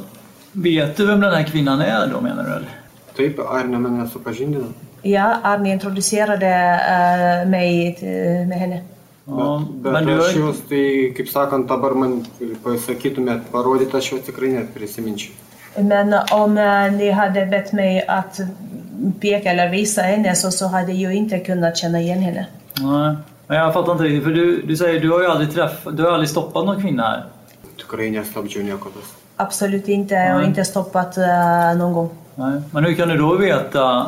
vet 0.53 0.97
du 0.97 1.07
vem 1.07 1.21
den 1.21 1.35
här 1.35 1.43
kvinnan 1.43 1.81
är 1.81 2.07
då 2.07 2.21
menar 2.21 2.45
du? 2.45 2.51
Eller? 2.51 2.69
Taip, 3.17 3.39
Arne 3.39 3.79
mane 3.79 4.09
supažindino. 4.09 4.65
Ja, 5.03 5.39
Arne 5.43 5.71
introducerade 5.73 6.47
eh, 6.47 7.49
mig 7.51 7.97
till- 8.01 8.47
med 8.49 8.59
henne. 8.59 8.81
Ja, 9.27 9.63
Bet 9.69 9.93
men 9.93 10.07
du 10.07 10.13
aš 10.13 10.35
har, 10.35 10.41
jos, 10.41 10.59
tai 10.69 11.13
kaip 11.17 11.29
sakant, 11.29 11.69
dabar 11.69 11.95
man 11.97 12.19
pasakytumėt, 12.65 13.47
parodyti, 13.53 13.97
aš 13.97 14.11
jos 14.13 14.27
tikrai 14.27 14.53
net 14.53 14.75
prisiminčiau. 14.75 15.33
Men 15.77 16.15
om 16.33 16.59
eh, 16.59 16.93
ni 16.93 17.11
hade 17.11 17.47
bett 17.47 17.73
mig 17.73 18.05
att 18.09 18.41
peka 19.21 19.51
eller 19.51 19.69
visa 19.69 20.03
henne 20.03 20.35
så, 20.35 20.51
så 20.51 20.67
hade 20.67 20.93
jag 20.93 21.15
inte 21.15 21.39
kunnat 21.39 21.77
känna 21.77 22.01
igen 22.01 22.21
henne. 22.21 22.47
nej, 22.81 23.17
men 23.47 23.59
jag 23.59 23.73
fattar 23.75 23.93
inte 23.93 24.05
riktigt. 24.05 24.25
För 24.25 24.31
du, 24.31 24.63
du 24.63 24.77
säger 24.77 25.01
du 25.01 25.11
har 25.11 25.21
ju 25.21 25.27
aldrig 25.27 25.53
träffat, 25.55 25.97
du 25.97 26.03
har 26.03 26.11
aldrig 26.13 26.29
stoppat 26.29 26.67
någon 26.67 26.81
kvinna 26.81 27.03
här. 27.03 27.25
Absolut 29.37 29.89
inte. 29.89 30.15
Jag 30.15 30.33
har 30.33 30.39
Nej. 30.39 30.49
inte 30.49 30.65
stoppat 30.65 31.17
eh, 31.17 31.77
någon 31.77 31.93
gång. 31.93 32.11
Nej. 32.35 32.61
Men 32.71 32.85
hur 32.85 32.95
kan 32.95 33.09
du 33.09 33.17
då 33.17 33.37
veta 33.37 34.07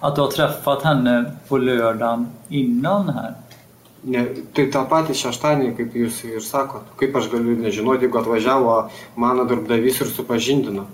att 0.00 0.14
du 0.14 0.20
har 0.20 0.30
träffat 0.30 0.82
henne 0.82 1.24
på 1.48 1.58
lördagen 1.58 2.26
innan 2.48 3.08
här? 3.08 3.34
Ne, 4.04 4.22
tai 4.54 4.68
tą 4.70 4.84
patį 4.86 5.14
šeštadienį, 5.18 5.72
kaip 5.74 5.94
jūs 5.98 6.20
ir 6.28 6.42
sakot, 6.44 6.86
kaip 7.00 7.16
aš 7.18 7.26
galiu 7.32 7.56
nežinoti, 7.58 8.06
jeigu 8.06 8.20
atvažiavo 8.20 8.76
mano 9.16 9.46
darbdavys 9.48 10.00
ir 10.00 10.12
supažindino. 10.12 10.86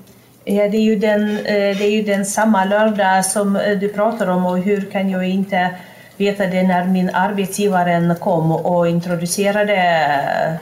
Ja, 0.47 0.69
det, 0.69 0.77
är 0.77 0.83
ju 0.83 0.97
den, 0.97 1.31
eh, 1.37 1.77
det 1.79 1.85
är 1.85 1.91
ju 1.91 2.03
den 2.03 2.25
samma 2.25 2.65
lördag 2.65 3.25
som 3.25 3.57
eh, 3.57 3.79
du 3.79 3.89
pratar 3.89 4.27
om 4.27 4.47
och 4.47 4.59
hur 4.59 4.81
kan 4.81 5.11
jag 5.11 5.29
inte 5.29 5.75
veta 6.17 6.47
det 6.47 6.63
när 6.63 6.87
min 6.87 7.11
arbetsgivaren 7.11 8.15
kom 8.21 8.53
och 8.53 8.89
introducerade 8.89 9.77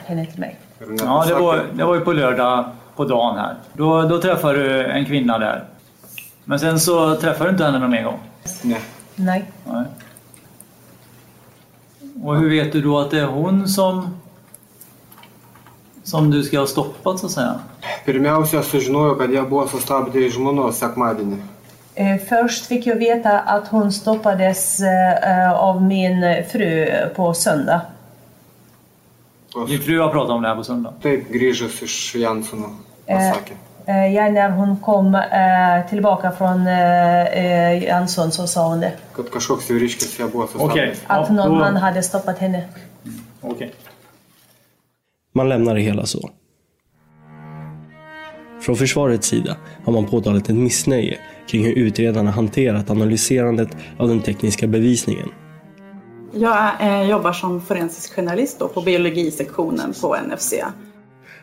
henne 0.07 0.27
till 0.27 0.41
mig. 0.41 0.57
Ja, 0.99 1.25
det 1.29 1.35
var, 1.35 1.65
det 1.73 1.85
var 1.85 1.95
ju 1.95 2.01
på 2.01 2.13
lördag 2.13 2.65
på 2.97 3.05
dagen 3.05 3.39
här. 3.39 3.55
Då, 3.73 4.03
då 4.03 4.21
träffade 4.21 4.59
du 4.59 4.85
en 4.85 5.05
kvinna 5.05 5.39
där. 5.39 5.65
Men 6.45 6.59
sen 6.59 6.81
så 6.81 7.17
träffade 7.17 7.51
du 7.51 7.53
inte 7.53 7.65
henne 7.65 7.79
någon 7.79 7.91
mer 7.91 8.05
gång? 8.05 8.19
Nej. 8.63 8.81
Nej. 9.17 9.45
Nej. 9.65 9.85
Och 12.23 12.37
hur 12.37 12.51
vet 12.51 12.73
du 12.73 12.81
då 12.83 12.99
att 12.99 13.11
det 13.11 13.21
är 13.21 13.27
hon 13.27 13.69
som 13.69 14.17
som 16.05 16.31
du 16.31 16.43
ska 16.43 16.59
ha 16.59 16.67
stoppat 16.67 17.19
så 17.19 17.27
att 17.27 17.33
säga? 17.33 17.61
Pirmiausia, 18.05 18.63
sužinojau, 18.63 19.15
kad 19.19 19.31
jie 19.31 19.43
buvo 19.43 19.67
sustabdę 19.69 20.27
iš 20.27 20.35
žmonos 20.35 20.79
sekmadienį. 20.79 21.37
Eh, 21.95 22.17
Först 22.29 22.67
fick 22.67 22.87
jag 22.87 22.97
veta 22.97 23.41
att 23.41 23.69
hon 23.69 23.93
stoppades 23.93 24.81
eh, 24.81 25.53
av 25.53 25.83
min 25.83 26.23
fru 26.53 26.87
på 27.17 27.35
söndag. 27.35 27.81
Din 29.69 29.81
fru 29.81 29.99
har 30.01 30.09
pratat 30.09 30.31
om 30.31 30.43
det 30.43 30.49
här 30.49 30.57
på 30.57 30.65
söndag? 30.65 30.93
Taip, 31.03 31.29
grįžus 31.29 31.83
iš 31.83 32.15
Janseno. 32.15 32.71
Eh, 33.07 33.17
Pasakė. 33.19 33.55
Eh, 33.87 34.15
Ja, 34.15 34.31
när 34.31 34.51
hon 34.51 34.77
kom 34.77 35.15
eh, 35.15 35.89
tillbaka 35.91 36.31
från 36.33 36.67
eh, 36.67 37.23
eh, 37.23 37.85
Jansson 37.85 38.33
så 38.33 38.47
sa 38.47 38.69
hon 38.69 38.81
det. 38.81 38.93
Sustabdęs. 40.47 41.03
Att 41.07 41.31
någon 41.31 41.59
man 41.59 41.77
hade 41.77 42.03
stoppat 42.03 42.39
henne. 42.39 42.65
Okej. 43.41 43.73
Man 45.35 45.49
lämnar 45.49 45.75
det 45.75 45.81
hela 45.81 46.07
så. 46.07 46.31
Från 48.61 48.77
försvarets 48.77 49.29
sida 49.29 49.57
har 49.85 49.93
man 49.93 50.07
påtalat 50.07 50.49
ett 50.49 50.57
missnöje 50.57 51.19
kring 51.49 51.65
hur 51.65 51.73
utredarna 51.73 52.31
hanterat 52.31 52.91
analyserandet 52.91 53.69
av 53.99 54.09
den 54.09 54.21
tekniska 54.23 54.67
bevisningen. 54.67 55.29
Jag 56.35 56.71
eh, 56.81 57.11
jobbar 57.11 57.33
som 57.33 57.61
forensisk 57.61 58.15
journalist 58.17 58.59
då 58.59 58.69
på 58.69 58.81
biologisektionen 58.81 59.93
på 60.01 60.17
NFC. 60.17 60.55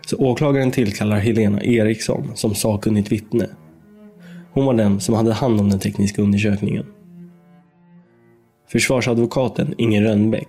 Så 0.10 0.18
åklagaren 0.18 0.72
tillkallar 0.72 1.18
Helena 1.18 1.64
Eriksson 1.64 2.32
som 2.36 2.56
sakkunnigt 2.56 3.12
vittne. 3.12 3.48
Hon 4.52 4.66
var 4.66 4.74
den 4.74 5.00
som 5.00 5.16
hade 5.16 5.34
hand 5.34 5.62
om 5.62 5.70
den 5.70 5.80
tekniska 5.80 6.22
undersökningen. 6.22 6.86
Försvarsadvokaten 8.72 9.74
Inger 9.78 10.02
Rönnbäck 10.02 10.48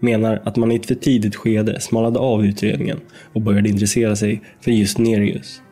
menar 0.00 0.42
att 0.44 0.56
man 0.56 0.72
i 0.72 0.76
ett 0.76 0.86
för 0.86 0.94
tidigt 0.94 1.36
skede 1.36 1.80
smalade 1.80 2.18
av 2.18 2.44
utredningen 2.44 3.00
och 3.32 3.40
började 3.40 3.68
intressera 3.68 4.16
sig 4.16 4.42
för 4.60 4.70
just 4.70 4.98
Nerius. 4.98 5.62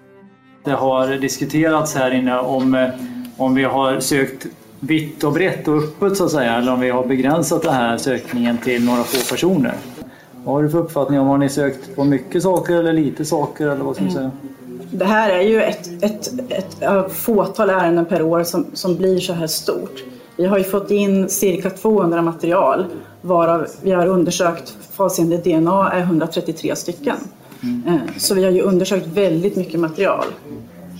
Det 0.64 0.72
har 0.72 1.18
diskuterats 1.20 1.94
här 1.94 2.10
inne 2.10 2.38
om, 2.38 2.74
eh, 2.74 2.88
om 3.36 3.54
vi 3.54 3.64
har 3.64 4.00
sökt 4.00 4.46
vitt 4.80 5.24
och 5.24 5.32
brett 5.32 5.68
och 5.68 5.76
öppet 5.76 6.16
så 6.16 6.24
att 6.24 6.30
säga, 6.30 6.54
eller 6.54 6.72
om 6.72 6.80
vi 6.80 6.90
har 6.90 7.06
begränsat 7.06 7.62
den 7.62 7.74
här 7.74 7.98
sökningen 7.98 8.58
till 8.58 8.84
några 8.84 9.02
få 9.02 9.34
personer. 9.34 9.74
Vad 10.44 10.54
har 10.54 10.62
du 10.62 10.70
för 10.70 10.78
uppfattning 10.78 11.20
om 11.20 11.26
har 11.26 11.38
ni 11.38 11.48
sökt 11.48 11.96
på 11.96 12.04
mycket 12.04 12.42
saker 12.42 12.74
eller 12.74 12.92
lite 12.92 13.24
saker 13.24 13.68
eller 13.68 13.84
vad 13.84 13.94
ska 13.94 14.04
man 14.04 14.12
säga? 14.12 14.30
Det 14.90 15.04
här 15.04 15.30
är 15.30 15.42
ju 15.42 15.62
ett, 15.62 15.90
ett, 16.02 16.32
ett, 16.48 16.82
av 16.82 17.08
fåtal 17.08 17.70
ärenden 17.70 18.04
per 18.04 18.22
år 18.22 18.42
som, 18.42 18.66
som 18.72 18.96
blir 18.96 19.20
så 19.20 19.32
här 19.32 19.46
stort. 19.46 20.04
Vi 20.36 20.46
har 20.46 20.58
ju 20.58 20.64
fått 20.64 20.90
in 20.90 21.28
cirka 21.28 21.70
200 21.70 22.22
material 22.22 22.84
varav 23.22 23.66
vi 23.82 23.90
har 23.90 24.06
undersökt 24.06 24.76
avseende 25.00 25.36
DNA 25.36 25.90
är 25.92 26.00
133 26.00 26.76
stycken. 26.76 27.16
Eh, 27.86 27.94
Så 28.16 28.34
vi 28.34 28.44
har 28.44 28.50
ju 28.50 28.60
undersökt 28.62 29.06
väldigt 29.06 29.56
mycket 29.56 29.80
material. 29.80 30.24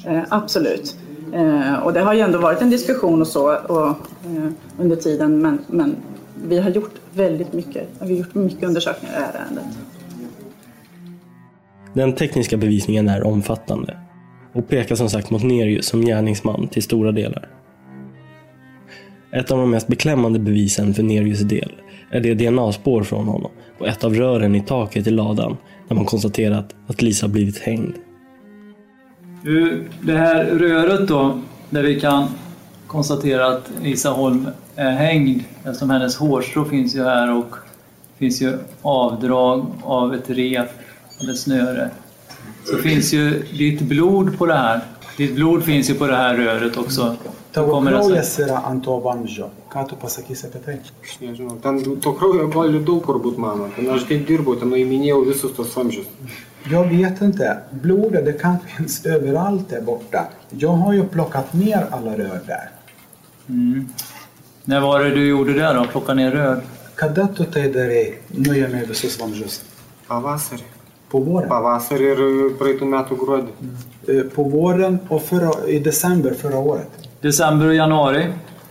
Eh, 0.06 0.20
Absolut. 0.28 0.96
Eh, 1.32 1.74
Och 1.82 1.92
det 1.92 2.00
har 2.00 2.14
ju 2.14 2.20
ändå 2.20 2.38
varit 2.38 2.62
en 2.62 2.70
diskussion 2.70 3.20
och 3.20 3.26
så 3.26 3.56
och, 3.56 3.96
under 4.78 4.96
tiden 4.96 5.42
men, 5.42 5.58
men 5.66 5.96
vi 6.48 6.58
har 6.58 6.70
gjort 6.70 6.94
väldigt 7.14 7.52
mycket. 7.52 7.88
Vi 8.00 8.06
har 8.06 8.18
gjort 8.18 8.34
mycket 8.34 8.62
undersökningar 8.62 9.14
i 9.14 9.18
det 9.18 9.24
här 9.24 9.44
ärendet. 9.44 9.78
Den 11.94 12.12
tekniska 12.12 12.56
bevisningen 12.56 13.08
är 13.08 13.26
omfattande 13.26 13.96
och 14.52 14.68
pekar 14.68 14.94
som 14.94 15.10
sagt 15.10 15.30
mot 15.30 15.42
Nerius 15.42 15.86
som 15.86 16.00
gärningsman 16.00 16.68
till 16.68 16.82
stora 16.82 17.12
delar. 17.12 17.48
Ett 19.32 19.50
av 19.50 19.58
de 19.58 19.70
mest 19.70 19.86
beklämmande 19.86 20.38
bevisen 20.38 20.94
för 20.94 21.02
Nerius 21.02 21.40
del 21.40 21.72
är 22.10 22.20
det 22.20 22.34
DNA-spår 22.34 23.02
från 23.02 23.26
honom 23.26 23.50
på 23.78 23.86
ett 23.86 24.04
av 24.04 24.14
rören 24.14 24.54
i 24.54 24.60
taket 24.60 25.06
i 25.06 25.10
ladan 25.10 25.56
där 25.88 25.94
man 25.96 26.04
konstaterat 26.04 26.74
att 26.86 27.02
Lisa 27.02 27.28
blivit 27.28 27.58
hängd. 27.58 27.94
Du, 29.42 29.84
Det 30.02 30.16
här 30.16 30.44
röret 30.44 31.08
då, 31.08 31.40
där 31.70 31.82
vi 31.82 32.00
kan 32.00 32.28
konstatera 32.90 33.46
att 33.46 33.70
Lisa 33.82 34.10
Holm 34.10 34.48
är 34.76 34.90
hängd 34.90 35.44
eftersom 35.64 35.90
hennes 35.90 36.16
hårstrå 36.16 36.64
finns 36.64 36.94
ju 36.94 37.04
här 37.04 37.36
och 37.36 37.54
finns 38.18 38.42
ju 38.42 38.58
avdrag 38.82 39.66
av 39.82 40.14
ett 40.14 40.30
rep 40.30 40.68
eller 41.20 41.34
snöre. 41.34 41.90
Så 42.64 42.76
finns 42.76 43.12
ju 43.12 43.42
ditt 43.58 43.80
blod 43.80 44.38
på 44.38 44.46
det 44.46 44.54
här. 44.54 44.80
Ditt 45.16 45.34
blod 45.34 45.64
finns 45.64 45.90
ju 45.90 45.94
på 45.94 46.06
det 46.06 46.16
här 46.16 46.34
röret 46.34 46.76
också. 46.76 47.16
Det 47.52 47.60
yra 48.38 48.58
ant 48.58 48.84
to 48.84 49.00
vamzdžio. 49.00 49.50
Ką 49.68 49.84
tu 49.84 49.96
pasakysi 49.96 50.46
apie 50.46 50.60
tai? 50.60 50.76
Aš 51.02 51.20
nežinau, 51.20 51.56
ten 51.62 52.00
to 52.00 52.12
kraujo 52.12 52.46
gali 52.46 52.78
daug 52.78 53.04
kur 53.06 53.18
būt 53.22 53.38
mano. 53.38 53.68
Ten 53.76 53.90
aš 53.90 54.04
kaip 54.06 54.26
dirbau, 54.26 54.54
ten 54.58 54.70
nuiminėjau 54.70 55.24
visus 55.26 55.54
tos 55.56 55.76
vamzdžius. 55.76 56.06
Jag 56.70 56.84
vet 56.90 57.22
inte. 57.22 57.58
Blodet 57.70 58.24
det 58.24 58.32
kan 58.32 58.58
finnas 58.66 59.06
överallt 59.06 59.70
där 59.70 59.80
borta. 59.80 60.26
Jag 60.50 60.72
har 60.72 60.92
ju 60.92 61.08
plockat 61.08 61.52
ner 61.52 61.86
alla 61.90 62.18
rör 62.18 62.40
där. 62.46 62.70
Mm. 63.50 63.88
När 64.64 64.80
var 64.80 65.04
det 65.04 65.10
du 65.10 65.28
gjorde 65.28 65.52
det 65.52 65.72
då? 65.72 65.84
Plocka 65.92 66.14
ner 66.14 66.30
rör? 66.30 66.60
Kada 66.94 67.26
tu 67.36 67.44
tai 67.44 67.68
darei? 67.72 68.18
Nuėmė 68.36 68.84
visus 68.88 69.16
vamzdžius. 69.20 69.60
Pavasarį. 70.08 70.66
Po 71.10 71.18
våren. 71.24 71.48
Pavasarį 71.50 72.10
ir 72.12 72.20
praeitų 72.60 72.88
metų 72.92 73.16
gruodį. 73.22 73.70
Eh, 74.08 74.22
På 74.34 74.42
våren 74.42 74.98
och 75.08 75.22
förra, 75.22 75.50
i 75.68 75.78
december 75.78 76.34
förra 76.34 76.58
året. 76.58 76.88
December 77.22 77.66
och 77.68 77.74
januari? 77.74 78.22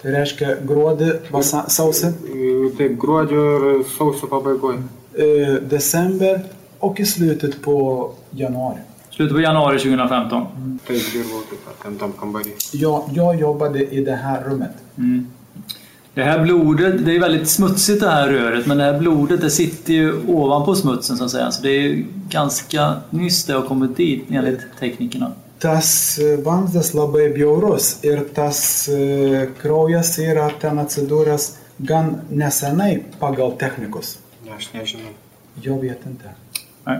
Tai 0.01 0.11
reiškia 0.11 0.55
gruodį, 0.63 1.09
sausį. 1.67 2.13
Taip, 2.77 2.93
gruodžio 3.01 3.41
ir 3.79 3.83
sausio 3.97 4.27
pabaigoje. 4.31 4.79
December 5.69 6.41
och 6.79 6.99
i 6.99 7.05
slutet 7.05 7.61
på 7.61 8.11
januari. 8.31 8.79
Slutet 9.19 9.35
på 9.35 9.41
januari 9.41 9.79
2015? 9.79 10.45
Taip, 10.87 11.13
dirbau 11.13 11.41
taip 11.49 11.63
pat 11.65 11.81
ten 11.83 11.95
tam 11.99 12.11
kambarį. 12.19 12.53
Jag, 12.71 13.35
jobbade 13.39 13.81
i 13.95 14.03
det 14.03 14.15
här 14.15 14.43
rummet. 14.43 14.77
Mm. 14.97 15.27
Det 16.13 16.23
här 16.23 16.39
blodet, 16.43 17.05
det 17.05 17.15
är 17.15 17.19
väldigt 17.19 17.49
smutsigt 17.49 18.01
det 18.01 18.09
här 18.09 18.29
röret, 18.29 18.65
men 18.65 18.77
det 18.77 18.83
här 18.83 18.99
blodet 18.99 19.41
det 19.41 19.49
sitter 19.49 19.93
ju 19.93 20.27
ovanpå 20.27 20.75
smutsen 20.75 21.17
så 21.17 21.23
att 21.23 21.31
säga. 21.31 21.51
Så 21.51 21.63
det 21.63 21.69
är 21.69 22.05
ganska 22.29 22.95
nyss 23.09 23.45
det 23.45 23.53
har 23.53 23.61
kommit 23.61 23.97
dit 23.97 24.25
enligt 24.29 24.59
teknikerna. 24.79 25.31
Tas 25.59 26.19
vamzdis 26.45 26.93
labai 26.93 27.29
bjaurus 27.29 28.03
ir 28.03 28.23
tas 28.33 28.89
kraujas 29.61 30.15
yra 30.19 30.49
ten 30.49 30.79
atsidūręs 30.79 31.51
gan 31.77 32.21
nesenai 32.29 33.03
pagal 33.19 33.51
technikus. 33.51 34.17
Aš 34.57 34.73
nežinau. 34.73 35.13
Jag 35.61 35.81
vet 35.81 36.05
inte. 36.05 36.29
Nej. 36.83 36.99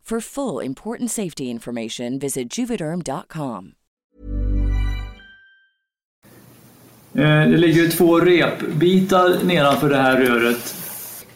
For 0.11 0.21
full 0.21 0.65
important 0.65 1.11
safety 1.11 1.43
information, 1.43 2.19
visit 2.19 2.57
juvederm.com. 2.57 3.71
Eh, 7.13 7.49
det 7.49 7.57
ligger 7.57 7.89
två 7.89 8.19
repbitar 8.19 9.43
nedanför 9.43 9.89
det 9.89 9.97
här 9.97 10.17
röret. 10.17 10.75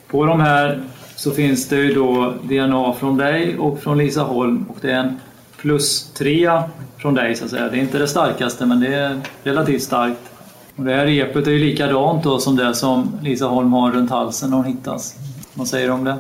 På 0.08 0.26
de 0.26 0.40
här 0.40 0.84
så 1.16 1.32
finns 1.32 1.70
det 1.70 1.76
ju 1.76 1.94
då 1.94 2.34
DNA 2.44 2.94
från 2.94 3.18
dig 3.18 3.58
och 3.58 3.80
från 3.80 3.98
Lisa 3.98 4.24
Holm 4.24 4.66
och 4.70 4.78
det 4.82 4.92
är 4.92 5.00
en 5.00 5.20
plus 5.58 6.14
trea 6.14 6.70
från 6.98 7.14
dig 7.14 7.36
så 7.36 7.46
att 7.46 7.52
säga. 7.52 7.70
Det 7.70 7.78
är 7.78 7.82
inte 7.82 7.98
det 7.98 8.08
starkaste 8.08 8.66
men 8.66 8.80
det 8.80 8.96
är 8.96 9.22
relativt 9.44 9.84
starkt. 9.84 10.22
Och 10.76 10.84
det 10.84 10.94
här 10.94 11.06
repet 11.06 11.48
är 11.48 11.52
ju 11.52 11.60
likadant 11.60 12.24
då 12.24 12.40
som 12.40 12.56
det 12.56 12.76
som 12.76 13.20
Lisa 13.24 13.46
Holm 13.46 13.74
har 13.74 13.92
runt 13.92 14.10
halsen 14.10 14.50
när 14.50 14.58
hon 14.58 14.66
hittas. 14.66 15.16
Vad 15.54 15.68
säger 15.68 15.88
du 15.88 15.94
om 15.94 16.04
det? 16.04 16.18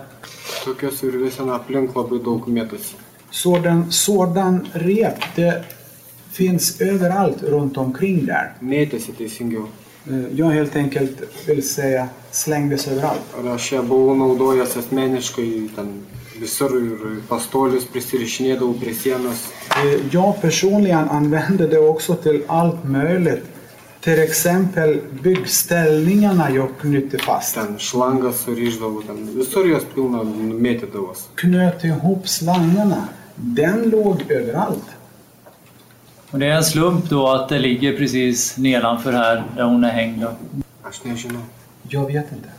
Tokios 0.63 1.01
virvėse 1.03 1.45
aplink 1.53 1.95
labai 1.95 2.19
daug 2.23 2.47
mėtosi. 2.47 2.95
Sådan, 3.31 3.85
sådan 3.91 4.61
rep, 4.73 5.17
det 5.35 5.63
finns 6.31 6.81
överallt 6.81 7.43
runt 7.43 7.77
omkring 7.77 8.25
där. 8.25 8.53
Mėtėsi 8.61 9.13
teisingiau. 9.17 9.67
Eh, 10.07 10.37
Jag 10.37 10.51
helt 10.51 10.75
enkelt 10.75 11.21
vill 11.47 11.63
säga 11.69 12.07
slängdes 12.31 12.87
överallt. 12.87 13.25
Ir 13.39 13.49
aš 13.55 13.71
ją 13.71 13.81
buvau 13.87 14.15
naudojęs 14.15 14.77
asmeniškai, 14.77 15.69
ten 15.75 15.87
visur 16.39 16.75
ir 16.77 17.21
pastolius 17.29 17.85
prisirišinėdavau 17.85 18.79
prie 18.79 18.93
sienos. 18.93 19.47
Eh, 19.75 19.99
Jag 20.11 20.41
personligen 20.41 21.09
använde 21.09 21.67
det 21.67 21.79
också 21.79 22.15
till 22.15 22.43
allt 22.47 22.83
möjligt. 22.83 23.45
Till 24.05 24.19
exempel 24.19 25.01
byggställningarna 25.23 26.51
jag 26.51 26.69
knytte 26.81 27.17
fast. 27.17 27.55
Ten 27.55 27.79
šlangą 27.79 28.31
suriždavau, 28.31 29.01
ten 29.01 29.37
visur 29.37 29.65
jos 29.65 29.85
pilna 29.95 30.19
mėtydavos. 30.65 31.23
Knöt 31.35 31.83
ihop 31.83 32.27
slangarna. 32.29 33.07
Den 33.35 33.89
låg 33.89 34.21
överallt. 34.31 34.93
Och 36.31 36.39
det 36.39 36.45
är 36.45 36.51
en 36.51 36.63
slump 36.63 37.09
då 37.09 37.27
att 37.27 37.49
det 37.49 37.59
ligger 37.59 37.97
precis 37.97 38.57
nedanför 38.57 39.11
här 39.11 39.43
där 39.55 39.63
hon 39.63 39.83
är 39.83 39.91
hängd. 39.91 40.21
då. 40.21 40.29
Aš 40.83 41.03
nežinau. 41.03 41.41
Jag 41.89 42.05
vet 42.05 42.31
inte. 42.31 42.49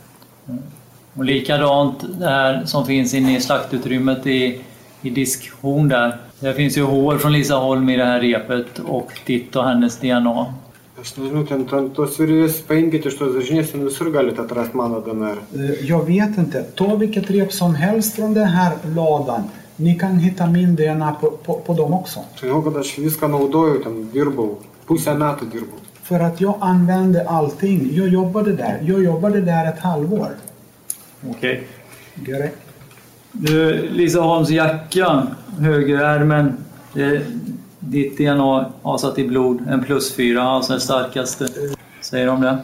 Och 1.13 1.25
likadant 1.25 2.03
det 2.19 2.29
här 2.29 2.65
som 2.65 2.85
finns 2.85 3.13
inne 3.13 3.37
i 3.37 3.41
slaktutrymmet 3.41 4.27
i, 4.27 4.61
i 5.01 5.09
diskhon 5.09 5.89
där. 5.89 6.17
Där 6.39 6.53
finns 6.53 6.77
ju 6.77 6.83
hår 6.83 7.17
från 7.17 7.33
Lisa 7.33 7.55
Holm 7.55 7.89
i 7.89 7.97
det 7.97 8.05
här 8.05 8.19
repet 8.19 8.79
och 8.79 9.11
ditt 9.25 9.55
och 9.55 9.65
hennes 9.65 9.99
DNA. 9.99 10.53
Aš 11.01 11.11
nežinau, 11.17 11.43
ten, 11.45 11.61
ten 11.69 11.89
tos 11.93 12.15
virvės 12.17 12.55
paimkite 12.65 13.11
iš 13.11 13.17
tos 13.19 13.35
dažnės, 13.35 13.69
ten 13.71 13.83
visur 13.85 14.09
galite 14.13 14.41
atrasti 14.41 14.77
mano 14.79 14.97
DNR. 15.05 15.37
Eh, 15.53 15.85
Jag 15.85 16.05
vet 16.07 16.37
inte. 16.37 16.63
Ta 16.75 16.95
vilket 16.95 17.29
rep 17.29 17.53
som 17.53 17.75
helst 17.75 18.15
från 18.15 18.33
den 18.33 18.47
här 18.47 18.73
ladan. 18.95 19.43
Ni 19.75 19.93
kan 19.99 20.17
hitta 20.19 20.47
min 20.47 20.75
DNA 20.75 21.11
på, 21.21 21.29
på, 21.45 21.53
på 21.65 21.73
dem 21.73 21.93
också. 21.93 22.19
Todėl, 22.39 22.63
kad 22.65 22.77
aš 22.81 22.95
viską 22.97 23.27
naudojau, 23.29 23.83
ten 23.83 23.99
dirbau, 24.13 24.55
pusę 24.87 25.13
metų 25.13 25.51
dirbau. 25.51 25.77
För 26.03 26.19
att 26.19 26.41
jag 26.41 26.55
använde 26.61 27.27
allting. 27.29 27.89
Jag 27.93 28.07
jobbade 28.07 28.53
där. 28.53 28.79
Jag 28.81 29.03
jobbade 29.03 29.41
där 29.41 29.65
ett 29.69 29.79
halvår. 29.79 30.29
Okej. 31.29 31.67
Gerai. 32.25 32.49
Du, 33.31 33.89
Lisa 33.91 34.19
Holms 34.21 34.49
jacka, 34.49 35.27
högerärmen, 35.59 36.57
det, 36.93 37.21
ditt 37.89 38.17
DNA 38.17 38.71
avsatt 38.81 39.19
i 39.19 39.27
blod, 39.27 39.63
en 39.69 39.83
plus 39.83 40.15
fyra, 40.15 40.41
alltså 40.41 40.71
den 40.71 40.81
starkaste. 40.81 41.47
Säger 42.01 42.27
de 42.27 42.41
det? 42.41 42.57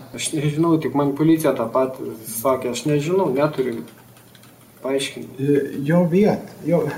Jag 5.80 6.10
vet. 6.10 6.42
Jag, 6.66 6.90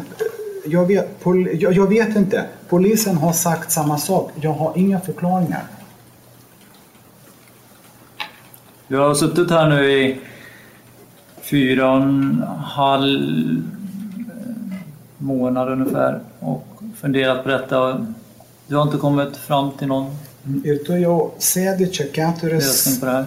jag, 0.66 0.86
vet 0.86 1.24
pol, 1.24 1.50
jag, 1.54 1.74
jag 1.74 1.88
vet 1.88 2.16
inte. 2.16 2.46
Polisen 2.70 3.16
har 3.18 3.34
sagt 3.34 3.72
samma 3.72 3.98
sak. 3.98 4.32
Jag 4.42 4.54
har 4.54 4.74
inga 4.76 5.00
förklaringar. 5.00 5.64
Du 8.88 8.98
har 8.98 9.14
suttit 9.14 9.52
här 9.52 9.70
nu 9.70 9.92
i 9.92 10.18
fyra 11.42 11.92
och 11.92 11.98
en 11.98 12.44
halv 12.64 13.64
månad 15.26 15.70
ungefär 15.70 16.20
och 16.40 16.64
funderat 17.02 17.44
på 17.44 17.50
detta. 17.50 18.06
Du 18.68 18.76
har 18.76 18.84
inte 18.84 18.98
kommit 18.98 19.38
fram 19.38 19.72
till 19.72 19.88
någon 19.88 20.12
Ir 20.46 20.78
tu 20.86 20.94
jau 20.94 21.32
sėdi 21.42 21.88
čia 21.90 22.06
keturis. 22.14 22.66
lösning 22.68 23.00
på 23.00 23.06
det 23.06 23.12
här? 23.12 23.26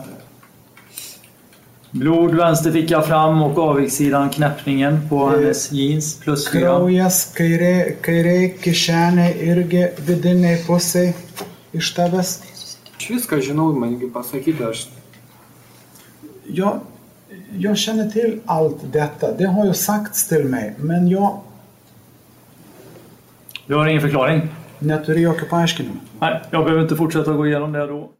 Blod 1.90 2.34
vänster 2.34 2.72
ficka 2.72 3.02
fram 3.02 3.42
och 3.42 3.58
avigsidan 3.58 4.30
knäppningen 4.30 5.08
på 5.08 5.28
hennes 5.28 5.72
jeans 5.72 6.20
plus 6.20 6.48
fyra. 6.48 6.60
Kraujas 6.60 7.32
kairė, 7.34 7.96
kairė 8.02 8.36
kišenė 8.62 9.26
irgi 9.48 9.82
vidiniai 10.06 10.60
pusiai 10.66 11.14
iš 11.72 11.90
tavęs. 11.96 12.42
Aš 12.98 13.10
viską 13.10 13.40
žinau, 13.42 13.72
mangi 13.72 14.10
pasakyti, 14.12 14.64
aš 14.64 14.88
Jag, 16.50 16.80
jag 17.58 17.78
känner 17.78 18.10
till 18.10 18.40
allt 18.46 18.92
detta. 18.92 19.32
Det 19.32 19.46
har 19.46 19.66
ju 19.66 19.74
sagts 19.74 20.28
till 20.28 20.44
mig. 20.44 20.74
Men 20.78 21.08
jag 21.08 21.40
Du 23.68 23.74
har 23.74 23.86
ingen 23.86 24.02
förklaring? 24.02 24.48
neturiu 24.78 25.22
jokio 25.22 25.46
paaiškinimo. 25.46 25.94
Nej, 26.20 26.40
jag 26.50 26.64
behöver 26.64 26.82
inte 26.82 26.96
fortsätta 26.96 27.32
gå 27.32 27.46
igenom 27.46 27.72
det 27.72 27.86
då. 27.86 28.10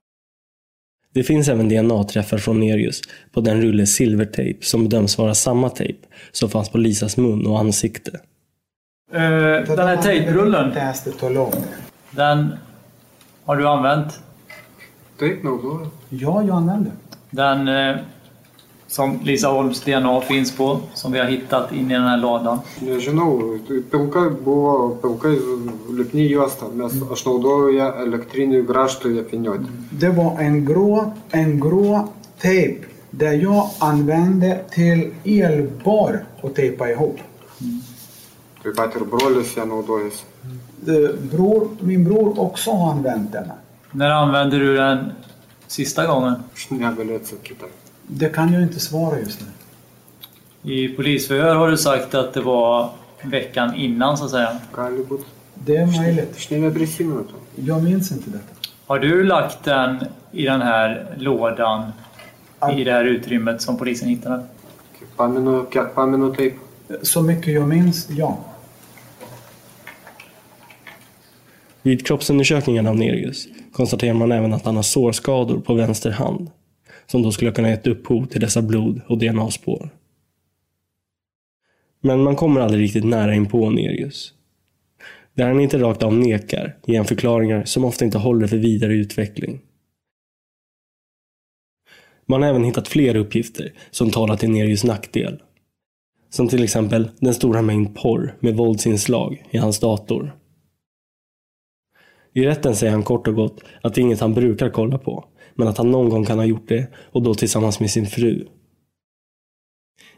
Det 1.15 1.23
finns 1.23 1.49
även 1.49 1.69
DNA-träffar 1.69 2.39
från 2.39 2.61
Nerius 2.61 3.01
på 3.33 3.41
den 3.41 3.63
rulle 3.63 3.87
silvertejp 3.87 4.65
som 4.65 4.85
bedöms 4.85 5.19
vara 5.19 5.35
samma 5.35 5.69
tejp 5.69 5.99
som 6.33 6.51
fanns 6.51 6.69
på 6.69 6.79
Lisas 6.79 7.17
mun 7.17 7.47
och 7.47 7.61
ansikte. 7.61 8.11
Eh, 9.13 9.21
den 9.77 9.79
här 9.79 9.97
tejprullen, 9.97 10.75
den 12.11 12.55
har 13.45 13.57
du 13.57 13.69
använt? 13.69 14.21
Ja, 16.09 16.43
jag 16.43 16.57
använder. 16.57 16.93
Den 17.31 17.69
eh, 17.69 17.97
som 18.89 19.19
Lisa 19.23 19.49
Holms 19.49 19.81
DNA 19.81 20.21
finns 20.21 20.57
på, 20.57 20.81
som 20.95 21.13
vi 21.13 21.19
har 21.19 21.27
hittat 21.27 21.73
in 21.73 21.91
i 21.91 21.95
den 21.95 22.03
här 22.03 22.17
ladan. 22.17 22.59
Buvo 24.45 24.95
pilkai 25.03 25.39
lipni 25.99 26.27
juosta, 26.27 26.69
nes 26.75 26.93
aš 27.13 27.27
naudojau 27.27 27.73
ją 27.73 27.93
elektriniui 28.03 28.63
grąžtui 28.67 29.21
apvynioti. 29.21 29.65
Det 29.91 30.09
var 30.09 30.41
en 30.41 30.65
grå, 30.65 31.13
en 31.31 31.61
grå 31.61 32.09
tejp 32.41 32.85
där 33.11 33.33
jag 33.33 33.71
använde 33.79 34.65
till 34.71 35.11
elbar 35.25 36.25
att 36.43 36.55
tejpa 36.55 36.91
ihop. 36.91 37.19
Naudojasi. 39.67 40.25
Eh, 40.87 41.15
Bror, 41.33 41.69
min 41.81 42.05
bror 42.05 42.41
också 42.41 42.71
har 42.71 42.93
använt 42.93 43.33
den. 43.33 43.45
När 43.93 44.11
använde 44.11 44.59
du 44.59 44.77
den 44.77 45.13
sista 45.67 46.07
gången? 46.07 46.35
Det 48.09 48.29
kan 48.29 48.53
jag 48.53 48.63
inte 48.63 48.81
svara 48.81 49.19
just 49.19 49.41
nu. 49.41 49.47
I 50.73 50.89
polisförhör 50.89 51.55
har 51.55 51.69
du 51.69 51.77
sagt 51.77 52.15
att 52.15 52.35
det 52.35 52.41
var 52.41 52.91
veckan 53.23 53.75
innan 53.75 54.19
så 54.19 54.25
att 54.25 54.31
säga. 54.31 54.61
Det 55.55 55.77
är 55.77 56.01
möjligt. 56.01 56.51
Jag 57.55 57.83
minns 57.83 58.13
inte 58.13 58.31
detta. 58.31 58.55
Har 58.87 58.99
du 58.99 59.25
lagt 59.25 59.65
den 59.65 59.99
i 60.33 60.45
den 60.45 60.63
här 60.63 61.15
lådan 61.19 61.93
i 62.77 62.85
det 62.85 62.93
här 62.93 63.05
utrymmet 63.05 63.63
som 63.63 63.79
polisen 63.79 64.09
hittade? 64.09 64.47
Så 67.03 67.23
mycket 67.23 67.55
jag 67.55 67.69
minns, 67.69 68.11
ja. 68.11 68.39
Vid 71.83 72.07
kroppsundersökningen 72.07 72.87
av 72.87 72.97
Nerius 72.97 73.47
konstaterar 73.73 74.15
man 74.15 74.33
även 74.33 74.53
att 74.53 74.65
han 74.65 74.77
har 74.77 74.83
sårskador 74.83 75.61
på 75.61 75.75
vänster 75.75 76.11
hand, 76.11 76.51
som 77.11 77.23
då 77.23 77.33
skulle 77.33 77.53
kunna 77.53 77.71
gett 77.71 77.87
upphov 77.87 78.27
till 78.27 78.41
dessa 78.41 78.63
blod 78.63 79.01
och 79.07 79.19
DNA-spår. 79.19 79.91
Men 82.01 82.23
man 82.23 82.37
kommer 82.37 82.61
aldrig 82.61 82.83
riktigt 82.83 83.05
nära 83.05 83.35
in 83.35 83.47
på 83.47 83.71
Nerius. 83.71 84.35
Där 85.35 85.47
han 85.47 85.61
inte 85.61 85.79
rakt 85.79 86.03
av 86.03 86.15
nekar 86.15 86.77
ger 86.87 86.97
han 86.97 87.07
förklaringar 87.07 87.65
som 87.65 87.85
ofta 87.85 88.05
inte 88.05 88.19
håller 88.19 88.47
för 88.47 88.57
vidare 88.57 88.95
utveckling. 88.95 89.61
Man 92.27 92.43
har 92.43 92.49
även 92.49 92.65
hittat 92.65 92.89
fler 92.89 93.17
uppgifter 93.17 93.73
som 93.91 94.11
talar 94.11 94.37
till 94.37 94.51
Nerius 94.51 94.85
nackdel. 94.85 95.43
Som 96.31 96.49
till 96.49 96.65
exempel 96.65 97.11
den 97.21 97.35
stora 97.35 97.63
mängd 97.63 97.97
porr 97.97 98.37
med 98.41 98.57
våldsinslag 98.57 99.45
i 99.51 99.59
hans 99.59 99.79
dator. 99.79 100.37
I 102.39 102.47
rätten 102.47 102.77
säger 102.77 102.93
han 102.93 103.03
kort 103.03 103.29
och 103.29 103.35
gott 103.35 103.61
att 103.83 103.95
det 103.95 104.01
är 104.01 104.03
inget 104.03 104.21
han 104.21 104.35
brukar 104.35 104.71
kolla 104.71 104.99
på, 104.99 105.25
men 105.55 105.69
att 105.69 105.79
han 105.79 105.91
någon 105.91 106.09
gång 106.09 106.25
kan 106.25 106.39
ha 106.39 106.45
gjort 106.45 106.69
det 106.69 106.87
och 107.13 107.23
då 107.23 107.35
tillsammans 107.35 107.81
med 107.81 107.91
sin 107.91 108.07
fru. 108.07 108.47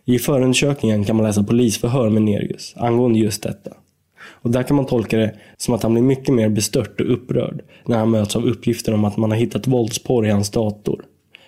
I 0.05 0.19
förundersökningen 0.19 1.05
kan 1.05 1.17
man 1.17 1.27
läsa 1.27 1.43
polisförhör 1.43 2.11
med 2.11 2.23
Nerius 2.23 2.75
angående 2.77 3.19
just 3.19 3.43
detta. 3.43 3.71
Och 4.21 4.51
där 4.51 4.63
kan 4.63 4.77
man 4.77 4.87
tolka 4.87 5.17
det 5.17 5.35
som 5.57 5.75
att 5.75 5.83
han 5.83 5.93
blir 5.93 6.03
mycket 6.03 6.35
mer 6.35 6.49
bestört 6.49 7.01
och 7.01 7.13
upprörd 7.13 7.63
när 7.85 7.99
han 7.99 8.11
möts 8.11 8.37
av 8.37 8.45
uppgifter 8.45 8.95
om 8.95 9.05
att 9.05 9.17
man 9.17 9.31
har 9.31 9.39
hittat 9.39 9.67
våldsporr 9.67 10.27
i 10.27 10.31
hans 10.31 10.51
dator. 10.51 11.05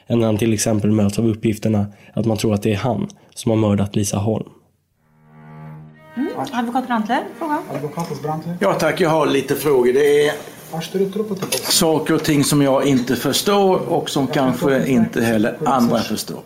Än 0.06 0.18
när 0.18 0.26
han 0.26 0.38
till 0.38 0.52
exempel 0.52 0.90
möts 0.90 1.18
av 1.18 1.28
uppgifterna 1.28 1.86
att 2.14 2.26
man 2.26 2.36
tror 2.36 2.54
att 2.54 2.62
det 2.62 2.72
är 2.72 2.76
han 2.76 3.08
som 3.34 3.50
har 3.50 3.58
mördat 3.58 3.96
Lisa 3.96 4.18
Holm. 4.18 4.48
Mm. 6.16 6.28
Advokat 6.52 6.86
Brantler, 6.86 7.24
fråga. 7.38 7.62
Advokatus 7.74 8.22
Brantler. 8.22 8.56
Ja 8.60 8.74
tack, 8.74 9.00
jag 9.00 9.10
har 9.10 9.26
lite 9.26 9.54
frågor. 9.54 9.92
Det 9.92 10.26
är 10.26 10.32
saker 11.52 12.14
och 12.14 12.24
ting 12.24 12.44
som 12.44 12.62
jag 12.62 12.86
inte 12.86 13.16
förstår 13.16 13.76
och 13.88 14.10
som 14.10 14.26
kanske 14.26 14.86
inte 14.86 15.20
heller 15.20 15.58
andra 15.64 15.98
förstår. 15.98 16.40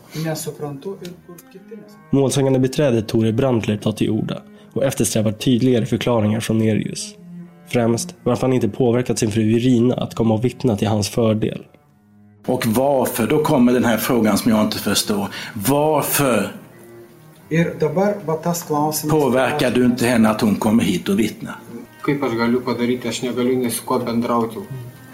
Målsägande 2.10 2.58
beträdet 2.58 3.08
Tore 3.08 3.32
Brantler 3.32 3.76
tar 3.76 3.92
till 3.92 4.10
orda 4.10 4.42
och 4.72 4.84
eftersträvar 4.84 5.32
tydligare 5.32 5.86
förklaringar 5.86 6.40
från 6.40 6.58
Nerius. 6.58 7.14
Främst 7.68 8.14
varför 8.22 8.42
han 8.42 8.52
inte 8.52 8.68
påverkat 8.68 9.18
sin 9.18 9.30
fru 9.30 9.42
Irina 9.42 9.94
att 9.94 10.14
komma 10.14 10.34
och 10.34 10.44
vittna 10.44 10.76
till 10.76 10.88
hans 10.88 11.08
fördel. 11.08 11.62
Och 12.46 12.66
varför? 12.66 13.26
Då 13.26 13.42
kommer 13.42 13.72
den 13.72 13.84
här 13.84 13.96
frågan 13.96 14.38
som 14.38 14.50
jag 14.50 14.64
inte 14.64 14.78
förstår. 14.78 15.26
Varför 15.54 16.52
påverkar 19.10 19.70
du 19.70 19.84
inte 19.84 20.06
henne 20.06 20.28
att 20.28 20.40
hon 20.40 20.56
kommer 20.56 20.84
hit 20.84 21.08
och 21.08 21.18
vittnar? 21.18 21.54
Kaip 22.06 22.22
aš 22.22 22.34
galiu 22.38 22.60
padaryti, 22.60 23.08
aš 23.08 23.22
negaliu 23.22 23.56
nei 23.58 23.70
su 23.70 23.82
kuo 23.84 23.98
bendrauti. 23.98 24.60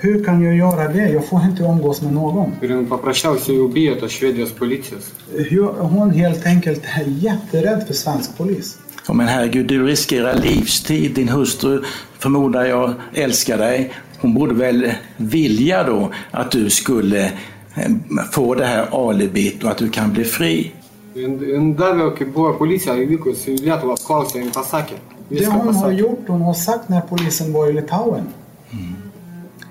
Hur 0.03 0.25
kan 0.25 0.43
jag 0.43 0.55
göra 0.57 0.89
det? 0.93 1.09
Jag 1.13 1.25
får 1.29 1.43
inte 1.45 1.63
umgås 1.63 2.03
med 2.03 2.13
någon. 2.13 2.53
Ir 2.63 2.69
jin 2.71 2.87
paprasčiausiai 2.87 3.57
jau 3.57 3.69
bijo 3.69 3.95
tos 4.01 4.13
švedijos 4.13 4.53
policijos. 4.53 5.13
Hur- 5.51 5.73
Hon 5.81 6.11
helt 6.11 6.47
enkelt 6.47 6.83
är 6.85 7.05
jätterädd 7.07 7.87
för 7.87 7.95
svensk 7.95 8.37
polis. 8.39 8.79
Ja, 9.09 9.15
men 9.15 9.29
herregud, 9.29 9.67
du 9.67 9.87
riskerar 9.87 10.35
livstid. 10.35 11.15
Din 11.15 11.29
hustru, 11.29 11.83
förmodar 12.19 12.65
jag, 12.65 12.95
älskar 13.15 13.59
dig. 13.59 13.91
Hon 14.21 14.35
borde 14.35 14.55
väl 14.55 14.93
vilja 15.17 15.83
då 15.85 16.11
att 16.31 16.51
du 16.51 16.71
skulle 16.71 17.25
eh, 17.25 17.91
få 18.33 18.55
det 18.55 18.65
här 18.65 19.09
alibit 19.11 19.65
och 19.65 19.71
att 19.71 19.79
du 19.79 19.89
kan 19.91 20.13
bli 20.13 20.25
fri. 20.25 20.73
Jin 21.15 21.75
davė, 21.77 22.07
kai 22.17 22.25
buvo 22.33 22.55
policija 22.59 22.95
įvykus 22.97 23.43
į 23.53 23.59
Lietuvą, 23.67 23.99
klausė, 24.07 24.39
jin 24.41 24.53
pasakė. 24.55 24.95
Det 25.39 25.47
hon 25.47 25.75
har 25.75 25.91
gjort, 25.91 26.25
hon 26.29 26.43
har 26.43 26.55
sagt 26.55 26.89
när 26.89 27.01
polisen 27.01 27.53
var 27.53 27.67
i 27.69 27.73
Litauen. 27.73 28.27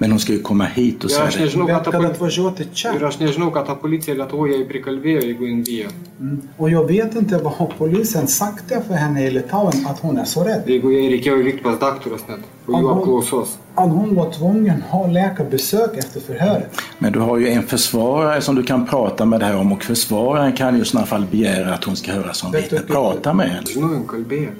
Men 0.01 0.11
hon 0.11 0.19
ska 0.19 0.33
ju 0.33 0.41
komma 0.41 0.65
hit 0.65 1.03
och 1.03 1.09
Ir 1.11 1.15
säga 1.15 1.27
aš 1.27 1.35
nežinau, 1.39 1.65
ką 1.67 1.73
Bet 1.73 1.83
ta 1.83 1.91
kad 1.91 2.01
poli- 2.01 2.11
atvažiuoti 2.11 2.65
čia. 2.73 2.93
Ir 2.95 3.03
aš 3.05 3.19
nežinau, 3.19 3.51
ką 3.51 3.61
ta 3.65 3.75
policija 3.75 4.15
Lietuvoje 4.17 4.55
jai 4.57 4.63
prikalbėjo, 4.65 5.21
jeigu 5.21 5.45
jin 5.45 5.63
bijo. 5.63 5.89
Mm. 6.19 6.41
Och 6.57 6.69
jag 6.69 6.87
vet 6.87 7.15
inte 7.15 7.37
vad 7.37 7.53
har 7.53 7.73
polisen 7.77 8.27
sagt 8.27 8.63
det 8.69 8.81
för 8.87 8.93
henne 8.93 9.27
i 9.27 9.31
Litauen 9.31 9.85
att 9.87 9.99
hon 9.99 10.17
är 10.17 10.25
så 10.25 10.43
rädd. 10.43 10.63
Jeigu 10.67 10.91
jai 10.91 11.09
reikėjo 11.11 11.43
vykti 11.43 11.63
pas 11.63 11.77
daktarus 11.79 12.25
net, 12.29 12.39
po 12.65 12.71
jų 12.71 12.87
Aha. 12.89 12.95
apklausos. 12.99 13.57
Att 13.75 13.89
hon 13.91 14.15
var 14.15 14.31
tvungen 14.31 14.75
att 14.83 14.91
ha 14.91 15.07
läkarbesök 15.07 15.97
efter 15.97 16.19
förhöret. 16.19 16.81
Men 16.99 17.13
du 17.13 17.19
har 17.19 17.37
ju 17.37 17.49
en 17.49 17.63
försvarare 17.63 18.41
som 18.41 18.55
du 18.55 18.63
kan 18.63 18.85
prata 18.87 19.25
med 19.25 19.39
det 19.39 19.45
här 19.45 19.57
om 19.57 19.71
och 19.71 19.83
försvararen 19.83 20.53
kan 20.53 20.75
ju 20.75 20.81
i 20.81 20.85
sådana 20.85 21.05
fall 21.07 21.25
begära 21.31 21.73
att 21.73 21.83
hon 21.83 21.95
ska 21.95 22.11
höras 22.11 22.37
som 22.37 22.51
vittne. 22.51 22.79
Prata 22.79 23.33
med 23.33 23.49
henne. 23.49 24.51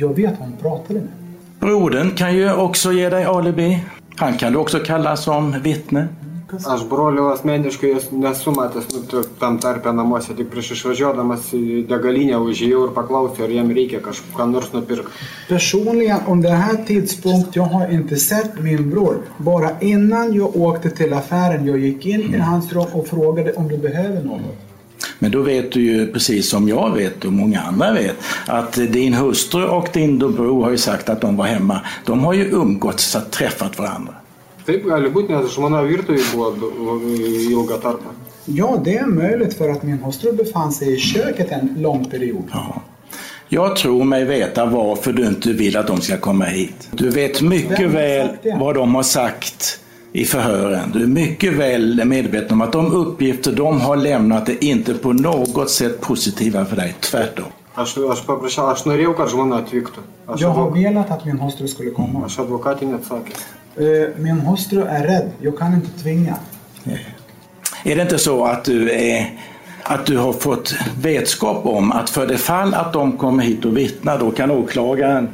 Jag 0.00 0.16
vet 0.16 0.34
hon 0.38 0.52
pratade 0.60 1.00
med. 1.00 1.08
Brodern 1.60 2.10
kan 2.10 2.34
ju 2.34 2.52
också 2.52 2.92
ge 2.92 3.08
dig 3.08 3.24
alibi. 3.24 3.84
Han 4.16 4.36
kan 4.38 4.52
du 4.52 4.58
också 4.58 4.78
kalla 4.78 5.16
som 5.16 5.60
vittne. 5.62 6.08
Aš 6.66 6.80
brolio 6.88 7.28
asmeniškai 7.30 7.94
nesu 8.10 8.50
matęs 8.50 8.86
nu, 9.12 9.22
tam 9.38 9.58
tarpe 9.58 9.92
namuose, 9.92 10.34
tik 10.34 10.48
prieš 10.50 10.70
išvažiuodamas 10.74 11.52
į 11.54 11.84
degalinę 11.90 12.40
užėjau 12.42 12.80
ir 12.88 12.94
paklausiau, 12.96 13.44
ar 13.46 13.52
jam 13.54 13.70
reikia 13.76 14.00
kažką 14.02 14.48
nors 14.50 14.72
nupirkti. 14.72 15.28
Personligen 15.48 16.26
under 16.26 16.50
den 16.50 16.58
här 16.60 16.76
tidpunkt, 16.86 17.56
jag 17.56 17.62
har 17.62 17.92
inte 17.92 18.16
sett 18.16 18.58
min 18.60 18.90
bror. 18.90 19.22
Bara 19.38 19.70
innan 19.80 20.34
jag 20.34 20.56
åkte 20.56 20.90
till 20.90 21.12
affären, 21.12 21.66
jag 21.66 21.78
gick 21.78 22.06
in 22.06 22.34
i 22.34 22.38
hans 22.38 22.72
rum 22.72 22.86
och 22.92 23.06
frågade 23.06 23.52
om 23.52 23.68
du 23.68 23.78
behöver 23.78 24.22
något. 24.22 24.69
Men 25.22 25.30
då 25.30 25.42
vet 25.42 25.72
du 25.72 25.80
ju 25.82 26.12
precis 26.12 26.50
som 26.50 26.68
jag 26.68 26.94
vet 26.94 27.24
och 27.24 27.32
många 27.32 27.60
andra 27.60 27.92
vet 27.92 28.16
att 28.46 28.72
din 28.72 29.14
hustru 29.14 29.64
och 29.64 29.88
din 29.92 30.18
bror 30.18 30.64
har 30.64 30.70
ju 30.70 30.78
sagt 30.78 31.08
att 31.08 31.20
de 31.20 31.36
var 31.36 31.46
hemma. 31.46 31.80
De 32.06 32.24
har 32.24 32.32
ju 32.32 32.44
umgåtts, 32.50 33.16
att 33.16 33.32
träffat 33.32 33.78
varandra. 33.78 34.14
Ja, 38.44 38.80
det 38.84 38.96
är 38.96 39.06
möjligt 39.06 39.54
för 39.54 39.68
att 39.68 39.82
min 39.82 39.98
hustru 39.98 40.32
befann 40.32 40.72
sig 40.72 40.94
i 40.94 40.96
köket 40.98 41.50
en 41.50 41.74
lång 41.78 42.04
period. 42.04 42.44
Jag 43.48 43.76
tror 43.76 44.04
mig 44.04 44.24
veta 44.24 44.66
varför 44.66 45.12
du 45.12 45.26
inte 45.26 45.52
vill 45.52 45.76
att 45.76 45.86
de 45.86 46.00
ska 46.00 46.16
komma 46.16 46.44
hit. 46.44 46.88
Du 46.90 47.10
vet 47.10 47.42
mycket 47.42 47.90
väl 47.90 48.28
vad 48.58 48.74
de 48.74 48.94
har 48.94 49.02
sagt 49.02 49.80
i 50.12 50.24
förhören. 50.24 50.90
Du 50.92 51.02
är 51.02 51.06
mycket 51.06 51.52
väl 51.52 52.04
medveten 52.04 52.52
om 52.52 52.60
att 52.60 52.72
de 52.72 52.92
uppgifter 52.92 53.52
de 53.52 53.80
har 53.80 53.96
lämnat 53.96 54.48
är 54.48 54.64
inte 54.64 54.94
på 54.94 55.12
något 55.12 55.70
sätt 55.70 56.00
positiva 56.00 56.64
för 56.64 56.76
dig. 56.76 56.94
Tvärtom. 57.00 57.44
Jag 60.38 60.48
har 60.50 60.70
velat 60.70 61.10
att 61.10 61.24
min 61.24 61.38
hustru 61.38 61.68
skulle 61.68 61.90
komma. 61.90 62.28
Eh, 63.76 63.84
Min 64.16 64.40
hustru 64.40 64.82
är 64.82 65.06
rädd. 65.06 65.30
Jag 65.40 65.58
kan 65.58 65.74
inte 65.74 66.02
tvinga. 66.02 66.36
Är 67.84 67.96
det 67.96 68.02
inte 68.02 68.18
så 68.18 68.44
att 68.44 68.64
du, 68.64 68.90
är, 68.90 69.38
att 69.82 70.06
du 70.06 70.18
har 70.18 70.32
fått 70.32 70.74
vetskap 71.02 71.66
om 71.66 71.92
att 71.92 72.10
för 72.10 72.26
det 72.26 72.38
fall 72.38 72.74
att 72.74 72.92
de 72.92 73.12
kommer 73.18 73.42
hit 73.42 73.64
och 73.64 73.76
vittnar 73.76 74.18
då 74.18 74.30
kan 74.30 74.50
åklagaren 74.50 75.28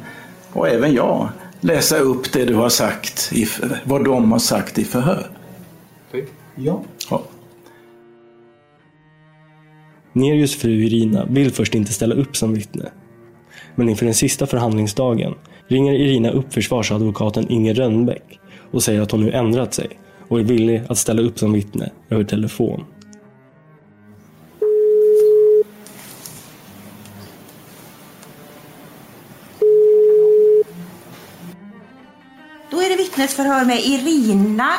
och 0.53 0.67
även 0.69 0.93
jag 0.93 1.29
läsa 1.61 1.97
upp 1.97 2.33
det 2.33 2.45
du 2.45 2.55
har 2.55 2.69
sagt, 2.69 3.31
i, 3.33 3.47
vad 3.83 4.05
de 4.05 4.31
har 4.31 4.39
sagt 4.39 4.79
i 4.79 4.83
förhör? 4.83 5.29
Ja. 6.55 6.83
Ja. 7.09 7.23
Nerius 10.13 10.55
fru 10.55 10.71
Irina 10.71 11.25
vill 11.29 11.51
först 11.51 11.75
inte 11.75 11.93
ställa 11.93 12.15
upp 12.15 12.37
som 12.37 12.53
vittne. 12.53 12.91
Men 13.75 13.89
inför 13.89 14.05
den 14.05 14.13
sista 14.13 14.47
förhandlingsdagen 14.47 15.33
ringer 15.67 15.93
Irina 15.93 16.29
upp 16.29 16.53
försvarsadvokaten 16.53 17.49
Inger 17.49 17.73
Rönnbäck 17.73 18.39
och 18.71 18.83
säger 18.83 19.01
att 19.01 19.11
hon 19.11 19.21
nu 19.21 19.31
ändrat 19.31 19.73
sig 19.73 19.99
och 20.27 20.39
är 20.39 20.43
villig 20.43 20.83
att 20.89 20.97
ställa 20.97 21.21
upp 21.21 21.39
som 21.39 21.53
vittne 21.53 21.91
över 22.09 22.23
telefon. 22.23 22.85
Vittnesförhör 33.17 33.65
med 33.65 33.79
Irina 33.79 34.69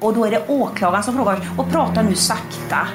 och 0.00 0.14
då 0.14 0.24
är 0.24 0.30
det 0.30 0.44
åklagaren 0.48 1.02
som 1.02 1.14
frågar 1.14 1.40
och 1.58 1.70
pratar 1.70 2.02
nu 2.02 2.14
sakta. 2.14 2.88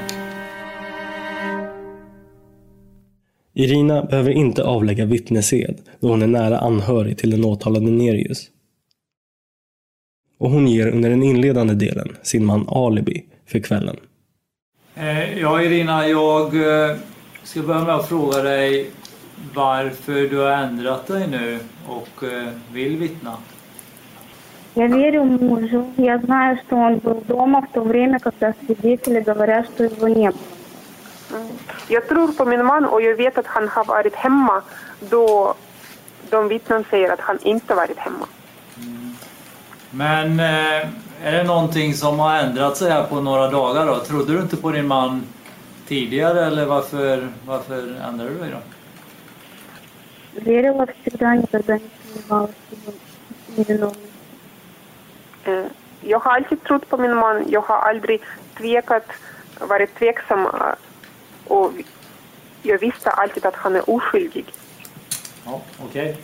Irina 3.54 4.04
behöver 4.04 4.32
inte 4.32 4.64
avlägga 4.64 5.06
vittnesed 5.06 5.82
då 6.00 6.08
hon 6.08 6.22
är 6.22 6.28
nära 6.28 6.60
anhörig 6.60 7.18
till 7.18 7.32
den 7.32 7.46
åtalade 7.46 7.92
Nerius. 7.92 8.48
Och 10.40 10.50
hon 10.50 10.68
ger 10.68 10.88
under 10.88 11.10
den 11.10 11.24
inledande 11.24 11.74
delen 11.74 12.16
sin 12.24 12.46
man 12.46 12.70
alibi 12.70 13.26
för 13.46 13.60
kvällen. 13.60 13.98
Eh, 14.96 15.40
Ja, 15.40 15.62
Irina, 15.62 16.08
jag 16.08 16.56
eh, 16.56 16.98
ska 17.44 17.62
börja 17.62 17.84
med 17.84 17.96
att 17.96 18.08
fråga 18.10 18.42
dig 18.42 18.90
varför 19.54 20.30
du 20.30 20.38
har 20.38 20.52
ändrat 20.52 21.08
dig 21.08 21.28
nu 21.28 21.60
och 21.88 22.24
eh, 22.24 22.48
vill 22.74 22.98
vittna. 22.98 23.38
Я 24.77 24.87
верю 24.87 25.25
мужу. 25.25 25.93
Я 25.97 26.19
знаю, 26.19 26.59
что 26.65 26.77
он 26.77 26.97
был 26.99 27.23
дома 27.29 27.61
в 27.61 27.73
то 27.73 27.83
время, 27.83 28.19
когда 28.19 28.55
свидетели 28.65 29.21
говорят, 29.21 29.67
что 29.67 29.85
его 29.85 30.09
не 30.09 30.31
было. 30.31 30.41
Jag 31.89 32.09
tror 32.09 32.33
på 32.33 32.45
min 32.45 32.65
man 32.65 32.85
och 32.85 33.03
jag 33.03 33.17
vet 33.17 33.39
att 33.39 33.47
han 33.47 33.69
har 33.69 33.85
varit 33.85 34.15
hemma 34.15 34.63
då 35.01 35.55
de 36.31 36.49
vittnen 36.49 36.85
säger 36.91 37.13
att 37.13 37.21
han 37.21 37.39
inte 37.43 37.75
varit 37.75 37.99
hemma. 37.99 38.27
Men 39.91 40.41
eh, 40.41 40.89
är 41.25 41.33
det 41.33 41.45
någonting 41.45 41.95
som 41.95 42.19
har 42.19 42.37
ändrat 42.37 42.77
sig 42.77 42.91
här 42.91 43.05
på 43.05 43.21
några 43.21 43.51
dagar 43.51 43.87
då? 43.87 43.99
Trodde 43.99 44.33
du 44.33 44.41
inte 44.41 44.57
på 44.57 44.71
din 44.71 44.87
man 44.87 45.23
tidigare 45.89 46.47
eller 46.47 46.67
varför, 46.67 47.29
varför 47.47 47.95
ändrade 48.09 48.31
du 48.31 48.39
dig 48.39 48.51
då? 48.51 48.59
Верила 50.35 50.87
всегда, 50.87 51.37
никогда 51.37 51.75
не 51.75 51.91
сомневалась 52.15 52.57
в 52.71 52.73
его 52.73 52.93
невиновности. 53.57 54.06
Jag 56.02 56.20
har 56.20 56.32
alltid 56.32 56.64
trott 56.64 56.90
på 56.90 56.98
min 56.98 57.16
man. 57.16 57.46
Jag 57.50 57.62
har 57.62 57.78
aldrig 57.78 58.22
tvekat, 58.58 59.06
varit 59.60 59.96
tveksam. 59.96 60.48
Och 61.48 61.72
jag 62.62 62.80
visste 62.80 63.10
alltid 63.10 63.46
att 63.46 63.56
han 63.56 63.76
är 63.76 63.90
oskyldig. 63.90 64.46
Ja, 65.46 65.62
Okej. 65.80 66.10
Okay. 66.10 66.16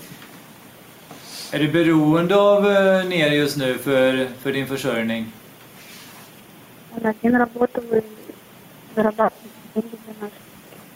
Är 1.51 1.59
du 1.59 1.67
beroende 1.67 2.35
av 2.35 2.67
э, 2.67 3.03
ner 3.03 3.31
just 3.31 3.57
nu 3.57 3.77
för, 3.77 4.27
för 4.41 4.51
din 4.51 4.67
försörjning? 4.67 5.33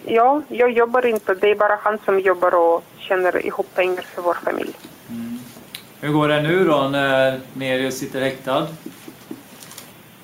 Ja, 0.06 0.42
jag 0.48 0.72
jobbar 0.72 1.06
inte. 1.06 1.34
Det 1.34 1.52
är 1.52 1.56
bara 1.56 1.76
han 1.82 1.98
som 2.06 2.20
jobbar 2.20 2.56
och 2.56 2.84
tjänar 2.98 3.46
ihop 3.46 3.76
pengar 3.76 4.02
för 4.02 4.22
vår 4.22 4.34
familj. 4.34 4.76
Hur 6.01 6.13
går 6.13 6.29
det 6.29 6.43
nu 6.43 6.65
då 6.65 6.89
när 6.89 7.41
Nerius 7.53 7.99
sitter 7.99 8.21
häktad? 8.21 8.69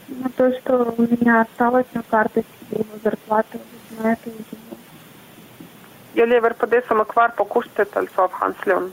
Но 0.07 0.29
то, 0.37 0.53
что 0.61 0.95
у 0.97 1.03
меня 1.03 1.41
осталось 1.41 1.87
на 1.93 2.03
карточке 2.03 2.49
его 2.70 2.99
зарплата, 3.03 3.59
вот 3.59 4.05
на 4.05 4.12
это 4.12 4.31
и 4.31 4.33
живу. 4.51 4.76
Jag 6.12 6.29
lever 6.29 6.51
på 6.51 6.66
det 6.66 6.87
som 6.87 7.01
är 7.01 7.05
kvar 7.05 7.29
på 7.29 7.45
kortet, 7.45 7.97
alltså 7.97 8.20
av 8.20 8.31
hans 8.33 8.57
lön. 8.66 8.93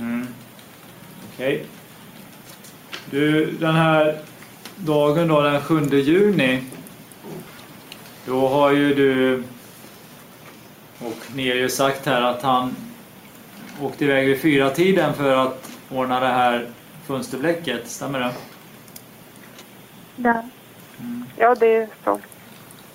Mm. 0.00 0.26
Okej. 1.34 1.66
Du, 3.10 3.50
den 3.50 3.74
här 3.74 4.18
dagen 4.76 5.28
då, 5.28 5.40
den 5.40 5.60
7 5.60 5.80
juni. 5.80 6.62
Då 8.26 8.48
har 8.48 8.72
ju 8.72 8.94
du 8.94 9.42
och 10.98 11.34
Nerius 11.34 11.76
sagt 11.76 12.06
här 12.06 12.22
att 12.22 12.42
han 12.42 12.76
åkte 13.80 14.04
iväg 14.04 14.26
vid 14.26 14.40
fyra 14.40 14.70
tiden 14.70 15.14
för 15.14 15.36
att 15.36 15.70
ordna 15.90 16.20
det 16.20 16.26
här 16.26 16.68
fönsterblecket. 17.06 17.88
Stämmer 17.88 18.20
det? 18.20 18.32
Да. 20.16 20.42
Ja, 21.36 21.54
det 21.54 21.74
är 21.74 21.88
så. 22.04 22.20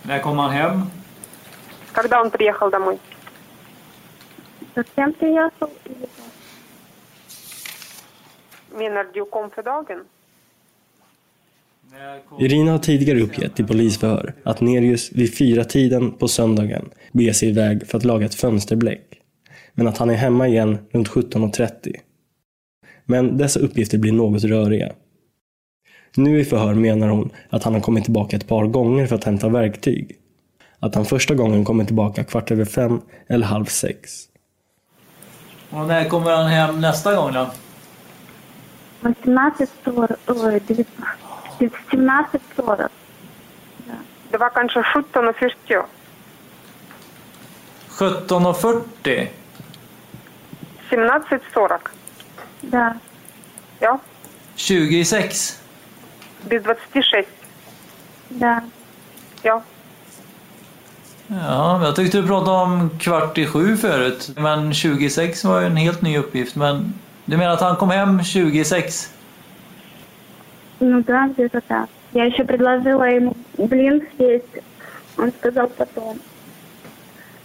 När 0.02 0.20
kom 0.20 0.38
han 0.38 0.52
hem? 0.52 0.82
Когда 1.92 2.22
он 2.22 2.32
приехал 2.32 2.72
домой? 2.72 3.00
Совсем 4.76 5.14
приехал 5.14 5.70
или 5.86 6.06
как? 6.06 6.32
Menar 8.78 9.06
du 9.14 9.26
kom 9.26 9.50
för 9.50 9.64
dagen? 9.64 10.06
Irina 12.40 12.72
har 12.72 12.80
tidigare 12.80 13.22
uppgett 13.22 13.60
i 13.60 13.64
polisförhör 13.64 14.34
att 14.44 14.62
Nerius 14.62 15.12
vid 15.12 15.38
fyra 15.38 15.64
tiden 15.64 16.12
på 16.12 16.28
söndagen 16.28 16.90
beger 17.12 17.34
sig 17.34 17.50
iväg 17.50 17.88
för 17.88 17.98
att 17.98 18.06
laga 18.06 18.26
ett 18.26 18.36
fönsterbläck. 18.36 19.22
Men 19.74 19.88
att 19.88 19.98
han 19.98 20.10
är 20.10 20.14
hemma 20.14 20.48
igen 20.48 20.78
runt 20.92 21.10
17.30. 21.10 21.96
Men 23.05 23.39
dessa 23.39 23.61
uppgifter 23.61 23.99
blir 23.99 24.13
något 24.13 24.45
röriga. 24.45 24.93
Nu 26.17 26.41
i 26.41 26.45
förhör 26.45 26.75
menar 26.75 27.09
hon 27.09 27.31
att 27.51 27.63
han 27.63 27.75
har 27.75 27.81
kommit 27.81 28.05
tillbaka 28.05 28.37
ett 28.37 28.49
par 28.49 28.67
gånger 28.67 29.07
för 29.07 29.17
att 29.17 29.25
hämta 29.25 29.49
verktyg. 29.49 30.19
Att 30.79 30.95
han 30.95 31.05
första 31.05 31.35
gången 31.35 31.65
kommer 31.65 31.85
tillbaka 31.85 32.25
kvart 32.25 32.51
över 32.51 32.65
fem 32.65 33.01
eller 33.29 33.47
halv 33.47 33.65
sex. 33.65 34.29
Och 35.71 35.87
när 35.87 36.09
kommer 36.09 36.31
han 36.31 36.47
hem 36.47 36.81
nästa 36.81 37.15
gång 37.15 37.33
då? 37.33 37.51
18.40, 39.03 40.17
ой, 40.27 40.61
17.40. 41.59 42.89
Det 44.31 44.39
var 44.39 44.51
kanske 44.51 44.81
17.40. 44.81 45.83
17.40? 47.89 49.29
17.40. 50.91 51.79
Да. 52.62 52.94
Ja, 53.80 54.00
26? 54.56 55.60
без 56.44 56.64
26. 56.64 57.28
Да. 58.30 58.62
Ja. 59.44 59.62
Ja, 61.28 61.80
jag 61.84 61.96
tyckte 61.96 62.22
du 62.22 62.28
pratade 62.28 62.58
om 62.58 62.90
kvart 63.00 63.38
i 63.38 63.46
sju 63.46 63.78
förut. 63.78 64.30
Men 64.36 64.74
26 64.74 65.44
var 65.44 65.60
ju 65.60 65.66
en 65.66 65.76
helt 65.78 66.02
ny 66.02 66.18
uppgift. 66.18 66.56
Men 66.56 66.94
du 67.26 67.38
menar 67.38 67.54
att 67.54 67.62
han 67.62 67.76
kom 67.76 67.90
hem 67.90 68.24
26? 68.24 69.14
Ну 70.80 71.02
да, 71.02 71.28
где-то 71.28 71.62
так. 71.62 71.90
Я 72.14 72.26
еще 72.26 72.44
предложила 72.44 73.04
ему 73.10 73.36
блин 73.58 74.02
съесть. 74.18 74.64
Он 75.18 75.32
сказал 75.40 75.68
потом. 75.68 76.20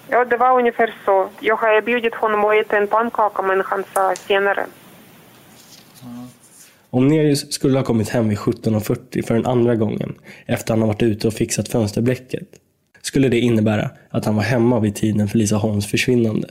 ja, 0.09 0.25
det 0.25 0.37
var 0.37 0.59
ungefär 0.59 0.95
så. 1.05 1.29
Jag 1.41 1.57
har 1.57 1.69
erbjudit 1.69 2.15
honom 2.15 2.45
att 2.45 2.55
äta 2.55 2.77
en 2.77 2.87
pannkaka, 2.87 3.43
men 3.43 3.63
han 3.67 3.85
sa 3.95 4.15
senare. 4.17 4.67
Om 6.90 7.08
Nerius 7.08 7.52
skulle 7.54 7.78
ha 7.78 7.86
kommit 7.86 8.10
hem 8.10 8.30
vid 8.30 8.38
17.40 8.38 9.26
för 9.26 9.34
den 9.34 9.46
andra 9.46 9.76
gången 9.76 10.16
efter 10.46 10.74
han 10.74 10.82
har 10.82 10.88
varit 10.88 11.04
ute 11.04 11.28
och 11.28 11.34
fixat 11.34 11.68
fönsterblecket 11.68 12.48
skulle 13.02 13.30
det 13.30 13.40
innebära 13.40 13.92
att 14.10 14.26
han 14.26 14.36
var 14.36 14.44
hemma 14.44 14.80
vid 14.80 14.96
tiden 14.96 15.28
för 15.28 15.38
Lisa 15.38 15.56
Holms 15.56 15.86
försvinnande. 15.86 16.50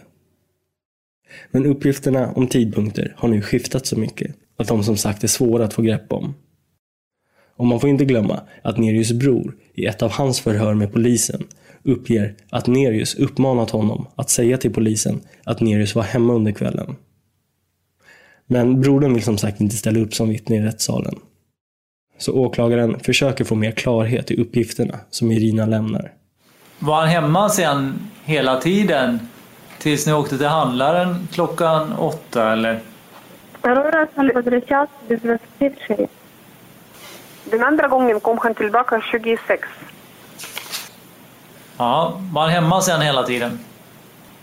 Men 1.51 1.67
uppgifterna 1.67 2.33
om 2.33 2.47
tidpunkter 2.47 3.15
har 3.17 3.29
nu 3.29 3.43
skiftat 3.43 3.87
så 3.87 3.99
mycket 3.99 4.37
att 4.57 4.69
de 4.69 4.85
som 4.85 4.97
sagt 4.97 5.25
är 5.25 5.29
svåra 5.29 5.65
att 5.65 5.75
få 5.75 5.83
grepp 5.83 6.13
om. 6.13 6.35
Och 7.57 7.67
man 7.67 7.81
får 7.81 7.91
inte 7.91 8.05
glömma 8.05 8.41
att 8.63 8.79
Nerius 8.79 9.13
bror 9.13 9.57
i 9.75 9.87
ett 9.87 10.03
av 10.03 10.11
hans 10.11 10.41
förhör 10.41 10.75
med 10.75 10.93
polisen 10.93 11.45
uppger 11.83 12.35
att 12.51 12.67
Nerius 12.67 13.15
uppmanat 13.15 13.71
honom 13.71 14.07
att 14.15 14.31
säga 14.31 14.59
till 14.59 14.73
polisen 14.73 15.21
att 15.45 15.61
Nerius 15.61 15.95
var 15.95 16.03
hemma 16.03 16.35
under 16.35 16.53
kvällen. 16.53 16.97
Men 18.48 18.82
brodern 18.82 19.14
vill 19.14 19.24
som 19.24 19.38
sagt 19.38 19.62
inte 19.62 19.76
ställa 19.76 20.00
upp 20.00 20.14
som 20.14 20.30
vittne 20.30 20.56
i 20.56 20.62
rättssalen. 20.62 21.16
Så 22.18 22.34
åklagaren 22.34 23.00
försöker 23.00 23.44
få 23.44 23.56
mer 23.56 23.72
klarhet 23.72 24.32
i 24.32 24.42
uppgifterna 24.42 25.00
som 25.10 25.32
Irina 25.32 25.66
lämnar. 25.66 26.12
Var 26.80 26.96
han 26.96 27.08
hemma 27.08 27.50
sen 27.50 28.00
hela 28.24 28.62
tiden? 28.62 29.20
Tills 29.78 30.08
ni 30.08 30.14
åkte 30.14 30.38
till 30.38 30.48
handlaren 30.48 31.28
klockan 31.32 31.94
åtta 31.94 32.52
eller? 32.52 32.80
Второй 33.60 33.92
раз 33.92 34.10
он 34.16 34.32
возвращался 34.34 34.94
без 35.08 35.22
26. 35.22 36.12
Den 37.52 37.64
andra 37.64 37.88
gången 37.88 38.20
kom 38.20 38.38
han 38.38 38.56
tillbaka 38.56 39.02
26. 39.12 39.64
Ja, 41.78 42.22
var 42.34 42.42
han 42.42 42.52
hemma 42.52 42.82
sen 42.82 43.02
hela 43.02 43.24
tiden? 43.24 43.60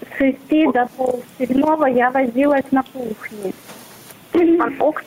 С 0.00 0.18
шести 0.18 0.66
до 0.66 0.86
полседьмого 0.96 1.86
я 1.86 2.10
возилась 2.10 2.70
на 2.70 2.82
кухне. 2.82 3.52
Han, 4.42 4.76
åk, 4.80 5.00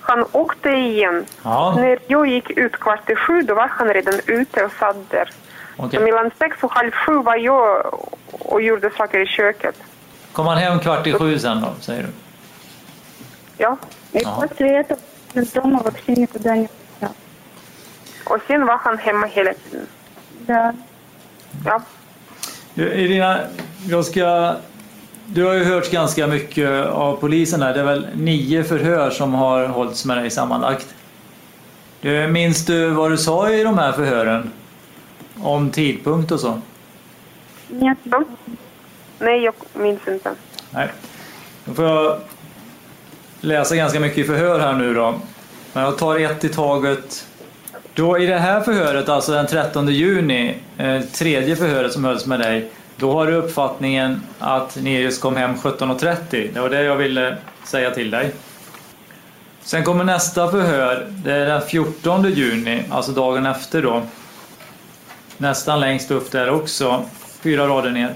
han 0.00 0.24
åkte 0.32 0.70
igen. 0.70 1.24
Ja. 1.42 1.74
När 1.76 1.98
jag 2.06 2.26
gick 2.26 2.50
ut 2.50 2.72
kvart 2.72 3.10
i 3.10 3.14
sju, 3.14 3.42
då 3.42 3.54
var 3.54 3.68
han 3.68 3.88
redan 3.88 4.20
ute 4.26 4.64
och 4.64 4.72
satt 4.72 5.10
där. 5.10 5.30
Okej. 5.76 5.98
Så 5.98 6.04
mellan 6.04 6.30
sex 6.38 6.56
och 6.60 6.72
halv 6.72 6.90
sju 6.90 7.12
var 7.12 7.36
jag 7.36 7.94
och 8.30 8.62
gjorde 8.62 8.90
saker 8.90 9.18
i 9.18 9.26
köket. 9.26 9.76
Kom 10.32 10.46
han 10.46 10.58
hem 10.58 10.80
kvart 10.80 11.06
i 11.06 11.12
sju 11.12 11.38
sen 11.38 11.60
då, 11.60 11.74
säger 11.80 12.02
du? 12.02 12.08
Ja. 13.56 13.76
И 14.12 14.24
после 14.24 14.80
этого 14.80 14.98
из 15.34 15.52
дома 15.52 15.82
вообще 15.82 16.12
никуда 16.14 16.56
не 16.56 16.68
пускал. 16.68 17.14
Och 18.24 18.38
sen 18.46 18.66
var 18.66 18.78
han 18.78 18.98
hemma 18.98 19.26
hela 19.26 19.52
tiden. 19.54 19.86
Да. 20.46 20.74
Ja. 21.64 21.82
Du, 22.74 22.92
Irina, 22.94 23.40
jag 23.88 24.04
ska... 24.04 24.56
du 25.25 25.45
har 25.45 25.53
ju 25.53 25.63
hört 25.63 25.91
ganska 25.91 26.27
mycket 26.27 26.85
av 26.85 27.15
polisen 27.15 27.61
här. 27.61 27.73
Det 27.73 27.79
är 27.79 27.83
väl 27.83 28.07
nio 28.15 28.63
förhör 28.63 29.09
som 29.09 29.33
har 29.33 29.67
hållits 29.67 30.05
med 30.05 30.17
dig 30.17 30.29
sammanlagt. 30.29 30.95
Minns 32.29 32.65
du 32.65 32.89
vad 32.89 33.11
du 33.11 33.17
sa 33.17 33.49
i 33.49 33.63
de 33.63 33.77
här 33.77 33.91
förhören? 33.91 34.51
Om 35.41 35.69
tidpunkt 35.69 36.31
och 36.31 36.39
så? 36.39 36.61
Ja. 37.79 37.95
Nej, 39.19 39.43
jag 39.43 39.53
minns 39.73 40.07
inte. 40.07 40.31
Nej. 40.71 40.89
Då 41.65 41.73
får 41.73 41.85
jag 41.85 42.17
läsa 43.41 43.75
ganska 43.75 43.99
mycket 43.99 44.17
i 44.17 44.23
förhör 44.23 44.59
här 44.59 44.73
nu 44.73 44.93
då. 44.93 45.13
Men 45.73 45.83
jag 45.83 45.97
tar 45.97 46.19
ett 46.19 46.43
i 46.43 46.49
taget. 46.49 47.27
Då 47.93 48.17
i 48.17 48.25
det 48.25 48.39
här 48.39 48.61
förhöret, 48.61 49.09
alltså 49.09 49.31
den 49.31 49.47
13 49.47 49.87
juni, 49.87 50.55
eh, 50.77 51.01
tredje 51.01 51.55
förhöret 51.55 51.93
som 51.93 52.05
hölls 52.05 52.25
med 52.25 52.39
dig, 52.39 52.71
då 53.03 53.11
har 53.11 53.27
du 53.27 53.33
uppfattningen 53.33 54.21
att 54.39 54.75
Nereus 54.75 55.17
kom 55.17 55.35
hem 55.35 55.55
17.30. 55.55 56.53
Det 56.53 56.59
var 56.59 56.69
det 56.69 56.83
jag 56.83 56.95
ville 56.95 57.37
säga 57.63 57.91
till 57.91 58.11
dig. 58.11 58.31
Sen 59.61 59.83
kommer 59.83 60.03
nästa 60.03 60.51
förhör, 60.51 61.07
det 61.09 61.33
är 61.33 61.45
den 61.45 61.61
14 61.61 62.31
juni, 62.31 62.83
alltså 62.89 63.11
dagen 63.11 63.45
efter 63.45 63.81
då. 63.81 64.01
Nästan 65.37 65.79
längst 65.79 66.11
upp 66.11 66.31
där 66.31 66.49
också, 66.49 67.05
fyra 67.41 67.67
rader 67.67 67.91
ner. 67.91 68.13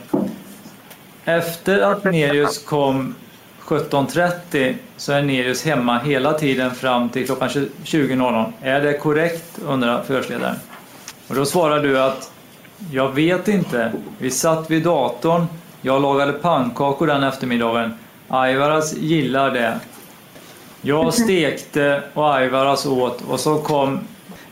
Efter 1.26 1.80
att 1.80 2.04
Nereus 2.04 2.66
kom 2.66 3.16
17.30 3.62 4.76
så 4.98 5.14
är 5.14 5.22
Nereus 5.22 5.66
hemma 5.66 6.00
hela 6.00 6.34
tiden 6.34 6.76
fram 6.76 7.10
till 7.10 7.26
klockan 7.26 7.50
20.00. 7.50 8.52
Är 8.62 8.82
det 8.82 8.98
korrekt? 8.98 9.60
undrar 9.66 10.04
förhörsledaren. 10.04 10.56
Och 11.28 11.36
då 11.36 11.46
svarar 11.46 11.80
du 11.80 12.00
att 12.00 12.32
jag 12.92 13.10
vet 13.10 13.48
inte. 13.48 13.92
Vi 14.18 14.32
satt 14.32 14.72
vid 14.72 14.84
datorn. 14.84 15.46
Jag 15.82 16.02
lagade 16.02 16.34
pannkakor 16.34 17.08
den 17.08 17.24
eftermiddagen. 17.24 17.94
Aivaras 18.28 18.94
gillar 18.94 19.52
det. 19.52 19.80
Jag 20.82 21.14
stekte 21.14 22.04
och 22.14 22.36
Aivaras 22.36 22.86
åt 22.86 23.22
och 23.30 23.40
så 23.40 23.58
kom 23.58 24.00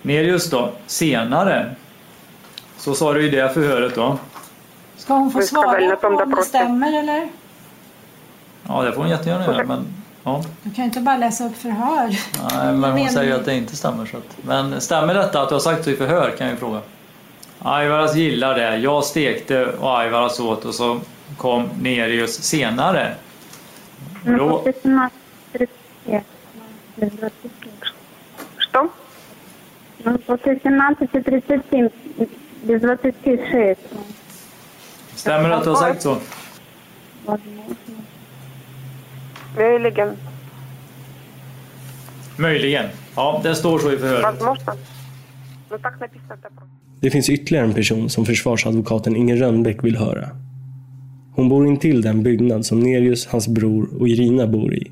Nereus 0.02 0.50
då 0.50 0.72
senare. 0.88 1.76
Så 2.78 2.96
sa 2.96 3.14
du 3.14 3.26
i 3.26 3.30
det 3.30 3.50
förhöret 3.50 3.96
då. 3.96 4.18
Ska 4.98 5.14
hon 5.14 5.32
få 5.32 5.42
svara 5.42 5.96
på 5.96 6.08
om 6.08 6.16
det 6.16 6.36
det 6.36 6.44
stämmer 6.44 7.00
eller? 7.00 7.30
Ja, 8.68 8.82
det 8.82 8.92
får 8.92 9.02
hon 9.02 9.10
jättegärna 9.10 9.46
göra. 9.46 9.64
Men, 9.64 9.86
ja. 10.24 10.44
Du 10.64 10.70
kan 10.70 10.84
ju 10.84 10.84
inte 10.84 11.00
bara 11.00 11.18
läsa 11.18 11.46
upp 11.46 11.58
förhör. 11.58 12.08
Nej, 12.54 12.74
men 12.74 12.92
hon 12.92 13.10
säger 13.10 13.36
att 13.36 13.46
det 13.46 13.56
inte 13.56 13.76
stämmer. 13.76 14.06
Så 14.06 14.18
att, 14.18 14.38
men 14.42 14.82
stämmer 14.82 15.14
detta 15.14 15.42
att 15.42 15.50
du 15.50 15.56
har 15.56 15.60
sagt 15.60 15.84
så 15.84 15.90
i 15.90 15.96
förhör 15.96 16.36
kan 16.38 16.48
jag 16.48 16.54
ju 16.54 16.60
fråga. 16.60 16.82
Aivaras 17.65 18.15
gillar 18.17 18.55
det. 18.55 18.77
Jag 18.77 19.05
stekte 19.05 19.67
och 19.67 19.99
Aivaras 19.99 20.41
åt 20.41 20.65
och 20.65 20.75
så 20.75 21.01
kom 21.37 21.69
Nereus 21.81 22.43
senare. 22.43 23.15
Ну, 24.25 24.39
Då, 24.39 24.59
после 24.59 24.73
17.30 24.73 26.23
без 26.97 27.13
20. 27.13 27.31
Что? 28.59 28.89
Ну, 29.99 30.19
после 30.19 30.55
17.37 30.55 31.91
без 32.63 32.83
26. 32.83 33.81
stämmer 35.15 35.49
det 35.49 35.57
att 35.57 35.65
du 35.65 35.71
har 35.71 35.77
sagt 35.77 36.03
så? 36.03 36.17
Возможно. 37.25 37.75
Möjligen. 39.57 40.17
Möjligen. 42.37 42.87
Ja, 43.17 43.41
det 43.43 43.55
står 43.55 43.79
så 43.79 43.93
i 43.93 43.99
förhöret. 43.99 44.23
Возможно. 44.23 44.73
Ну 45.71 45.79
так 45.79 46.01
написано 46.01 46.35
это 46.35 46.49
просто. 46.49 46.67
Det 47.00 47.10
finns 47.10 47.30
ytterligare 47.30 47.66
en 47.66 47.74
person 47.74 48.10
som 48.10 48.26
försvarsadvokaten 48.26 49.16
Inger 49.16 49.36
Rönnbäck 49.36 49.84
vill 49.84 49.98
höra. 49.98 50.30
Hon 51.36 51.50
bor 51.50 51.68
intill 51.68 52.02
den 52.02 52.24
byggnad 52.24 52.66
som 52.66 52.80
Nerius, 52.80 53.28
hans 53.28 53.48
bror 53.48 53.90
och 54.00 54.08
Irina 54.08 54.48
bor 54.48 54.74
i. 54.74 54.92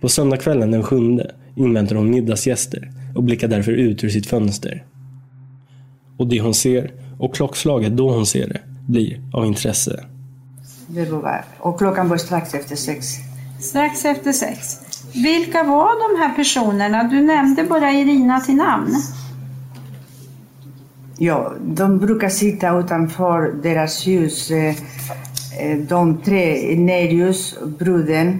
På 0.00 0.08
söndagskvällen 0.08 0.70
den 0.70 0.82
sjunde 0.82 1.30
inväntar 1.56 1.96
hon 1.96 2.10
middagsgäster 2.10 2.90
och 3.14 3.22
blickar 3.22 3.48
därför 3.48 3.72
ut 3.72 4.04
ur 4.04 4.08
sitt 4.08 4.26
fönster. 4.26 4.84
Och 6.16 6.26
det 6.26 6.40
hon 6.40 6.54
ser 6.54 6.92
och 7.18 7.34
klockslaget 7.34 7.96
då 7.96 8.10
hon 8.10 8.26
ser 8.26 8.48
det 8.48 8.60
blir 8.86 9.20
av 9.32 9.46
intresse. 9.46 10.04
Det 10.86 11.10
var, 11.10 11.44
och 11.58 11.78
klockan 11.78 12.08
var 12.08 12.16
strax 12.16 12.54
efter 12.54 12.76
sex. 12.76 13.06
Strax 13.60 14.04
efter 14.04 14.32
sex. 14.32 14.80
Vilka 15.14 15.62
var 15.62 16.14
de 16.14 16.22
här 16.22 16.36
personerna? 16.36 17.04
Du 17.04 17.20
nämnde 17.20 17.64
bara 17.64 17.92
Irina 17.92 18.40
till 18.40 18.54
namn. 18.54 18.94
Ja, 21.18 21.52
de 21.66 21.98
brukar 21.98 22.28
sitta 22.28 22.78
utanför 22.78 23.52
deras 23.62 24.06
hus. 24.06 24.50
eh, 24.50 24.68
eh, 25.60 25.78
De 25.88 26.16
tre, 26.24 26.76
Nerius, 26.78 27.58
brodern, 27.78 28.38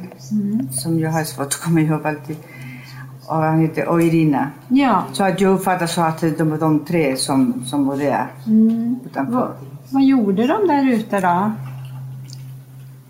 som 0.73 0.99
jag 1.01 1.11
har 1.11 1.25
svårt 1.25 1.47
att 1.47 1.61
komma 1.61 1.81
ihåg 1.81 2.07
alltid, 2.07 2.37
och, 3.27 3.37
han 3.37 3.59
heter, 3.61 3.89
och 3.89 4.03
Irina. 4.03 4.51
Ja. 4.69 5.05
Så 5.13 5.25
att 5.25 5.41
jag 5.41 5.53
uppfattar 5.55 5.87
så 5.87 6.01
att 6.01 6.21
de 6.39 6.51
var 6.51 6.59
de 6.59 6.79
tre 6.85 7.17
som, 7.17 7.65
som 7.67 7.87
var 7.87 7.97
där 7.97 8.27
Mm. 8.47 8.97
utanför. 9.07 9.33
Vad, 9.33 9.49
vad 9.91 10.03
gjorde 10.05 10.47
de 10.47 10.69
där 10.69 10.93
ute 10.93 11.21
då? 11.21 11.53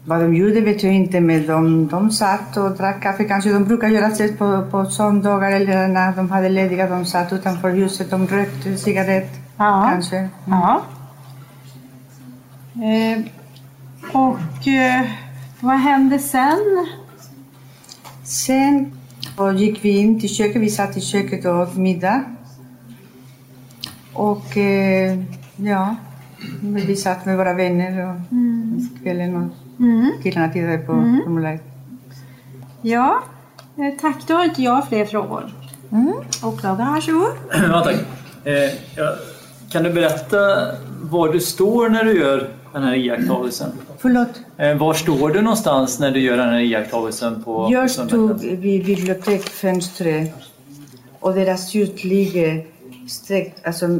Vad 0.07 0.21
de 0.21 0.35
gjorde 0.35 0.61
vet 0.61 0.83
jag 0.83 0.95
inte, 0.95 1.21
men 1.21 1.47
de, 1.47 1.87
de 1.89 2.11
satt 2.11 2.57
och 2.57 2.71
drack 2.71 3.03
kaffe. 3.03 3.25
Kanske 3.25 3.53
de 3.53 3.65
brukar 3.65 3.89
göra 3.89 4.09
det 4.09 4.39
på, 4.39 4.65
på 4.71 4.85
söndagar 4.85 5.51
eller 5.51 5.89
när 5.89 6.12
de 6.17 6.31
hade 6.31 6.49
lediga. 6.49 6.89
De 6.89 7.05
satt 7.05 7.33
utanför 7.33 7.71
huset, 7.71 8.11
de 8.11 8.27
rökte 8.27 8.77
cigarett. 8.77 9.31
Ja. 9.57 9.89
Kanske. 9.91 10.29
Ja. 10.47 10.83
Eh, 12.75 13.25
och 14.13 14.69
eh, 14.69 15.07
vad 15.61 15.77
hände 15.79 16.19
sen? 16.19 16.87
Sen 18.25 18.93
och 19.37 19.55
gick 19.55 19.85
vi 19.85 19.89
in 19.99 20.21
till 20.21 20.29
köket. 20.35 20.63
Vi 20.63 20.71
satt 20.71 20.97
i 20.97 21.01
köket 21.01 21.45
och 21.45 21.55
åt 21.61 21.77
middag. 21.77 22.25
Och 24.13 24.57
eh, 24.57 25.19
ja, 25.57 25.97
vi 26.63 26.97
satt 26.97 27.27
med 27.27 27.37
våra 27.37 27.55
vänner 27.55 28.09
och 28.09 28.33
Mm. 28.33 28.89
kvällen 29.03 29.37
och 29.37 29.81
Mm. 29.81 30.13
killarna 30.23 30.49
tittade 30.53 30.79
på 30.79 30.93
Mm. 30.93 31.21
formuläret. 31.25 31.63
Ja, 32.83 33.23
eh, 33.77 34.01
tack. 34.01 34.17
Då 34.27 34.35
har 34.35 34.45
inte 34.45 34.63
jag 34.63 34.89
fler 34.89 35.05
frågor. 35.07 35.53
Mm. 35.93 36.13
Åklagaren, 36.45 36.93
varsågod. 36.93 37.31
ja, 37.53 37.81
tack. 37.85 37.95
Eh, 38.45 38.53
ja, 38.97 39.17
kan 39.75 39.83
du 39.83 39.91
berätta 39.91 40.39
var 41.03 41.33
du 41.33 41.41
står 41.41 41.89
när 41.89 42.05
du 42.05 42.18
gör 42.20 42.49
den 42.72 42.83
här 42.83 42.95
iakttagelsen? 42.97 43.70
Förlåt? 43.99 44.29
Eh, 44.59 44.77
var 44.79 44.95
står 44.95 45.31
du 45.31 45.43
någonstans 45.43 45.99
när 45.99 46.11
du 46.11 46.20
gör 46.20 46.37
den 46.37 46.49
här 46.49 46.61
iakttagelsen 46.61 47.43
på 47.45 47.68
Jag 47.72 47.91
stod 47.91 48.41
vid 48.45 48.85
biblioteksfönstret 48.87 50.33
och 51.20 51.35
deras 51.35 51.75
hus 51.75 52.05
ligger 52.05 52.64
sträckt, 53.09 53.66
alltså 53.66 53.99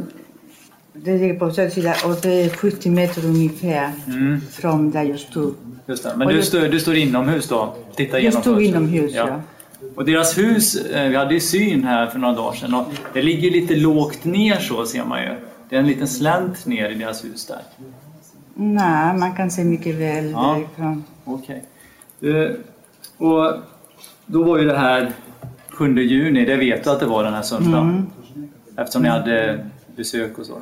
det 0.93 1.17
ligger 1.17 1.33
på 1.39 1.51
söder 1.51 1.69
sida 1.69 1.95
och 2.05 2.15
det 2.21 2.41
är 2.43 2.49
70 2.49 2.89
meter 2.89 3.25
ungefär 3.25 3.91
Mm, 4.07 4.41
från 4.51 4.91
där 4.91 5.03
jag 5.03 5.19
stod. 5.19 5.53
just 5.87 6.03
det. 6.03 6.11
Men 6.15 6.27
Och 6.27 6.33
du, 6.33 6.39
jag- 6.39 6.45
står, 6.45 6.59
du 6.59 6.79
står 6.79 6.95
inomhus 6.95 7.47
då? 7.47 7.73
Titta 7.95 8.19
Jag 8.19 8.33
stod 8.33 8.63
inomhus, 8.63 9.11
ja. 9.15 9.41
Och 9.95 10.05
deras 10.05 10.37
hus, 10.37 10.75
eh, 10.75 11.09
vi 11.09 11.15
hade 11.15 11.33
ju 11.33 11.39
syn 11.39 11.83
här 11.83 12.07
för 12.07 12.19
några 12.19 12.33
dagar 12.35 12.55
sedan 12.55 12.73
och 12.73 12.85
det 13.13 13.21
ligger 13.21 13.51
lite 13.51 13.75
lågt 13.75 14.23
ner 14.25 14.55
så 14.59 14.85
ser 14.85 15.03
man 15.05 15.21
ju. 15.21 15.29
Det 15.69 15.75
är 15.75 15.79
en 15.79 15.87
liten 15.87 16.07
slänt 16.07 16.65
ner 16.65 16.89
i 16.89 16.95
deras 16.95 17.23
hus 17.25 17.45
där. 17.45 17.61
Nej, 18.55 19.17
man 19.17 19.35
kan 19.35 19.51
se 19.51 19.63
mycket 19.63 19.95
väl 19.95 20.31
Ja. 20.31 20.53
därifrån. 20.53 21.03
Okej. 21.25 21.63
Eh, 22.21 22.51
Och 23.17 23.53
då 24.25 24.43
var 24.43 24.57
ju 24.57 24.65
det 24.65 24.77
här 24.77 25.11
7 25.69 25.99
juni, 26.01 26.45
det 26.45 26.55
vet 26.55 26.83
du 26.83 26.89
att 26.89 26.99
det 26.99 27.05
var 27.05 27.23
den 27.23 27.33
här 27.33 27.41
söndagen? 27.41 28.07
Mm. 28.35 28.49
Eftersom 28.77 29.01
ni 29.01 29.09
hade 29.09 29.65
besök 29.95 30.37
och 30.39 30.45
så? 30.45 30.53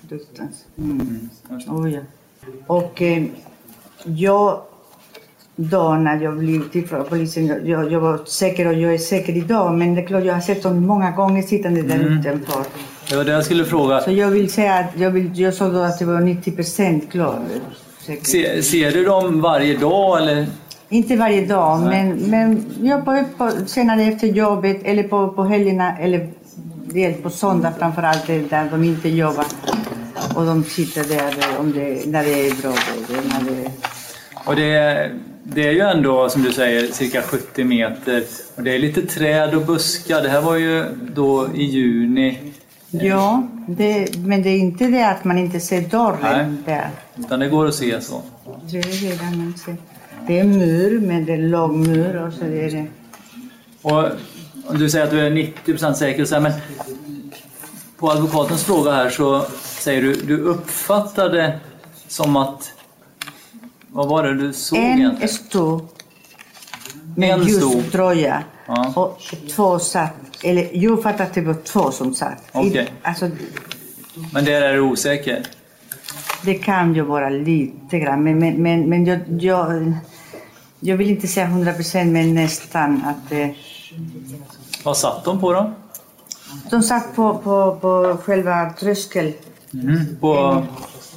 Dödsdans. 0.00 0.64
Mm. 0.78 1.28
Oh, 1.68 1.92
ja. 1.92 2.00
Och 2.66 3.02
eh, 3.02 3.24
jag, 4.04 4.60
då 5.56 5.92
när 5.94 6.20
jag 6.20 6.38
blev 6.38 6.68
tillfrågad 6.70 7.06
av 7.06 7.10
polisen, 7.10 7.46
jag- 7.46 7.92
jag, 7.92 8.00
var 8.00 8.24
säker 8.24 8.66
och 8.66 8.74
jag 8.74 8.94
är 8.94 8.98
säker 8.98 9.36
idag, 9.36 9.74
men 9.74 9.94
det 9.94 10.00
är 10.02 10.06
klart 10.06 10.24
jag 10.24 10.34
har 10.34 10.40
sett 10.40 10.62
dem 10.62 10.86
många 10.86 11.10
gånger 11.10 11.42
sittande 11.42 11.82
där 11.82 11.94
Mm. 12.00 12.18
utanför. 12.18 12.64
Det 13.12 13.18
var 13.18 13.24
det 13.24 13.32
jag 13.32 13.44
skulle 13.44 13.64
fråga. 13.64 14.00
Så 14.00 14.10
jag 14.10 14.30
vill 14.30 14.52
säga 14.52 14.74
att 14.74 14.90
jag, 14.96 15.10
vill, 15.10 15.30
jag 15.40 15.54
såg 15.54 15.72
då 15.72 15.78
att 15.78 15.98
det 15.98 16.04
var 16.04 16.20
90 16.20 16.52
procent 16.52 17.12
klar. 17.12 17.40
Se, 18.22 18.62
ser 18.62 18.92
du 18.92 19.04
dem 19.04 19.40
varje 19.40 19.76
dag 19.76 20.18
eller? 20.18 20.46
Inte 20.88 21.16
varje 21.16 21.46
dag, 21.46 21.80
Nej. 21.80 22.04
men, 22.04 22.30
men 22.30 22.64
jag 22.82 23.04
på, 23.04 23.24
på, 23.38 23.50
senare 23.66 24.02
efter 24.02 24.26
jobbet 24.26 24.80
eller 24.84 25.02
på, 25.02 25.28
på 25.28 25.44
helgerna 25.44 25.98
eller 25.98 26.28
på 27.22 27.30
söndag 27.30 27.72
framför 27.78 28.02
allt 28.02 28.26
där 28.26 28.70
de 28.70 28.84
inte 28.84 29.08
jobbar. 29.08 29.46
Och 30.34 30.46
de 30.46 30.64
sitter 30.64 31.04
där 31.04 31.34
om 31.58 31.72
det, 31.72 32.06
när 32.06 32.24
det 32.24 32.46
är 32.48 32.62
bra 32.62 32.70
väder. 32.70 33.28
När 33.28 33.50
det, 33.50 33.70
Och 34.44 34.56
det, 34.56 35.10
det 35.42 35.68
är 35.68 35.72
ju 35.72 35.80
ändå, 35.80 36.28
som 36.28 36.42
du 36.42 36.52
säger, 36.52 36.86
cirka 36.86 37.22
70 37.22 37.64
meter. 37.64 38.22
Och 38.56 38.62
det 38.62 38.74
är 38.74 38.78
lite 38.78 39.02
träd 39.02 39.54
och 39.54 39.66
buskar. 39.66 40.22
Det 40.22 40.28
här 40.28 40.40
var 40.40 40.56
ju 40.56 40.84
då 41.14 41.48
i 41.54 41.64
juni. 41.64 42.38
Ja, 42.92 43.42
det, 43.66 44.16
men 44.18 44.42
det 44.42 44.48
är 44.50 44.58
inte 44.58 44.86
det 44.86 45.08
att 45.08 45.24
man 45.24 45.38
inte 45.38 45.60
ser 45.60 45.80
dörren 45.80 46.62
där. 46.66 46.90
Utan 47.16 47.40
det 47.40 47.48
går 47.48 47.66
att 47.66 47.74
se 47.74 48.00
så. 48.00 48.22
Det 48.70 48.78
är 48.78 48.82
redan 48.82 49.38
man 49.38 49.54
ser. 49.64 49.76
Det 50.26 50.38
är 50.38 50.44
mur, 50.44 51.00
men 51.00 51.24
det 51.24 51.32
är 51.32 51.38
lång 51.48 51.86
mur 51.88 52.22
och 52.22 52.32
så 52.32 52.44
är 52.44 52.70
det... 52.70 52.86
Och 54.66 54.78
du 54.78 54.90
säger 54.90 55.04
att 55.04 55.10
du 55.10 55.20
är 55.20 55.30
90% 55.30 55.92
säker, 55.92 56.24
så 56.24 56.34
här, 56.34 56.42
men 56.42 56.52
på 57.98 58.10
advokatens 58.10 58.64
fråga 58.64 58.92
här 58.92 59.10
så 59.10 59.44
säger 59.62 60.02
du 60.02 60.14
du 60.14 60.38
uppfattade 60.40 61.58
som 62.08 62.36
att... 62.36 62.72
Vad 63.88 64.08
var 64.08 64.22
det 64.22 64.34
du 64.34 64.52
såg 64.52 64.78
En 64.78 64.98
egentligen? 64.98 65.28
stod 65.28 65.86
med 67.16 67.30
En 67.30 67.42
ljus 67.42 67.90
tröja 67.92 68.42
Ja. 68.66 68.92
och 68.96 69.18
två 69.56 69.78
satt. 69.78 70.14
Eller 70.42 70.70
jag 70.72 71.02
fattar 71.02 71.24
att 71.24 71.34
det 71.34 71.40
var 71.40 71.54
två 71.54 71.90
som 71.90 72.14
satt. 72.14 72.56
I, 72.64 72.86
alltså, 73.02 73.30
Men 74.32 74.44
där 74.44 74.62
är 74.62 74.74
du 74.74 74.80
osäker? 74.80 75.46
det 76.44 76.54
kan 76.54 76.94
ju 76.94 77.02
vara 77.02 77.28
lite 77.28 77.98
grann, 77.98 78.24
men, 78.24 78.38
men, 78.38 78.62
men, 78.62 78.88
men 78.88 79.04
jag, 79.04 79.20
jag, 79.40 79.92
jag 80.80 80.96
vill 80.96 81.10
inte 81.10 81.28
säga 81.28 81.46
100 81.46 81.72
procent, 81.72 82.12
men 82.12 82.34
nästan 82.34 83.02
att 83.04 83.32
eh, 83.32 83.48
Vad 84.84 84.96
satt 84.96 85.24
de 85.24 85.40
på 85.40 85.52
då? 85.52 85.72
de 86.70 86.82
satt 86.82 87.16
på, 87.16 87.38
på, 87.38 87.78
på 87.80 88.18
själva 88.22 88.72
tröskeln, 88.72 89.32
Mm. 89.74 90.16
På... 90.20 90.62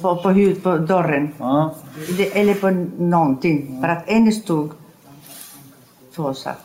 på, 0.00 0.16
på, 0.16 0.30
hud, 0.30 0.62
på 0.62 0.78
dörren. 0.78 1.34
Ja. 1.38 1.74
Det, 2.16 2.40
eller 2.40 2.54
på 2.54 2.70
någonting. 3.02 3.78
För 3.80 3.88
att 3.88 4.08
en 4.08 4.32
stod, 4.32 4.70
två 6.14 6.34
satt. 6.34 6.58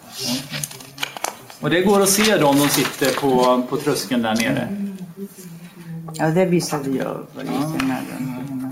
Och 1.62 1.70
det 1.70 1.82
går 1.82 2.02
att 2.02 2.10
se 2.10 2.38
då 2.38 2.48
om 2.48 2.58
de 2.58 2.68
sitter 2.70 3.20
på, 3.22 3.64
på 3.70 3.78
tröskeln 3.78 4.22
där 4.22 4.36
nere? 4.36 4.88
Ja, 6.14 6.28
det 6.30 6.46
visade 6.46 6.90
jag 6.90 7.26
de- 7.36 8.72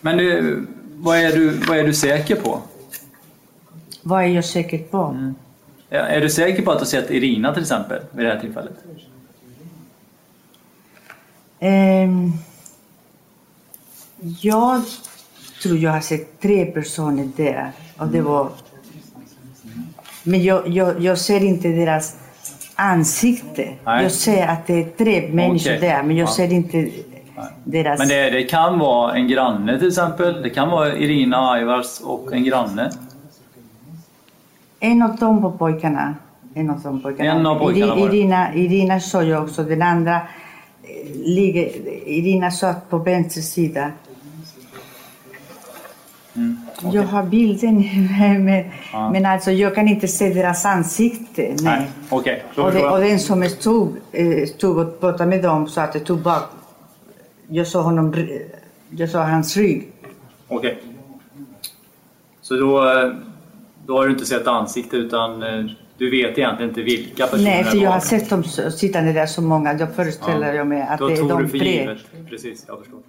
Men 0.00 0.16
du, 0.16 0.66
vad, 0.96 1.18
är 1.18 1.32
du, 1.32 1.50
vad 1.50 1.78
är 1.78 1.84
du 1.84 1.94
säker 1.94 2.36
på? 2.36 2.62
Vad 4.02 4.22
är 4.22 4.26
jag 4.26 4.44
säker 4.44 4.78
på? 4.78 5.32
Ja, 5.88 5.98
Är 5.98 6.20
du 6.20 6.30
säker 6.30 6.62
på 6.62 6.72
att 6.72 6.80
du 6.80 6.86
sett 6.86 7.10
Irina 7.10 7.52
till 7.54 7.62
exempel 7.62 8.02
vid 8.10 8.26
det 8.26 8.32
här 8.32 8.40
tillfället? 8.40 8.72
Ehm, 11.60 12.32
jag 14.40 14.82
tror 15.62 15.78
jag 15.78 15.90
har 15.90 16.00
sett 16.00 16.40
tre 16.40 16.64
personer 16.66 17.28
där. 17.36 17.72
Och 17.96 18.08
det 18.08 18.20
var... 18.20 18.50
Men 20.22 20.42
jag, 20.42 20.68
jag, 20.68 21.00
jag 21.02 21.18
ser 21.18 21.44
inte 21.44 21.68
deras 21.68 22.16
ansikte. 22.74 23.68
Nej. 23.84 24.02
Jag 24.02 24.12
ser 24.12 24.46
att 24.46 24.66
det 24.66 24.74
är 24.80 24.84
tre 24.98 25.28
människor 25.32 25.70
Okej. 25.76 25.88
där, 25.88 26.02
men 26.02 26.16
jag 26.16 26.28
Ja. 26.28 26.32
ser 26.32 26.52
inte 26.52 26.90
deras... 27.64 27.98
Men 27.98 28.08
det, 28.08 28.30
det 28.30 28.42
kan 28.42 28.78
vara 28.78 29.14
en 29.14 29.28
granne 29.28 29.78
till 29.78 29.88
exempel. 29.88 30.42
Det 30.42 30.50
kan 30.50 30.70
vara 30.70 30.96
Irina 30.96 31.50
Aivars 31.50 32.00
och 32.00 32.32
en 32.32 32.44
granne. 32.44 32.90
En 34.80 35.02
av 35.02 35.16
de 35.16 35.58
pojkarna. 35.58 36.14
En 36.54 36.70
av 36.70 36.80
de 36.80 37.02
pojkarna. 37.02 37.30
En 37.30 37.46
av 37.46 37.58
pojkarna 37.58 37.94
Iri-. 37.96 38.06
Irina, 38.08 38.54
Irina 38.54 39.00
såg 39.00 39.24
jag 39.24 39.42
också. 39.42 39.62
Den 39.62 39.82
andra 39.82 40.14
eh, 40.16 40.20
ligger... 41.24 41.70
Irina 42.08 42.50
satt 42.50 42.90
på 42.90 42.98
vänster 42.98 43.40
sida. 43.40 43.90
Mm. 46.36 46.56
Jag 46.92 47.02
har 47.02 47.22
bilden 47.22 47.76
men, 48.44 48.64
Ja. 48.92 49.10
men 49.10 49.26
alltså 49.26 49.50
jag 49.50 49.74
kan 49.74 49.88
inte 49.88 50.08
se 50.08 50.28
deras 50.34 50.64
ansikte. 50.64 51.56
Nej. 51.62 51.90
Okej, 52.08 52.44
då 52.54 52.62
Och, 52.62 52.72
det, 52.72 52.88
och 52.88 53.00
den 53.00 53.18
som 53.18 53.42
stod, 53.44 53.96
eh, 54.12 54.46
stod 54.46 54.78
och 54.78 55.00
pratade 55.00 55.26
med 55.30 55.42
dem 55.42 55.68
sa 55.68 55.82
att 55.82 55.92
det 55.92 56.00
tog 56.00 56.18
bak. 56.22 56.42
Jag 57.48 57.66
såg 57.66 57.84
honom, 57.84 58.14
jag 58.90 59.08
såg 59.08 59.20
hans 59.20 59.56
rygg. 59.56 59.88
Okej. 60.48 60.82
Så 62.40 62.54
då, 62.56 62.88
eh, 62.88 63.12
då 63.86 63.96
har 63.98 64.06
du 64.06 64.12
inte 64.12 64.26
sett 64.26 64.46
ansikte 64.46 64.96
utan 64.96 65.42
eh, 65.42 65.64
du 65.98 66.10
vet 66.10 66.38
egentligen 66.38 66.70
inte 66.70 66.82
vilka 66.82 67.26
personer 67.26 67.44
Nej, 67.44 67.64
för 67.64 67.76
jag 67.76 67.90
har 67.90 68.00
sett 68.00 68.30
dem 68.30 68.44
sittande 68.44 69.12
där 69.12 69.26
så 69.26 69.42
många. 69.42 69.78
Jag 69.78 69.94
föreställer 69.94 70.52
jag 70.54 70.66
mig 70.66 70.82
att 70.82 70.98
Då 70.98 71.08
det 71.08 71.14
är 71.14 71.16
tog 71.16 71.28
de 71.28 71.42
du 71.42 71.48
för 71.48 71.58
tre. 71.58 71.80
givet. 71.80 71.98
Precis, 72.30 72.64
jag 72.68 72.78
förstår. 72.78 73.00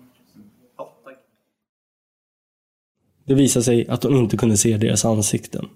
Det 3.26 3.34
visar 3.34 3.62
sig 3.62 3.88
att 3.88 4.04
hon 4.04 4.18
inte 4.18 4.38
kunde 4.38 4.58
se 4.58 4.78
deras 4.78 5.06
ansikten 5.06 5.70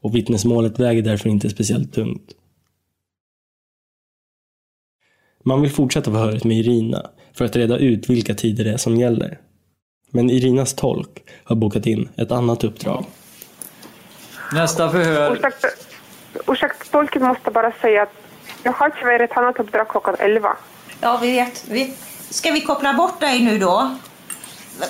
och 0.00 0.14
vittnesmålet 0.14 0.78
väger 0.78 1.02
därför 1.02 1.28
inte 1.28 1.50
speciellt 1.50 1.92
tungt. 1.94 2.30
Man 5.44 5.62
vill 5.62 5.70
fortsätta 5.70 6.10
förhöret 6.10 6.44
med 6.44 6.56
Irina 6.56 7.10
för 7.32 7.44
att 7.44 7.56
reda 7.56 7.78
ut 7.78 8.10
vilka 8.10 8.34
tider 8.34 8.64
det 8.64 8.72
är 8.72 8.76
som 8.76 8.96
gäller. 8.96 9.38
Men 10.10 10.30
Irinas 10.30 10.74
tolk 10.74 11.24
har 11.44 11.56
bokat 11.56 11.86
in 11.86 12.08
ett 12.16 12.32
annat 12.32 12.64
uppdrag. 12.64 13.04
Nästa 14.52 14.90
förhör. 14.90 15.36
Ursäkta, 15.36 15.68
ursäkta, 16.46 16.84
tolken 16.90 17.22
måste 17.22 17.50
bara 17.50 17.72
säga 17.72 18.02
att 18.02 18.12
jag 18.62 18.72
har 18.72 18.90
tyvärr 18.90 19.20
ett 19.20 19.36
annat 19.36 19.60
uppdrag 19.60 19.88
klockan 19.88 20.16
11. 20.18 20.56
Ja, 21.00 21.18
vi 21.22 21.32
vet. 21.32 21.64
Vi, 21.68 21.94
ska 22.30 22.50
vi 22.50 22.60
koppla 22.60 22.94
bort 22.94 23.20
dig 23.20 23.44
nu 23.44 23.58
då? 23.58 23.96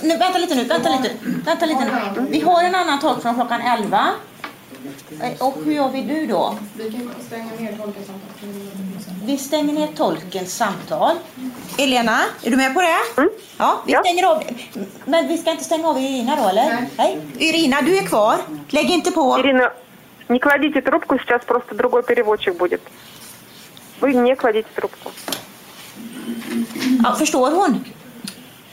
Nu, 0.04 0.18
vänta 0.18 0.38
lite 0.40 0.56
nu, 0.56 0.64
vänta 0.64 0.90
lite. 0.90 1.12
Vänta 1.46 1.66
lite 1.66 1.86
nu. 2.16 2.26
Vi 2.30 2.40
har 2.40 2.64
en 2.64 2.76
annan 2.76 3.00
tolk 3.00 3.22
från 3.22 3.36
klockan 3.36 3.62
11. 3.62 4.08
Eh, 5.22 5.42
Och 5.42 5.58
hur 5.66 5.72
gör 5.74 5.90
vi 5.90 6.02
nu 6.02 6.26
då? 6.28 6.58
Vi 6.74 6.92
kan 6.92 7.12
stänga 7.28 7.52
ner 7.60 7.78
tolkens 7.78 8.08
samtal. 8.08 8.50
Vi 9.26 9.38
stänger 9.38 9.74
ner 9.74 9.88
tolkens 9.88 10.56
samtal. 10.56 11.16
Elena, 11.78 12.20
är 12.44 12.52
du 12.52 12.58
med 12.58 12.74
på 12.74 12.82
det? 12.82 12.98
Ja, 13.58 13.82
vi 13.86 13.94
stänger 13.94 14.24
av. 14.26 14.44
Men 15.06 15.28
vi 15.28 15.38
ska 15.38 15.52
inte 15.52 15.64
stänga 15.64 15.88
av 15.88 15.98
Irina 16.00 16.36
då, 16.36 16.48
eller? 16.50 16.86
Nej. 16.98 17.20
Irina, 17.38 17.82
du 17.82 17.98
är 17.98 18.02
kvar. 18.04 18.38
Lägg 18.70 18.90
inte 18.90 19.12
på. 19.12 19.40
Ирина, 19.40 19.72
не 20.28 20.40
кладите 20.40 20.82
трубку, 20.82 21.18
сейчас 21.18 21.46
просто 21.46 21.76
другой 21.76 22.04
переводчик 22.04 22.58
будет. 22.58 22.82
Вы 24.00 24.14
не 24.14 24.36
кладите 24.36 24.70
трубку. 24.76 25.12
Ja, 27.04 27.16
förstår 27.16 27.52
hon? 27.52 27.84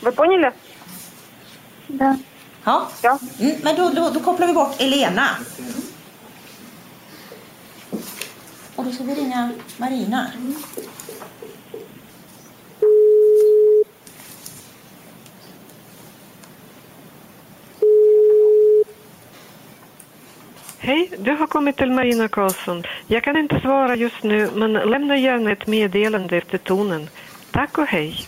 Вы 0.01 0.12
поняли? 0.12 0.53
Ja. 1.88 2.88
ja. 3.02 3.20
Mm, 3.40 3.56
men 3.64 3.76
då, 3.76 3.90
då, 3.90 4.10
då 4.10 4.20
kopplar 4.20 4.48
vi 4.48 4.54
bort 4.54 4.82
Elena. 4.82 5.28
Och 8.76 8.86
då 8.86 8.92
ska 8.92 9.04
vi 9.04 9.16
ringa 9.16 9.52
Marina. 9.78 10.32
Hej, 20.80 21.12
du 21.18 21.32
har 21.32 21.48
kommit 21.48 21.78
till 21.78 21.92
Marina 21.92 22.28
Karlsson. 22.28 22.84
Jag 23.08 23.24
kan 23.24 23.38
inte 23.38 23.60
svara 23.60 23.96
just 23.96 24.24
nu, 24.24 24.50
men 24.56 24.74
lämna 24.74 25.18
gärna 25.18 25.52
ett 25.52 25.68
meddelande 25.68 26.38
efter 26.38 26.58
tonen. 26.58 27.10
Tack 27.52 27.78
och 27.78 27.88
hej. 27.88 28.28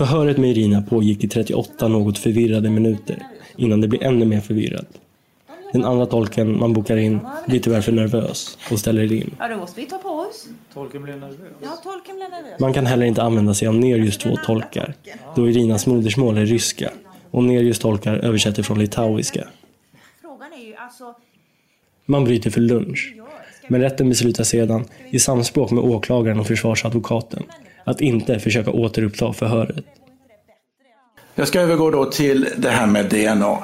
Förhöret 0.00 0.38
med 0.38 0.50
Irina 0.50 0.82
pågick 0.82 1.24
i 1.24 1.28
38 1.28 1.88
något 1.88 2.18
förvirrade 2.18 2.70
minuter 2.70 3.26
innan 3.56 3.80
det 3.80 3.88
blir 3.88 4.02
ännu 4.02 4.24
mer 4.24 4.40
förvirrat. 4.40 4.86
Den 5.72 5.84
andra 5.84 6.06
tolken 6.06 6.58
man 6.58 6.72
bokar 6.72 6.96
in 6.96 7.18
blir 7.46 7.60
tyvärr 7.60 7.80
för 7.80 7.92
nervös 7.92 8.58
och 8.70 8.78
ställer 8.78 9.12
in. 9.12 9.34
Ja, 9.38 9.48
då 9.48 9.56
måste 9.56 9.80
vi 9.80 9.86
ta 9.86 9.98
på 9.98 10.08
oss. 10.08 10.48
Tolken 10.74 11.02
blev 11.02 11.20
nervös. 11.20 11.36
Ja, 11.62 11.68
tolken 11.82 12.16
blev 12.16 12.30
nervös. 12.30 12.60
Man 12.60 12.72
kan 12.72 12.86
heller 12.86 13.06
inte 13.06 13.22
använda 13.22 13.54
sig 13.54 13.68
av 13.68 13.74
Nerjus 13.74 14.18
två 14.18 14.36
tolkar, 14.46 14.94
då 15.36 15.48
Irinas 15.48 15.86
modersmål 15.86 16.38
är 16.38 16.46
ryska 16.46 16.90
och 17.30 17.44
Nerjus 17.44 17.78
tolkar 17.78 18.16
översätter 18.16 18.62
från 18.62 18.78
litauiska. 18.78 19.48
Alltså... 20.78 21.14
Man 22.06 22.24
bryter 22.24 22.50
för 22.50 22.60
lunch, 22.60 23.14
men 23.68 23.80
rätten 23.80 24.08
beslutar 24.08 24.44
sedan, 24.44 24.84
i 25.10 25.18
samspråk 25.18 25.70
med 25.70 25.84
åklagaren 25.84 26.40
och 26.40 26.46
försvarsadvokaten, 26.46 27.42
att 27.84 28.00
inte 28.00 28.38
försöka 28.38 28.70
återuppta 28.70 29.32
förhöret. 29.32 29.84
Jag 31.34 31.48
ska 31.48 31.60
övergå 31.60 31.90
då 31.90 32.04
till 32.04 32.46
det 32.58 32.70
här 32.70 32.86
med 32.86 33.10
DNA. 33.10 33.58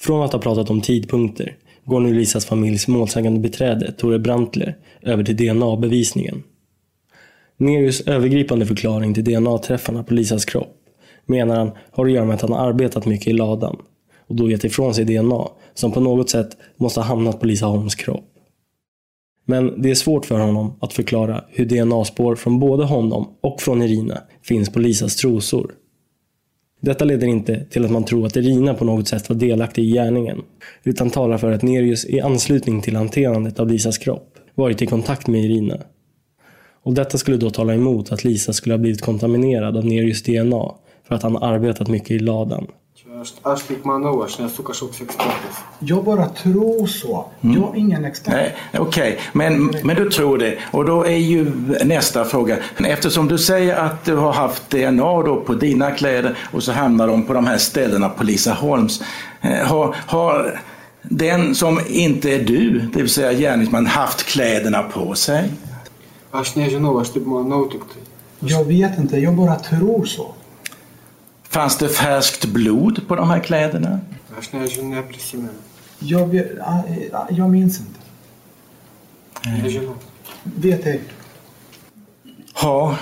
Från 0.00 0.22
att 0.22 0.32
ha 0.32 0.40
pratat 0.40 0.70
om 0.70 0.80
tidpunkter 0.80 1.56
går 1.84 2.00
nu 2.00 2.14
Lisas 2.14 2.46
familjs 2.46 2.88
målsägande 2.88 3.40
beträde 3.40 3.92
Tore 3.92 4.18
Brantler 4.18 4.76
över 5.02 5.24
till 5.24 5.36
DNA-bevisningen. 5.36 6.42
Nerius 7.56 8.00
övergripande 8.00 8.66
förklaring 8.66 9.14
till 9.14 9.24
DNA-träffarna 9.24 10.04
på 10.04 10.14
Lisas 10.14 10.44
kropp 10.44 10.76
menar 11.26 11.56
han 11.56 11.70
har 11.90 12.06
att 12.06 12.12
göra 12.12 12.24
med 12.24 12.34
att 12.34 12.40
han 12.40 12.52
arbetat 12.52 13.06
mycket 13.06 13.26
i 13.26 13.32
ladan 13.32 13.76
och 14.26 14.34
då 14.34 14.50
gett 14.50 14.64
ifrån 14.64 14.94
sig 14.94 15.04
DNA 15.04 15.48
som 15.74 15.92
på 15.92 16.00
något 16.00 16.30
sätt 16.30 16.56
måste 16.76 17.00
ha 17.00 17.06
hamnat 17.06 17.40
på 17.40 17.46
Lisa 17.46 17.66
Holms 17.66 17.94
kropp. 17.94 18.29
Men 19.50 19.82
det 19.82 19.90
är 19.90 19.94
svårt 19.94 20.26
för 20.26 20.38
honom 20.38 20.72
att 20.80 20.92
förklara 20.92 21.44
hur 21.48 21.64
DNA-spår 21.64 22.36
från 22.36 22.60
både 22.60 22.84
honom 22.84 23.28
och 23.40 23.60
från 23.60 23.82
Irina 23.82 24.22
finns 24.42 24.70
på 24.72 24.78
Lisas 24.78 25.16
trosor. 25.16 25.74
Detta 26.80 27.04
leder 27.04 27.26
inte 27.26 27.64
till 27.64 27.84
att 27.84 27.90
man 27.90 28.04
tror 28.04 28.26
att 28.26 28.36
Irina 28.36 28.74
på 28.74 28.84
något 28.84 29.08
sätt 29.08 29.28
var 29.28 29.36
delaktig 29.36 29.84
i 29.84 29.92
gärningen, 29.92 30.42
utan 30.84 31.10
talar 31.10 31.38
för 31.38 31.52
att 31.52 31.62
Nerius 31.62 32.04
i 32.04 32.20
anslutning 32.20 32.82
till 32.82 32.96
hanterandet 32.96 33.60
av 33.60 33.68
Lisas 33.68 33.98
kropp 33.98 34.34
varit 34.54 34.82
i 34.82 34.86
kontakt 34.86 35.26
med 35.26 35.44
Irina. 35.44 35.78
Och 36.82 36.94
detta 36.94 37.18
skulle 37.18 37.36
då 37.36 37.50
tala 37.50 37.74
emot 37.74 38.12
att 38.12 38.24
Lisa 38.24 38.52
skulle 38.52 38.72
ha 38.72 38.78
blivit 38.78 39.02
kontaminerad 39.02 39.76
av 39.76 39.84
Nerius 39.86 40.22
DNA 40.22 40.74
för 41.08 41.14
att 41.14 41.22
han 41.22 41.36
arbetat 41.36 41.88
mycket 41.88 42.10
i 42.10 42.18
ladan. 42.18 42.66
Aš 43.20 44.38
nesu 44.38 44.62
kažkoks 44.62 45.00
ekspertas. 45.00 45.56
Jag 45.78 46.04
bara 46.04 46.28
tror 46.28 46.86
så. 46.86 47.26
Jag 47.40 47.74
är 47.74 47.76
ingen 47.78 48.04
expert. 48.04 48.34
Nej, 48.34 48.56
Okej, 48.78 49.18
men, 49.32 49.74
men 49.84 49.96
du 49.96 50.10
tror 50.10 50.38
det. 50.38 50.58
Och 50.70 50.84
då 50.84 51.04
är 51.06 51.16
ju 51.16 51.52
nästa 51.84 52.24
fråga. 52.24 52.56
Eftersom 52.78 53.28
du 53.28 53.38
säger 53.38 53.76
att 53.76 54.04
du 54.04 54.16
har 54.16 54.32
haft 54.32 54.70
DNA 54.70 55.22
då 55.22 55.40
på 55.46 55.54
dina 55.54 55.90
kläder 55.90 56.38
och 56.52 56.62
så 56.62 56.72
hamnar 56.72 57.06
de 57.06 57.22
på 57.26 57.32
de 57.32 57.46
här 57.46 57.58
ställena 57.58 58.08
på 58.08 58.24
Lisa 58.24 58.52
Holms. 58.52 59.02
eh, 59.40 59.66
Har, 59.66 59.96
har 60.06 60.60
den 61.02 61.54
som 61.54 61.80
inte 61.88 62.30
är 62.34 62.44
du, 62.44 62.80
det 62.80 63.02
vill 63.02 63.10
säga 63.10 63.32
gärningsman, 63.32 63.86
haft 63.86 64.22
kläderna 64.22 64.82
på 64.82 65.14
sig? 65.14 65.52
Jag 68.38 68.64
vet 68.64 68.98
inte, 68.98 69.16
jag 69.16 69.34
bara 69.34 69.54
tror 69.54 70.04
så. 70.04 70.34
Fanns 71.50 71.78
det 71.78 71.88
färskt 71.88 72.44
blod 72.44 73.08
på 73.08 73.16
de 73.16 73.30
här 73.30 73.40
kläderna? 73.40 74.00
Jag, 75.98 76.26
vet, 76.26 76.46
ah, 76.60 76.82
eh, 76.88 77.36
jag 77.36 77.50
minns 77.50 77.80
inte. 77.80 78.00
Nežinau. 79.62 79.94
Vet 80.42 80.86
ej. 80.86 81.00
Ja, 82.62 82.96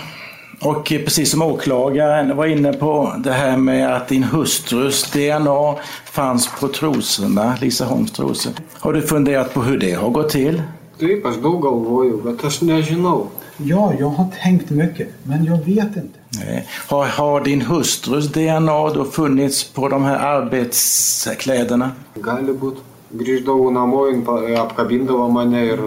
och 0.61 0.85
precis 0.85 1.31
som 1.31 1.43
åklagaren 1.43 2.37
var 2.37 2.47
inne 2.47 2.73
på 2.73 3.15
det 3.25 3.33
här 3.33 3.57
med 3.57 3.97
att 3.97 4.09
din 4.09 4.23
hustrus 4.25 5.11
DNA 5.11 5.77
fanns 6.05 6.51
på 6.61 6.69
trosorna, 6.69 7.59
Lisa 7.61 7.85
Holms 7.85 8.13
trosor. 8.13 8.53
Har 8.73 8.93
du 8.93 9.03
funderat 9.03 9.55
på 9.55 9.63
hur 9.63 9.79
det 9.79 9.93
har 9.93 10.11
gått 10.11 10.31
till? 10.31 10.63
Taip, 11.01 11.27
aš 11.27 11.37
daug 11.37 11.63
galvoju, 11.63 12.17
bet 12.23 12.45
aš 12.45 12.61
nežinau. 12.61 13.29
Ja, 13.61 13.93
jag 13.99 14.09
har 14.09 14.27
tänkt 14.43 14.71
mycket, 14.71 15.09
men 15.23 15.45
jag 15.45 15.57
vet 15.65 15.97
inte. 15.97 16.19
Nej. 16.45 16.67
Har, 16.89 17.07
har 17.07 17.41
din 17.45 17.61
hustrus 17.63 18.29
DNA 18.33 18.91
då 18.95 19.05
funnits 19.05 19.65
på 19.65 19.89
de 19.89 20.05
här 20.05 20.19
arbetskläderna? 20.19 21.91
Gali 22.15 22.53
būt. 22.53 22.77
Grįždavau 23.11 23.71
namo, 23.73 24.03
jin 24.11 24.21
pa- 24.25 24.43
apkabindavo 24.61 25.29
mane 25.33 25.63
ir, 25.65 25.81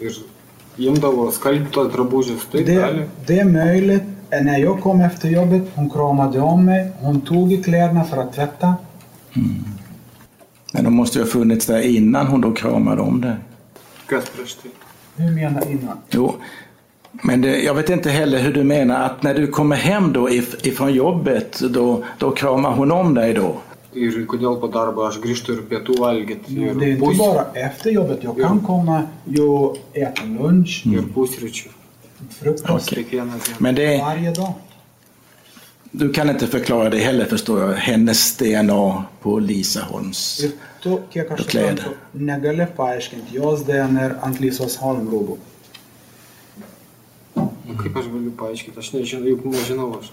ir 0.00 0.16
imdavo 0.76 1.30
skalbto 1.30 1.84
drabužius. 1.88 2.46
Taip, 2.52 2.66
gali. 2.66 2.98
Det, 2.98 3.08
det 3.26 3.40
är 3.40 3.44
möjligt. 3.44 4.02
När 4.30 4.58
jag 4.58 4.80
kom 4.80 5.00
efter 5.00 5.28
jobbet, 5.28 5.62
hon 5.74 5.90
kramade 5.90 6.40
om 6.40 6.64
mig, 6.64 6.92
hon 7.00 7.20
tog 7.20 7.52
i 7.52 7.62
kläderna 7.62 8.04
för 8.04 8.16
att 8.16 8.32
tvätta. 8.32 8.74
Men 10.72 10.84
de 10.84 10.94
måste 10.94 11.18
ju 11.18 11.24
ha 11.24 11.30
funnits 11.30 11.66
där 11.66 11.80
innan 11.80 12.26
hon 12.26 12.40
då 12.40 12.52
kramade 12.52 13.02
om 13.02 13.20
dig. 13.20 13.34
Hur 15.16 15.30
menar 15.34 15.70
innan? 15.70 15.96
Jo, 16.10 16.34
men 17.22 17.40
det, 17.40 17.62
jag 17.62 17.74
vet 17.74 17.90
inte 17.90 18.10
heller 18.10 18.38
hur 18.38 18.52
du 18.52 18.64
menar 18.64 19.04
att 19.04 19.22
när 19.22 19.34
du 19.34 19.46
kommer 19.46 19.76
hem 19.76 20.12
då 20.12 20.30
if, 20.30 20.66
ifrån 20.66 20.94
jobbet, 20.94 21.60
då, 21.60 22.04
då 22.18 22.30
kramar 22.30 22.70
hon 22.70 22.92
om 22.92 23.14
dig 23.14 23.34
då? 23.34 23.56
Ir 23.96 24.16
kodėl 24.28 24.58
po 24.60 24.68
darbo 24.68 25.06
aš 25.06 25.16
grįžtu 25.22 25.54
ir 25.54 25.60
pietų 25.70 25.94
valgyti. 25.96 26.52
Ir 26.52 26.74
det 26.76 26.84
är 26.84 26.90
inte 26.98 27.14
bara 27.16 27.46
efter 27.54 27.90
jobbet. 27.90 28.24
Jag 28.24 28.36
kan 28.36 28.60
komma 28.60 28.98
och 29.40 29.78
äta 29.96 30.24
lunch, 30.24 30.82
ir 30.86 31.06
pusryčių. 31.14 31.70
frukost. 32.28 32.92
Men 33.58 33.74
det, 33.74 33.98
varje 33.98 34.32
dag. 34.32 34.52
du 35.90 36.12
kan 36.12 36.30
inte 36.30 36.46
förklara 36.46 36.90
det 36.90 36.98
heller 36.98 37.24
förstår 37.24 37.60
jag, 37.60 37.72
hennes 37.72 38.36
DNA 38.36 39.04
på 39.20 39.38
Lisa 39.38 39.80
Holms. 39.80 40.40
Ir 40.44 40.50
tu, 40.82 40.98
kiek 41.12 41.30
aš 41.30 41.46
Kläder. 41.46 41.76
suprantu, 41.76 41.96
negali 42.12 42.66
paaiškinti 42.76 43.36
jos 43.36 43.64
DNR 43.64 44.18
ant 44.22 44.40
Holm 44.80 45.08
rūbų. 45.08 45.36
Nu, 47.68 47.74
Kaip 47.82 47.96
aš 47.96 48.04
galiu 48.12 48.30
paaiškinti, 48.38 48.78
aš 48.78 48.92
nežinau, 48.92 49.28
juk 49.28 49.44
nežinau 49.44 49.98
aš. 49.98 50.10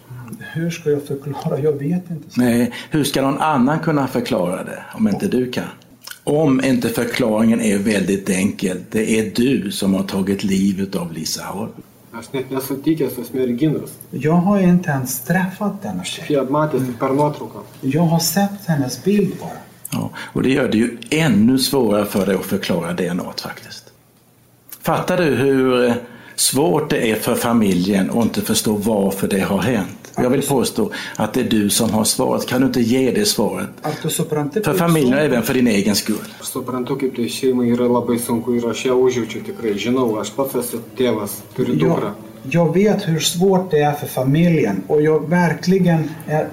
Hur 0.53 0.69
ska 0.69 0.89
jag 0.89 1.07
förklara? 1.07 1.59
Jag 1.59 1.71
vet 1.71 2.09
inte. 2.09 2.27
Nej, 2.37 2.71
hur 2.89 3.03
ska 3.03 3.21
någon 3.21 3.37
annan 3.37 3.79
kunna 3.79 4.07
förklara 4.07 4.63
det 4.63 4.83
om 4.93 5.07
inte 5.07 5.27
du 5.27 5.51
kan? 5.51 5.63
Om 6.23 6.63
inte 6.63 6.89
förklaringen 6.89 7.61
är 7.61 7.77
väldigt 7.77 8.29
enkel, 8.29 8.77
det 8.91 9.19
är 9.19 9.31
du 9.35 9.71
som 9.71 9.93
har 9.93 10.03
tagit 10.03 10.43
livet 10.43 10.95
av 10.95 11.13
Lisa 11.13 11.43
Holm. 11.43 11.71
Jag 14.11 14.33
har 14.33 14.59
inte 14.59 14.89
ens 14.89 15.19
träffat 15.19 15.81
denna 15.81 16.03
tjej. 16.03 16.25
Jag 17.81 18.03
har 18.03 18.19
sett 18.19 18.65
hennes 18.67 19.03
bild 19.03 19.33
bara. 19.39 19.49
Ja, 19.91 20.11
och 20.17 20.43
det 20.43 20.49
gör 20.49 20.67
det 20.67 20.77
ju 20.77 20.97
ännu 21.09 21.57
svårare 21.59 22.05
för 22.05 22.25
dig 22.25 22.35
att 22.35 22.45
förklara 22.45 22.93
DNA 22.93 23.33
faktiskt. 23.41 23.83
Fattar 24.81 25.17
du 25.17 25.23
hur 25.23 25.93
svårt 26.35 26.89
det 26.89 27.11
är 27.11 27.15
för 27.15 27.35
familjen 27.35 28.09
att 28.09 28.15
inte 28.15 28.41
förstå 28.41 28.73
varför 28.73 29.27
det 29.27 29.39
har 29.39 29.61
hänt? 29.61 30.03
Jag 30.17 30.29
vill 30.29 30.47
påstå 30.47 30.91
att 31.15 31.33
det 31.33 31.39
är 31.39 31.49
du 31.49 31.69
som 31.69 31.89
har 31.89 32.03
svaret. 32.03 32.47
Kan 32.47 32.61
du 32.61 32.67
inte 32.67 32.81
ge 32.81 33.11
det 33.11 33.25
svaret? 33.25 33.67
För 34.63 34.73
familjen 34.73 35.13
och 35.13 35.19
även 35.19 35.43
för 35.43 35.53
din 35.53 35.67
egen 35.67 35.95
skull. 35.95 36.15
Suprantu, 36.41 36.95
kaip 36.95 37.15
tai 37.15 37.29
šeimai 37.29 37.71
yra 37.73 37.87
labai 37.87 38.19
sunku 38.19 38.55
ir 38.55 38.67
aš 38.69 38.85
ją 38.85 38.93
užjaučiu 38.93 39.41
tikrai. 39.41 39.73
Žinau, 39.77 40.19
aš 40.21 40.31
pats 40.35 40.55
esu 40.55 40.77
tėvas, 40.97 41.39
turiu 41.55 41.75
dukrą. 41.75 42.11
Jag, 42.43 42.67
jag 42.67 42.73
vet 42.73 43.07
hur 43.07 43.19
svårt 43.19 43.71
det 43.71 43.79
är 43.79 43.91
för 43.91 44.07
familjen 44.07 44.83
och 44.87 45.01
jag 45.01 45.29
verkligen 45.29 46.09
är, 46.27 46.47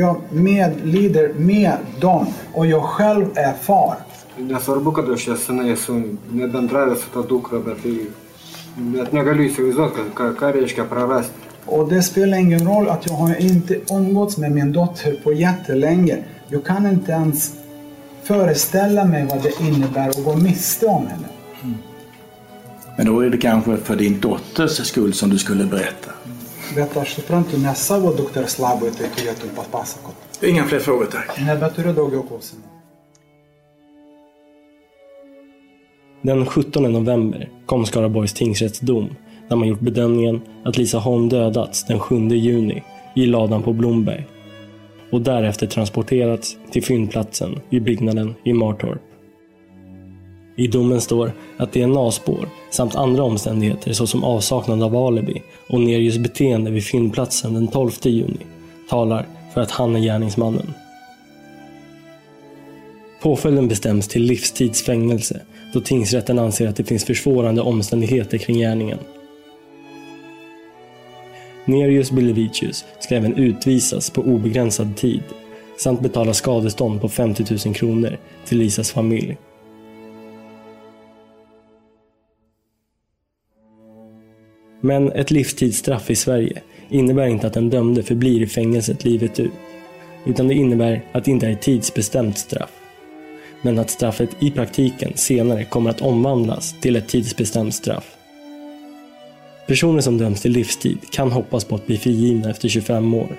jag 0.00 0.16
medlider 0.30 1.32
med 1.36 1.76
dem 2.00 2.26
och 2.52 2.66
jag 2.66 2.82
själv 2.82 3.26
är 3.34 3.52
far. 3.52 3.94
Nesvarbu, 4.36 4.90
kad 4.92 5.12
aš 5.12 5.28
ją 5.28 5.36
senai 5.36 5.70
esu 5.72 6.16
nebendravęs 6.30 6.98
su 7.00 7.10
ta 7.14 7.22
dukra, 7.22 7.58
bet 7.58 7.82
tai 7.82 8.06
įsivaizduoti, 8.76 10.10
ką, 10.14 10.34
ką 10.36 10.52
reiškia 10.52 10.84
prarasti. 10.84 11.46
Och 11.66 11.88
det 11.88 12.02
spelar 12.02 12.38
ingen 12.38 12.66
roll 12.66 12.88
att 12.88 13.06
jag 13.06 13.14
har 13.14 13.36
inte 13.40 13.80
umgåtts 13.90 14.36
med 14.36 14.52
min 14.52 14.72
dotter 14.72 15.20
på 15.24 15.32
jättelänge. 15.32 16.24
Jag 16.48 16.64
kan 16.64 16.86
inte 16.86 17.12
ens 17.12 17.52
föreställa 18.22 19.04
mig 19.04 19.26
vad 19.26 19.42
det 19.42 19.60
innebär 19.60 20.08
att 20.08 20.24
gå 20.24 20.36
miste 20.36 20.86
om 20.86 21.06
henne. 21.06 21.28
Men 22.96 23.06
då 23.06 23.20
är 23.20 23.30
det 23.30 23.38
kanske 23.38 23.76
för 23.76 23.96
din 23.96 24.20
dotters 24.20 24.86
skull 24.86 25.14
som 25.14 25.30
du 25.30 25.38
skulle 25.38 25.64
berätta. 25.64 26.10
Bet 26.74 26.96
aš 26.96 27.14
suprantu, 27.14 27.58
ne 27.58 27.74
savo 27.74 28.12
dukters 28.12 28.58
labui 28.58 28.90
tai 28.90 29.08
turėtum 29.16 29.54
papasakoti. 29.56 30.48
Inga 30.50 30.64
fler 30.64 30.80
frågor 30.80 31.06
tack. 31.06 31.38
Nebeturiu 31.40 31.92
daugiau 31.92 32.22
klausimų. 32.22 32.75
Den 36.26 36.46
17 36.46 36.82
november 36.92 37.48
kom 37.66 37.86
Skaraborgs 37.86 38.32
tingsrätts 38.32 38.80
dom 38.80 39.08
där 39.48 39.56
man 39.56 39.68
gjort 39.68 39.80
bedömningen 39.80 40.40
att 40.64 40.78
Lisa 40.78 40.98
Holm 40.98 41.28
dödats 41.28 41.84
den 41.84 42.00
7 42.00 42.28
juni 42.28 42.82
i 43.16 43.26
ladan 43.26 43.62
på 43.62 43.72
Blomberg 43.72 44.26
och 45.10 45.20
därefter 45.20 45.66
transporterats 45.66 46.56
till 46.70 46.84
fyndplatsen 46.84 47.60
i 47.70 47.80
byggnaden 47.80 48.34
i 48.44 48.52
Martorp. 48.52 49.00
I 50.56 50.66
domen 50.66 51.00
står 51.00 51.32
att 51.56 51.72
DNA-spår 51.72 52.48
samt 52.70 52.94
andra 52.94 53.22
omständigheter 53.22 53.92
såsom 53.92 54.24
avsaknad 54.24 54.82
av 54.82 54.96
alibi 54.96 55.42
och 55.68 55.80
Nerius 55.80 56.18
beteende 56.18 56.70
vid 56.70 56.84
fyndplatsen 56.84 57.54
den 57.54 57.68
12 57.68 57.90
juni 58.02 58.46
talar 58.90 59.26
för 59.54 59.60
att 59.60 59.70
han 59.70 59.96
är 59.96 60.00
gärningsmannen. 60.00 60.74
Påföljden 63.26 63.68
bestäms 63.68 64.08
till 64.08 64.22
livstidsfängelse 64.22 65.40
då 65.72 65.80
tingsrätten 65.80 66.38
anser 66.38 66.68
att 66.68 66.76
det 66.76 66.84
finns 66.84 67.04
försvårande 67.04 67.62
omständigheter 67.62 68.38
kring 68.38 68.56
gärningen. 68.56 68.98
Nerius 71.64 72.10
Bilevicius 72.10 72.84
ska 73.00 73.16
även 73.16 73.34
utvisas 73.34 74.10
på 74.10 74.20
obegränsad 74.20 74.96
tid 74.96 75.22
samt 75.78 76.00
betala 76.00 76.34
skadestånd 76.34 77.00
på 77.00 77.08
50 77.08 77.44
000 77.66 77.74
kronor 77.74 78.18
till 78.44 78.58
Lisas 78.58 78.90
familj. 78.90 79.36
Men 84.80 85.12
ett 85.12 85.30
livstidsstraff 85.30 86.10
i 86.10 86.16
Sverige 86.16 86.62
innebär 86.90 87.26
inte 87.26 87.46
att 87.46 87.54
den 87.54 87.70
dömde 87.70 88.02
förblir 88.02 88.42
i 88.42 88.46
fängelset 88.46 89.04
livet 89.04 89.40
ut. 89.40 89.52
Utan 90.26 90.48
det 90.48 90.54
innebär 90.54 91.04
att 91.12 91.24
det 91.24 91.30
inte 91.30 91.46
är 91.46 91.52
ett 91.52 91.62
tidsbestämt 91.62 92.38
straff. 92.38 92.85
Men 93.66 93.78
att 93.78 93.90
straffet 93.90 94.30
i 94.40 94.50
praktiken 94.50 95.12
senare 95.14 95.64
kommer 95.64 95.90
att 95.90 96.00
omvandlas 96.00 96.74
till 96.80 96.96
ett 96.96 97.08
tidsbestämt 97.08 97.74
straff. 97.74 98.16
Personer 99.66 100.00
som 100.00 100.18
döms 100.18 100.42
till 100.42 100.52
livstid 100.52 100.98
kan 101.10 101.32
hoppas 101.32 101.64
på 101.64 101.74
att 101.74 101.86
bli 101.86 101.98
frigivna 101.98 102.50
efter 102.50 102.68
25 102.68 103.14
år. 103.14 103.36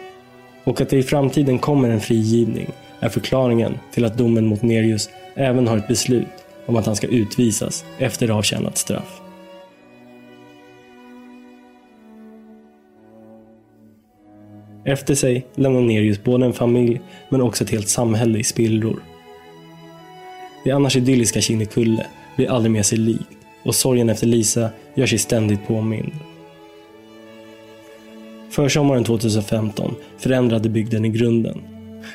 Och 0.64 0.82
att 0.82 0.90
det 0.90 0.98
i 0.98 1.04
framtiden 1.04 1.60
kommer 1.60 1.90
en 1.90 2.02
frigivning 2.02 2.70
är 3.00 3.10
förklaringen 3.10 3.78
till 3.94 4.06
att 4.06 4.18
domen 4.18 4.46
mot 4.46 4.62
Nerius 4.62 5.10
även 5.36 5.68
har 5.68 5.78
ett 5.78 5.88
beslut 5.88 6.28
om 6.66 6.76
att 6.76 6.86
han 6.86 6.96
ska 6.96 7.08
utvisas 7.08 7.86
efter 8.00 8.30
avtjänat 8.30 8.78
straff. 8.78 9.22
Efter 14.86 15.16
sig 15.16 15.46
lämnar 15.56 15.82
Nerius 15.82 16.24
både 16.24 16.46
en 16.46 16.54
familj 16.54 17.02
men 17.30 17.42
också 17.42 17.64
ett 17.64 17.70
helt 17.70 17.90
samhälle 17.90 18.40
i 18.40 18.44
spillror. 18.44 19.17
Det 20.68 20.72
annars 20.72 20.96
idylliska 20.96 21.42
Kinnekulle 21.42 22.06
blir 22.36 22.52
aldrig 22.52 22.72
mer 22.72 22.84
sig 22.84 22.98
likt 22.98 23.38
och 23.64 23.76
sorgen 23.76 24.10
efter 24.10 24.28
Lisa 24.28 24.70
gör 24.96 25.06
sig 25.06 25.18
ständigt 25.18 25.68
påmind. 25.68 26.12
Försommaren 28.50 29.04
2015 29.04 29.96
förändrade 30.18 30.70
bygden 30.70 31.06
i 31.06 31.10
grunden, 31.10 31.62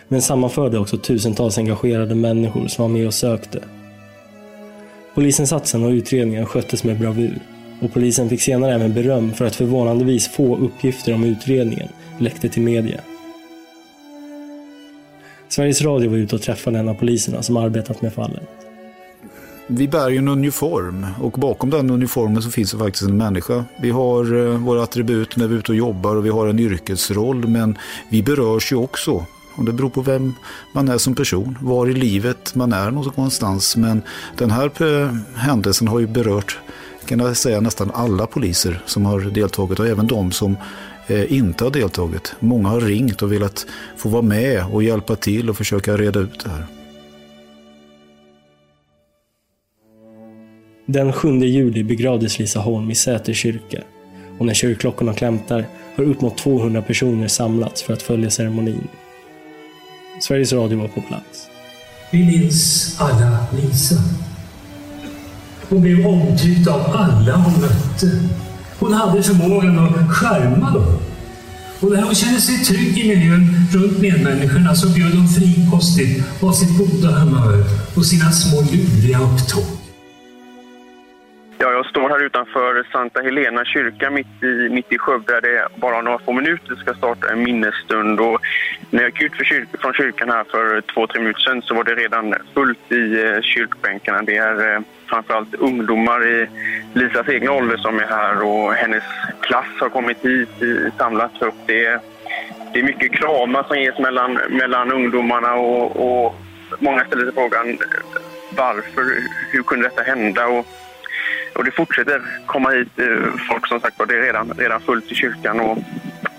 men 0.09 0.23
sammanförde 0.23 0.79
också 0.79 0.99
tusentals 0.99 1.59
engagerade 1.59 2.15
människor 2.15 2.69
som 2.69 2.83
var 2.83 2.99
med 2.99 3.07
och 3.07 3.15
sökte. 3.15 3.62
Polisinsatsen 5.15 5.85
och 5.85 5.91
utredningen 5.91 6.47
sköttes 6.47 6.85
med 6.85 6.99
bravur 6.99 7.39
och 7.81 7.93
polisen 7.93 8.29
fick 8.29 8.43
senare 8.43 8.74
även 8.74 8.95
beröm 8.95 9.33
för 9.33 9.45
att 9.45 9.57
förvånandevis 9.57 10.29
få 10.29 10.57
uppgifter 10.57 11.15
om 11.15 11.24
utredningen 11.24 11.89
läckte 12.19 12.49
till 12.49 12.62
media. 12.62 13.01
Sveriges 15.53 15.83
Radio 15.83 16.11
var 16.11 16.16
ute 16.16 16.37
och 16.37 16.43
träffade 16.43 16.79
en 16.79 16.89
av 16.89 16.95
poliserna 16.95 17.43
som 17.43 17.57
arbetat 17.57 18.03
med 18.03 18.12
fallet. 18.12 18.43
Vi 19.66 19.89
bär 19.89 20.11
ju 20.11 20.19
en 20.19 20.29
uniform 20.29 21.07
och 21.20 21.33
bakom 21.33 21.70
den 21.70 21.91
uniformen 21.91 22.43
så 22.43 22.51
finns 22.51 22.73
det 22.73 22.79
faktiskt 22.79 23.05
en 23.05 23.16
människa. 23.16 23.65
Vi 23.81 23.91
har 23.91 24.49
eh, 24.49 24.57
våra 24.57 24.83
attribut 24.83 25.37
när 25.37 25.47
vi 25.47 25.55
är 25.55 25.59
ute 25.59 25.73
och 25.73 25.79
jobbar 25.79 26.16
och 26.16 26.27
vi 26.27 26.31
har 26.31 26.47
en 26.47 26.59
yrkesroll 26.59 27.49
men 27.49 27.79
vi 28.09 28.23
berörs 28.23 28.73
ju 28.73 28.77
också. 28.77 29.27
Och 29.55 29.65
det 29.65 29.73
beror 29.73 29.91
på 29.91 30.01
vem 30.01 30.35
man 30.74 30.89
är 30.89 30.99
som 30.99 31.15
person, 31.15 31.59
var 31.61 31.87
i 31.87 31.95
livet 31.95 32.55
man 32.55 32.73
är 32.73 32.91
någonstans. 32.91 33.77
Men 33.77 34.03
den 34.39 34.51
här 34.51 34.83
eh, 34.83 35.15
händelsen 35.37 35.89
har 35.89 36.01
ju 36.01 36.07
berört 36.07 36.59
kan 37.07 37.19
jag 37.19 37.37
säga, 37.37 37.61
nästan 37.61 37.91
alla 37.95 38.27
poliser 38.27 38.83
som 38.87 39.07
har 39.07 39.20
deltagit 39.20 39.81
och 39.81 39.87
även 39.87 40.07
de 40.07 40.33
som 40.33 40.57
inte 41.09 41.65
har 41.65 41.70
deltagit. 41.70 42.35
Många 42.41 42.69
har 42.69 42.81
ringt 42.81 43.23
och 43.23 43.33
velat 43.33 43.66
få 43.97 44.09
vara 44.09 44.23
med 44.23 44.65
och 44.73 44.83
hjälpa 44.83 45.16
till 45.16 45.51
och 45.51 45.57
försöka 45.57 45.97
reda 45.97 46.20
ut 46.20 46.45
det 46.45 46.51
här. 46.51 46.66
Den 50.87 51.12
7 51.12 51.39
juli 51.39 51.85
begravdes 51.85 52.39
Lisa 52.39 52.61
Holm 52.61 52.91
i 52.91 52.95
Säter 52.95 53.33
kyrka 53.33 53.83
och 54.39 54.47
när 54.47 54.55
kyrkklockorna 54.55 55.15
klämtar 55.15 55.66
har 55.97 56.05
upp 56.05 56.20
mot 56.20 56.39
200 56.39 56.83
personer 56.83 57.29
samlats 57.29 57.83
för 57.83 57.93
att 57.93 58.03
följa 58.03 58.31
ceremonin. 58.31 58.89
Sveriges 60.20 60.53
Radio 60.53 60.79
var 60.79 60.89
på 60.89 61.01
plats. 61.01 61.49
Vi 62.11 62.27
minns 62.27 62.97
alla 63.01 63.47
Lisa. 63.53 63.95
Hon 65.69 65.81
blev 65.81 66.07
omtyckt 66.07 66.69
av 66.69 66.81
alla 66.81 67.37
hon 67.37 67.61
mötte. 67.61 68.07
Hon 68.83 68.93
hade 68.93 69.23
förmågan 69.23 69.79
att 69.79 70.11
charma 70.11 70.71
dem. 70.71 70.99
Och 71.81 71.91
när 71.91 72.03
hon 72.03 72.15
kände 72.15 72.41
sig 72.41 72.65
trygg 72.65 72.99
i 72.99 73.09
miljön 73.09 73.67
runt 73.73 73.99
medmänniskorna 73.99 74.75
så 74.75 74.89
bjöd 74.89 75.15
hon 75.15 75.29
frikostigt 75.29 76.25
av 76.43 76.53
sitt 76.53 76.79
goda 76.79 77.11
humör 77.11 77.65
och 77.97 78.07
sina 78.07 78.33
små 78.33 78.61
luriga 78.61 79.19
upptåg. 79.19 79.82
Ja, 81.62 81.72
jag 81.72 81.86
står 81.86 82.09
här 82.09 82.24
utanför 82.24 82.86
Santa 82.93 83.20
Helena 83.22 83.64
kyrka 83.64 84.10
mitt 84.10 84.43
i, 84.43 84.68
mitt 84.68 84.93
i 84.93 84.98
Skövde 84.98 85.32
där 85.32 85.40
det 85.40 85.68
bara 85.76 86.01
några 86.01 86.18
få 86.18 86.32
minuter 86.32 86.76
ska 86.76 86.94
starta 86.94 87.32
en 87.32 87.43
minnesstund. 87.43 88.20
Och 88.20 88.40
när 88.90 89.02
jag 89.02 89.10
gick 89.10 89.22
ut 89.22 89.36
för 89.36 89.44
kyr 89.44 89.66
från 89.80 89.93
kyrkan 89.93 90.30
här 90.30 90.44
för 90.44 90.80
två, 90.80 91.06
tre 91.06 91.20
minuter 91.20 91.40
sedan 91.40 91.62
så 91.62 91.74
var 91.74 91.84
det 91.84 91.94
redan 91.94 92.34
fullt 92.55 92.93
i 92.93 93.22
eh, 93.22 93.40
kyrkbänkarna. 93.40 94.22
Det 94.22 94.36
är 94.36 94.74
eh, 94.74 94.80
framförallt 95.06 95.55
ungdomar 95.55 96.26
i 96.26 96.48
Lisas 96.94 97.28
egna 97.28 97.52
ålder 97.52 97.76
som 97.76 97.98
är 97.98 98.06
här 98.06 98.43
och 98.43 98.72
hennes 98.72 99.05
klass 99.40 99.80
har 99.80 99.89
kommit 99.89 100.24
hit, 100.24 100.62
i, 100.62 100.90
samlats 100.98 101.43
upp. 101.43 101.55
Det 101.66 101.84
är, 101.84 102.01
det 102.72 102.78
är 102.78 102.84
mycket 102.84 103.12
kramar 103.12 103.62
som 103.62 103.80
ges 103.80 103.98
mellan, 103.98 104.39
mellan 104.51 104.93
ungdomarna 104.93 105.55
och, 105.55 106.24
och 106.24 106.34
många 106.78 107.05
ställer 107.05 107.24
sig 107.24 107.34
frågan 107.34 107.68
eh, 107.68 107.76
varför, 108.56 109.02
hur 109.51 109.62
kunde 109.62 109.89
detta 109.89 110.02
hända? 110.02 110.47
Och, 110.47 110.66
och 111.55 111.65
det 111.65 111.70
fortsätter 111.70 112.23
komma 112.47 112.70
hit 112.70 112.99
eh, 112.99 113.33
folk 113.49 113.66
som 113.66 113.81
sagt 113.81 113.99
det 114.09 114.16
är 114.16 114.23
redan, 114.23 114.53
redan 114.59 114.81
fullt 114.81 115.12
i 115.12 115.15
kyrkan. 115.15 115.61
Och 115.61 115.79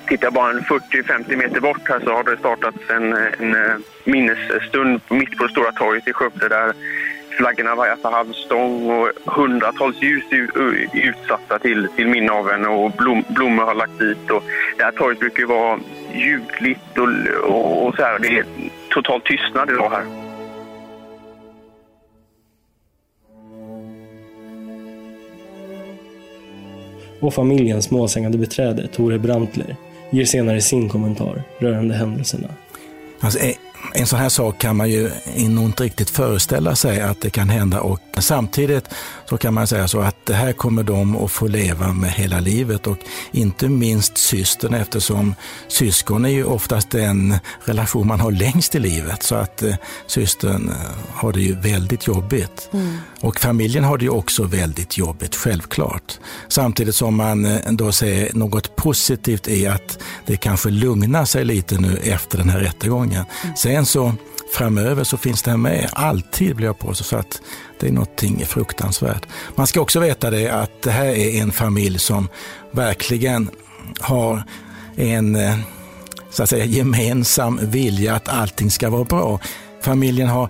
tittar 0.07 0.31
bara 0.31 0.49
en 0.49 0.61
40-50 0.61 1.35
meter 1.35 1.59
bort 1.59 1.89
här 1.89 1.99
så 1.99 2.13
har 2.13 2.23
det 2.23 2.37
startats 2.37 2.77
en, 2.89 3.13
en 3.13 3.55
eh, 3.55 3.75
minnesstund 4.03 5.01
mitt 5.09 5.37
på 5.37 5.43
det 5.43 5.51
stora 5.51 5.71
torget 5.71 6.07
i 6.07 6.13
Skövde 6.13 6.49
där 6.49 6.73
flaggorna 7.37 7.75
vajar 7.75 7.95
för 7.95 8.11
halvstång 8.11 8.89
och 8.89 9.09
hundratals 9.25 10.01
ljus 10.01 10.23
är 10.31 10.87
utsatta 10.93 11.59
till, 11.59 11.87
till 11.95 12.07
minne 12.07 12.31
av 12.31 12.51
henne 12.51 12.67
och 12.67 12.91
blom, 12.91 13.23
blommor 13.29 13.63
har 13.63 13.75
lagt 13.75 13.99
dit. 13.99 14.31
Och 14.31 14.43
det 14.77 14.83
här 14.83 14.91
torget 14.91 15.19
brukar 15.19 15.39
ju 15.39 15.45
vara 15.45 15.79
ljudligt 16.13 16.97
och, 16.97 17.09
och, 17.49 17.87
och 17.87 17.95
så 17.95 18.03
här. 18.03 18.19
Det 18.19 18.37
är 18.37 18.45
total 18.89 19.21
tystnad 19.21 19.69
idag 19.69 19.89
här. 19.89 20.22
Och 27.23 27.33
familjens 27.33 27.91
målsägande 27.91 28.37
beträde 28.37 28.87
Tore 28.87 29.19
Brantler 29.19 29.75
ger 30.09 30.25
senare 30.25 30.61
sin 30.61 30.89
kommentar 30.89 31.43
rörande 31.59 31.95
händelserna. 31.95 32.47
Alltså, 33.19 33.39
en 33.93 34.07
sån 34.07 34.19
här 34.19 34.29
sak 34.29 34.57
kan 34.57 34.75
man 34.75 34.89
ju 34.89 35.09
nog 35.49 35.65
inte 35.65 35.83
riktigt 35.83 36.09
föreställa 36.09 36.75
sig 36.75 37.01
att 37.01 37.21
det 37.21 37.29
kan 37.29 37.49
hända 37.49 37.81
och 37.81 37.99
samtidigt 38.17 38.89
så 39.33 39.37
kan 39.37 39.53
man 39.53 39.67
säga 39.67 39.87
så 39.87 39.99
att 39.99 40.25
det 40.25 40.33
här 40.33 40.53
kommer 40.53 40.83
de 40.83 41.17
att 41.17 41.31
få 41.31 41.47
leva 41.47 41.93
med 41.93 42.11
hela 42.11 42.39
livet 42.39 42.87
och 42.87 42.97
inte 43.31 43.67
minst 43.67 44.17
systern 44.17 44.73
eftersom 44.73 45.35
syskon 45.67 46.25
är 46.25 46.29
ju 46.29 46.43
oftast 46.43 46.91
den 46.91 47.35
relation 47.65 48.07
man 48.07 48.19
har 48.19 48.31
längst 48.31 48.75
i 48.75 48.79
livet 48.79 49.23
så 49.23 49.35
att 49.35 49.63
eh, 49.63 49.75
systern 50.07 50.69
eh, 50.69 50.75
har 51.13 51.33
det 51.33 51.41
ju 51.41 51.55
väldigt 51.55 52.07
jobbigt. 52.07 52.69
Mm. 52.73 52.97
Och 53.21 53.39
familjen 53.39 53.83
har 53.83 53.97
det 53.97 54.05
ju 54.05 54.11
också 54.11 54.43
väldigt 54.43 54.97
jobbigt, 54.97 55.35
självklart. 55.35 56.19
Samtidigt 56.47 56.95
som 56.95 57.15
man 57.15 57.45
eh, 57.45 57.71
då 57.71 57.91
ser 57.91 58.33
något 58.33 58.75
positivt 58.75 59.47
i 59.47 59.67
att 59.67 59.99
det 60.25 60.37
kanske 60.37 60.69
lugnar 60.69 61.25
sig 61.25 61.45
lite 61.45 61.77
nu 61.77 61.97
efter 61.97 62.37
den 62.37 62.49
här 62.49 62.59
rättegången. 62.59 63.25
Mm. 63.43 63.55
Sen 63.55 63.85
så 63.85 64.13
framöver 64.53 65.03
så 65.03 65.17
finns 65.17 65.43
det 65.43 65.51
här 65.51 65.57
med 65.57 65.89
alltid, 65.93 66.55
blir 66.55 66.67
jag 66.67 66.79
på 66.79 66.93
så 66.93 67.17
att 67.17 67.41
det 67.79 67.87
är 67.87 67.91
någonting 67.91 68.45
fruktansvärt. 68.45 69.25
Man 69.55 69.67
ska 69.67 69.81
också 69.81 69.99
veta 69.99 70.29
det 70.29 70.49
att 70.49 70.81
det 70.81 70.91
här 70.91 71.05
är 71.05 71.41
en 71.41 71.51
familj 71.51 71.99
som 71.99 72.27
verkligen 72.71 73.49
har 73.99 74.43
en 74.95 75.35
eh, 75.35 75.57
så 76.29 76.43
att 76.43 76.49
säga, 76.49 76.65
gemensam 76.65 77.59
vilja 77.61 78.15
att 78.15 78.29
allting 78.29 78.71
ska 78.71 78.89
vara 78.89 79.03
bra. 79.03 79.39
Familjen 79.81 80.27
har 80.27 80.49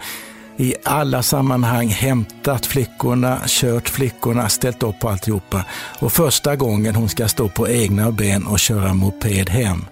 i 0.58 0.76
alla 0.84 1.24
sammanhang 1.24 1.88
hämtat 1.88 2.66
flickorna, 2.66 3.42
kört 3.48 3.90
flickorna, 3.90 4.50
ställt 4.50 4.84
upp 4.84 5.00
på 5.00 5.10
alltihopa. 5.10 5.66
Och 6.00 6.12
första 6.12 6.56
gången 6.56 6.96
hon 6.96 7.10
ska 7.10 7.28
stå 7.28 7.50
på 7.50 7.70
egna 7.70 8.12
ben 8.12 8.48
och 8.48 8.60
köra 8.60 8.94
moped 8.94 9.50
hem, 9.50 9.86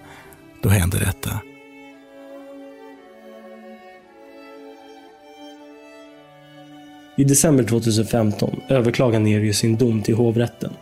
då 0.62 0.68
händer 0.68 1.00
detta. 1.00 1.51
I 7.16 7.24
december 7.24 7.64
2015 7.64 8.60
överklagar 8.68 9.20
Nerius 9.20 9.58
sin 9.58 9.76
dom 9.76 10.02
till 10.02 10.14
hovrätten. 10.14 10.72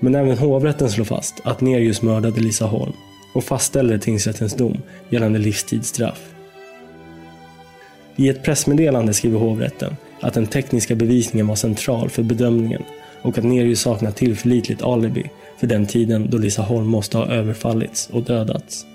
Men 0.00 0.14
även 0.14 0.38
hovrätten 0.38 0.90
slår 0.90 1.04
fast 1.04 1.40
att 1.44 1.60
Nerius 1.60 2.02
mördade 2.02 2.40
Lisa 2.40 2.66
Holm 2.66 2.92
och 3.34 3.44
fastställer 3.44 3.98
tingsrättens 3.98 4.54
dom 4.54 4.78
gällande 5.08 5.38
livstidsstraff. 5.38 6.34
I 8.16 8.28
ett 8.28 8.42
pressmeddelande 8.42 9.14
skriver 9.14 9.38
hovrätten 9.38 9.96
att 10.20 10.34
den 10.34 10.46
tekniska 10.46 10.94
bevisningen 10.94 11.46
var 11.46 11.56
central 11.56 12.10
för 12.10 12.22
bedömningen 12.22 12.82
och 13.22 13.38
att 13.38 13.44
Nerius 13.44 13.80
saknar 13.80 14.10
tillförlitligt 14.10 14.82
alibi 14.82 15.30
för 15.58 15.66
den 15.66 15.86
tiden 15.86 16.30
då 16.30 16.38
Lisa 16.38 16.62
Holm 16.62 16.86
måste 16.86 17.18
ha 17.18 17.26
överfallits 17.26 18.10
och 18.12 18.22
dödats. 18.22 18.86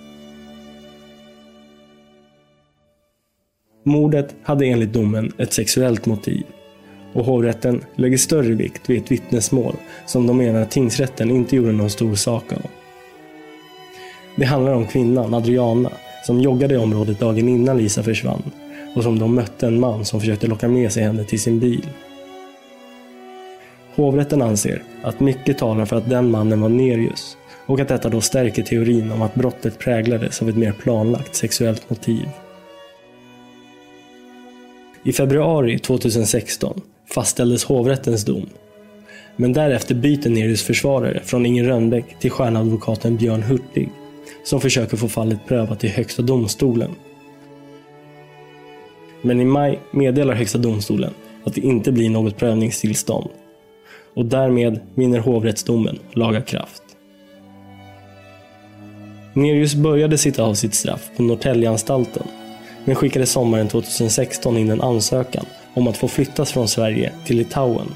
Mordet 3.87 4.35
hade 4.43 4.65
enligt 4.65 4.93
domen 4.93 5.31
ett 5.37 5.53
sexuellt 5.53 6.05
motiv 6.05 6.43
och 7.13 7.25
hovrätten 7.25 7.81
lägger 7.95 8.17
större 8.17 8.53
vikt 8.53 8.89
vid 8.89 9.01
ett 9.01 9.11
vittnesmål 9.11 9.75
som 10.05 10.27
de 10.27 10.37
menar 10.37 10.61
att 10.61 10.71
tingsrätten 10.71 11.31
inte 11.31 11.55
gjorde 11.55 11.71
någon 11.71 11.89
stor 11.89 12.15
sak 12.15 12.53
av. 12.53 12.61
Det 14.35 14.45
handlar 14.45 14.73
om 14.73 14.87
kvinnan 14.87 15.33
Adriana 15.33 15.91
som 16.25 16.41
joggade 16.41 16.73
i 16.73 16.77
området 16.77 17.19
dagen 17.19 17.49
innan 17.49 17.77
Lisa 17.77 18.03
försvann 18.03 18.51
och 18.95 19.03
som 19.03 19.19
de 19.19 19.35
mötte 19.35 19.67
en 19.67 19.79
man 19.79 20.05
som 20.05 20.19
försökte 20.19 20.47
locka 20.47 20.67
med 20.67 20.91
sig 20.91 21.03
henne 21.03 21.23
till 21.23 21.39
sin 21.39 21.59
bil. 21.59 21.89
Hovrätten 23.95 24.41
anser 24.41 24.83
att 25.03 25.19
mycket 25.19 25.57
talar 25.57 25.85
för 25.85 25.95
att 25.95 26.09
den 26.09 26.31
mannen 26.31 26.61
var 26.61 26.69
Nerius 26.69 27.37
och 27.65 27.79
att 27.79 27.87
detta 27.87 28.09
då 28.09 28.21
stärker 28.21 28.63
teorin 28.63 29.11
om 29.11 29.21
att 29.21 29.35
brottet 29.35 29.79
präglades 29.79 30.41
av 30.41 30.49
ett 30.49 30.57
mer 30.57 30.71
planlagt 30.71 31.35
sexuellt 31.35 31.89
motiv. 31.89 32.29
I 35.07 35.13
februari 35.13 35.79
2016 35.79 36.81
fastställdes 37.13 37.63
hovrättens 37.63 38.25
dom. 38.25 38.49
Men 39.35 39.53
därefter 39.53 39.95
byter 39.95 40.29
Nerius 40.29 40.63
försvarare 40.63 41.21
från 41.23 41.45
Inger 41.45 41.63
Rönnbäck 41.63 42.19
till 42.19 42.31
stjärnadvokaten 42.31 43.17
Björn 43.17 43.43
Hurtig 43.43 43.89
som 44.43 44.61
försöker 44.61 44.97
få 44.97 45.07
fallet 45.07 45.39
prövat 45.47 45.83
i 45.83 45.87
Högsta 45.87 46.21
domstolen. 46.21 46.91
Men 49.21 49.41
i 49.41 49.45
maj 49.45 49.79
meddelar 49.91 50.33
Högsta 50.33 50.57
domstolen 50.57 51.13
att 51.43 51.55
det 51.55 51.61
inte 51.61 51.91
blir 51.91 52.09
något 52.09 52.37
prövningstillstånd 52.37 53.29
och 54.13 54.25
därmed 54.25 54.79
vinner 54.95 55.19
hovrättsdomen 55.19 55.99
laga 56.11 56.41
kraft. 56.41 56.83
Nerius 59.33 59.75
började 59.75 60.17
sitta 60.17 60.43
av 60.43 60.53
sitt 60.53 60.73
straff 60.73 61.09
på 61.17 61.23
Norrtäljeanstalten 61.23 62.23
men 62.85 62.95
skickade 62.95 63.25
sommaren 63.25 63.67
2016 63.67 64.57
in 64.57 64.69
en 64.69 64.81
ansökan 64.81 65.45
om 65.73 65.87
att 65.87 65.97
få 65.97 66.07
flyttas 66.07 66.51
från 66.51 66.67
Sverige 66.67 67.11
till 67.25 67.37
Litauen. 67.37 67.87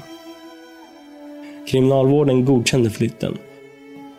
Kriminalvården 1.68 2.44
godkände 2.44 2.90
flytten 2.90 3.38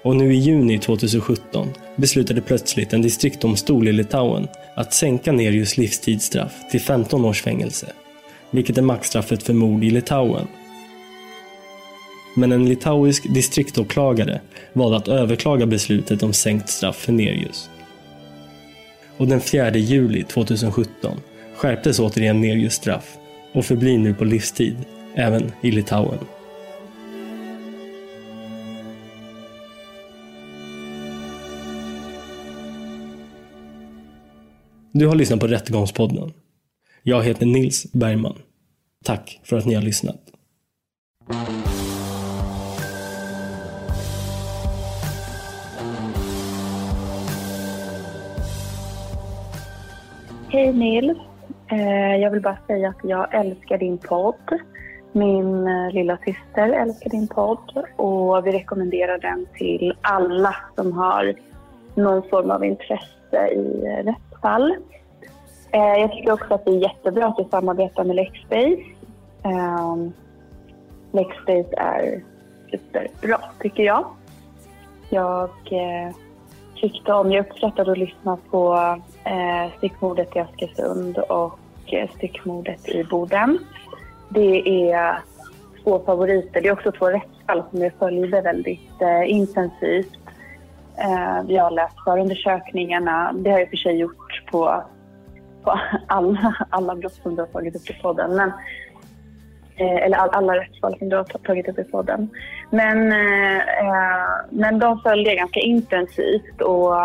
och 0.03 0.15
nu 0.15 0.34
i 0.34 0.38
juni 0.38 0.80
2017 0.80 1.68
beslutade 1.95 2.41
plötsligt 2.41 2.93
en 2.93 3.02
distriktdomstol 3.02 3.88
i 3.88 3.91
Litauen 3.91 4.48
att 4.76 4.93
sänka 4.93 5.31
Nerius 5.31 5.77
livstidsstraff 5.77 6.53
till 6.72 6.81
15 6.81 7.26
års 7.26 7.41
fängelse, 7.41 7.88
vilket 8.52 8.77
är 8.77 8.81
maxstraffet 8.81 9.43
för 9.43 9.53
mord 9.53 9.84
i 9.84 9.89
Litauen. 9.89 10.48
Men 12.35 12.52
en 12.52 12.69
litauisk 12.69 13.34
distriktåklagare 13.34 14.41
valde 14.73 14.98
att 14.98 15.07
överklaga 15.07 15.65
beslutet 15.65 16.23
om 16.23 16.34
sänkt 16.34 16.69
straff 16.69 16.95
för 16.95 17.11
Nerius. 17.11 17.69
Och 19.22 19.27
den 19.27 19.41
4 19.41 19.77
juli 19.77 20.23
2017 20.23 21.19
skärptes 21.56 21.99
återigen 21.99 22.41
Nerius 22.41 22.73
straff 22.73 23.18
och 23.53 23.65
förblir 23.65 23.98
nu 23.98 24.14
på 24.14 24.26
livstid, 24.26 24.77
även 25.15 25.52
i 25.61 25.72
Litauen. 25.72 26.18
Du 34.91 35.07
har 35.07 35.15
lyssnat 35.15 35.39
på 35.39 35.48
Rättegångspodden. 35.48 36.34
Jag 37.03 37.23
heter 37.23 37.45
Nils 37.45 37.93
Bergman. 37.93 38.38
Tack 39.03 39.39
för 39.43 39.57
att 39.57 39.65
ni 39.65 39.73
har 39.73 39.81
lyssnat. 39.81 40.22
Hej 50.53 50.73
Nils. 50.73 51.18
Eh, 51.68 52.15
jag 52.15 52.32
vill 52.32 52.41
bara 52.41 52.57
säga 52.68 52.90
att 52.90 53.03
jag 53.03 53.36
älskar 53.36 53.78
din 53.78 53.98
podd. 53.98 54.60
Min 55.11 55.68
eh, 55.68 55.91
lilla 55.91 56.18
syster 56.18 56.69
älskar 56.69 57.10
din 57.10 57.28
podd 57.28 57.86
och 57.95 58.48
vi 58.48 58.52
rekommenderar 58.52 59.18
den 59.18 59.45
till 59.53 59.94
alla 60.02 60.56
som 60.76 60.91
har 60.94 61.34
någon 61.95 62.30
form 62.30 62.52
av 62.52 62.65
intresse 62.65 63.48
i 63.52 63.86
eh, 63.86 64.06
rättsfall. 64.06 64.76
Jag 65.72 66.11
tycker 66.11 66.32
också 66.32 66.53
att 66.53 66.65
det 66.65 66.72
är 66.72 66.82
jättebra 66.82 67.28
att 67.28 67.38
du 67.38 67.45
samarbetar 67.52 68.03
med 68.03 68.15
Lexbase. 68.15 68.78
Ehm, 69.44 70.14
Lexbase 71.11 71.76
är 71.78 72.23
superbra, 72.72 73.40
tycker 73.60 73.84
jag. 73.84 74.06
Jag 75.10 75.49
tyckte 76.82 77.14
om, 77.14 77.32
jag 77.32 77.45
uppskattade 77.45 77.91
att 77.91 77.98
lyssna 77.98 78.38
på 78.52 78.76
eh, 79.24 79.78
styckmordet 79.78 80.36
i 80.36 80.40
Askersund 80.40 81.18
och 81.18 81.60
eh, 81.86 82.10
styckmordet 82.16 82.90
i 82.90 83.03
Boden. 83.03 83.60
Det 84.30 84.91
är 84.91 85.20
två 85.84 85.99
favoriter. 86.06 86.62
Det 86.62 86.68
är 86.68 86.74
också 86.74 86.91
två 86.91 87.10
rättsfall 87.10 87.64
som 87.72 87.82
jag 87.82 87.94
följde 87.99 88.41
väldigt 88.41 89.02
eh, 89.02 89.32
intensivt. 89.32 90.20
Eh, 90.98 91.41
jag 91.48 91.64
har 91.64 91.72
läst 91.72 91.95
förundersökningarna. 92.06 93.34
Det 93.34 93.49
har 93.49 93.60
jag 93.60 93.64
i 93.64 93.66
och 93.66 93.70
för 93.70 93.78
sig 93.78 93.95
gjort 93.95 94.44
på, 94.52 94.84
på 95.64 95.80
alla, 96.08 96.56
alla 96.70 96.95
brott 96.95 97.14
som 97.14 97.36
du 97.36 97.41
har 97.41 97.48
tagit 97.48 97.76
upp 97.76 97.90
i 97.90 98.02
podden. 98.02 98.36
Men, 98.36 98.52
Eh, 99.76 99.95
eller 99.95 100.18
all, 100.18 100.30
alla 100.30 100.56
rättsfall 100.56 100.98
som 100.98 101.10
du 101.10 101.15
har 101.15 101.23
tagit 101.23 101.69
upp 101.69 101.80
i 101.80 101.84
podden. 101.84 102.30
Men, 102.69 103.11
eh, 103.11 103.57
eh, 103.57 104.27
men 104.49 104.80
de 104.80 104.99
följde 104.99 105.30
jag 105.30 105.38
ganska 105.38 105.60
intensivt 105.60 106.61
och 106.61 106.95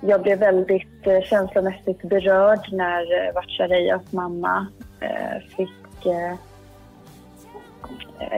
jag 0.00 0.22
blev 0.22 0.38
väldigt 0.38 1.06
eh, 1.06 1.20
känslomässigt 1.20 2.02
berörd 2.02 2.72
när 2.72 3.26
eh, 3.26 3.34
Vatchareeyas 3.34 4.12
mamma 4.12 4.66
eh, 5.00 5.56
fick 5.56 6.06
eh, 6.06 6.34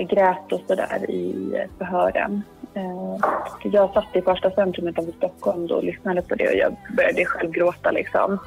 grät 0.00 0.52
och 0.52 0.60
sådär 0.66 1.10
i 1.10 1.54
förhören. 1.78 2.42
Eh, 2.74 3.16
jag 3.62 3.92
satt 3.92 4.16
i 4.16 4.22
första 4.22 4.50
centrumet 4.50 4.98
av 4.98 5.12
Stockholm 5.16 5.66
då 5.66 5.74
och 5.74 5.84
lyssnade 5.84 6.22
på 6.22 6.34
det 6.34 6.48
och 6.48 6.56
jag 6.56 6.76
började 6.96 7.24
själv 7.24 7.50
gråta 7.50 7.90
liksom. 7.90 8.38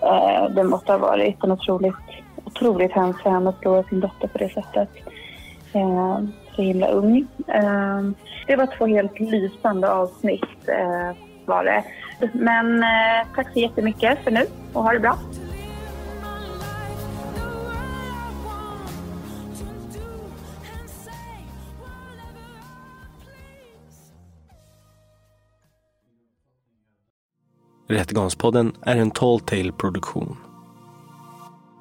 Eh, 0.00 0.50
det 0.50 0.64
måste 0.64 0.92
ha 0.92 0.98
varit 0.98 1.44
en 1.44 1.52
otroligt, 1.52 1.94
otroligt 2.56 2.92
hemskt 2.92 3.22
för 3.22 3.30
henne 3.30 3.48
att 3.48 3.58
förlora 3.58 3.82
sin 3.82 4.00
dotter 4.00 4.28
på 4.28 4.38
det 4.38 4.48
sättet. 4.48 4.88
Eh, 5.72 6.20
så 6.56 6.62
himla 6.62 6.88
ung. 6.88 7.26
Eh, 7.46 8.00
det 8.46 8.56
var 8.56 8.76
två 8.78 8.86
helt 8.86 9.20
lysande 9.20 9.92
avsnitt 9.92 10.68
eh, 10.68 11.16
var 11.44 11.64
det. 11.64 11.84
Men 12.32 12.82
eh, 12.82 13.26
tack 13.34 13.52
så 13.52 13.58
jättemycket 13.58 14.18
för 14.24 14.30
nu 14.30 14.46
och 14.72 14.82
ha 14.82 14.92
det 14.92 15.00
bra. 15.00 15.18
Rättegångspodden 27.88 28.72
är 28.82 28.96
en 28.96 29.10
Tall 29.10 29.40
Tale 29.40 29.72
produktion. 29.72 30.45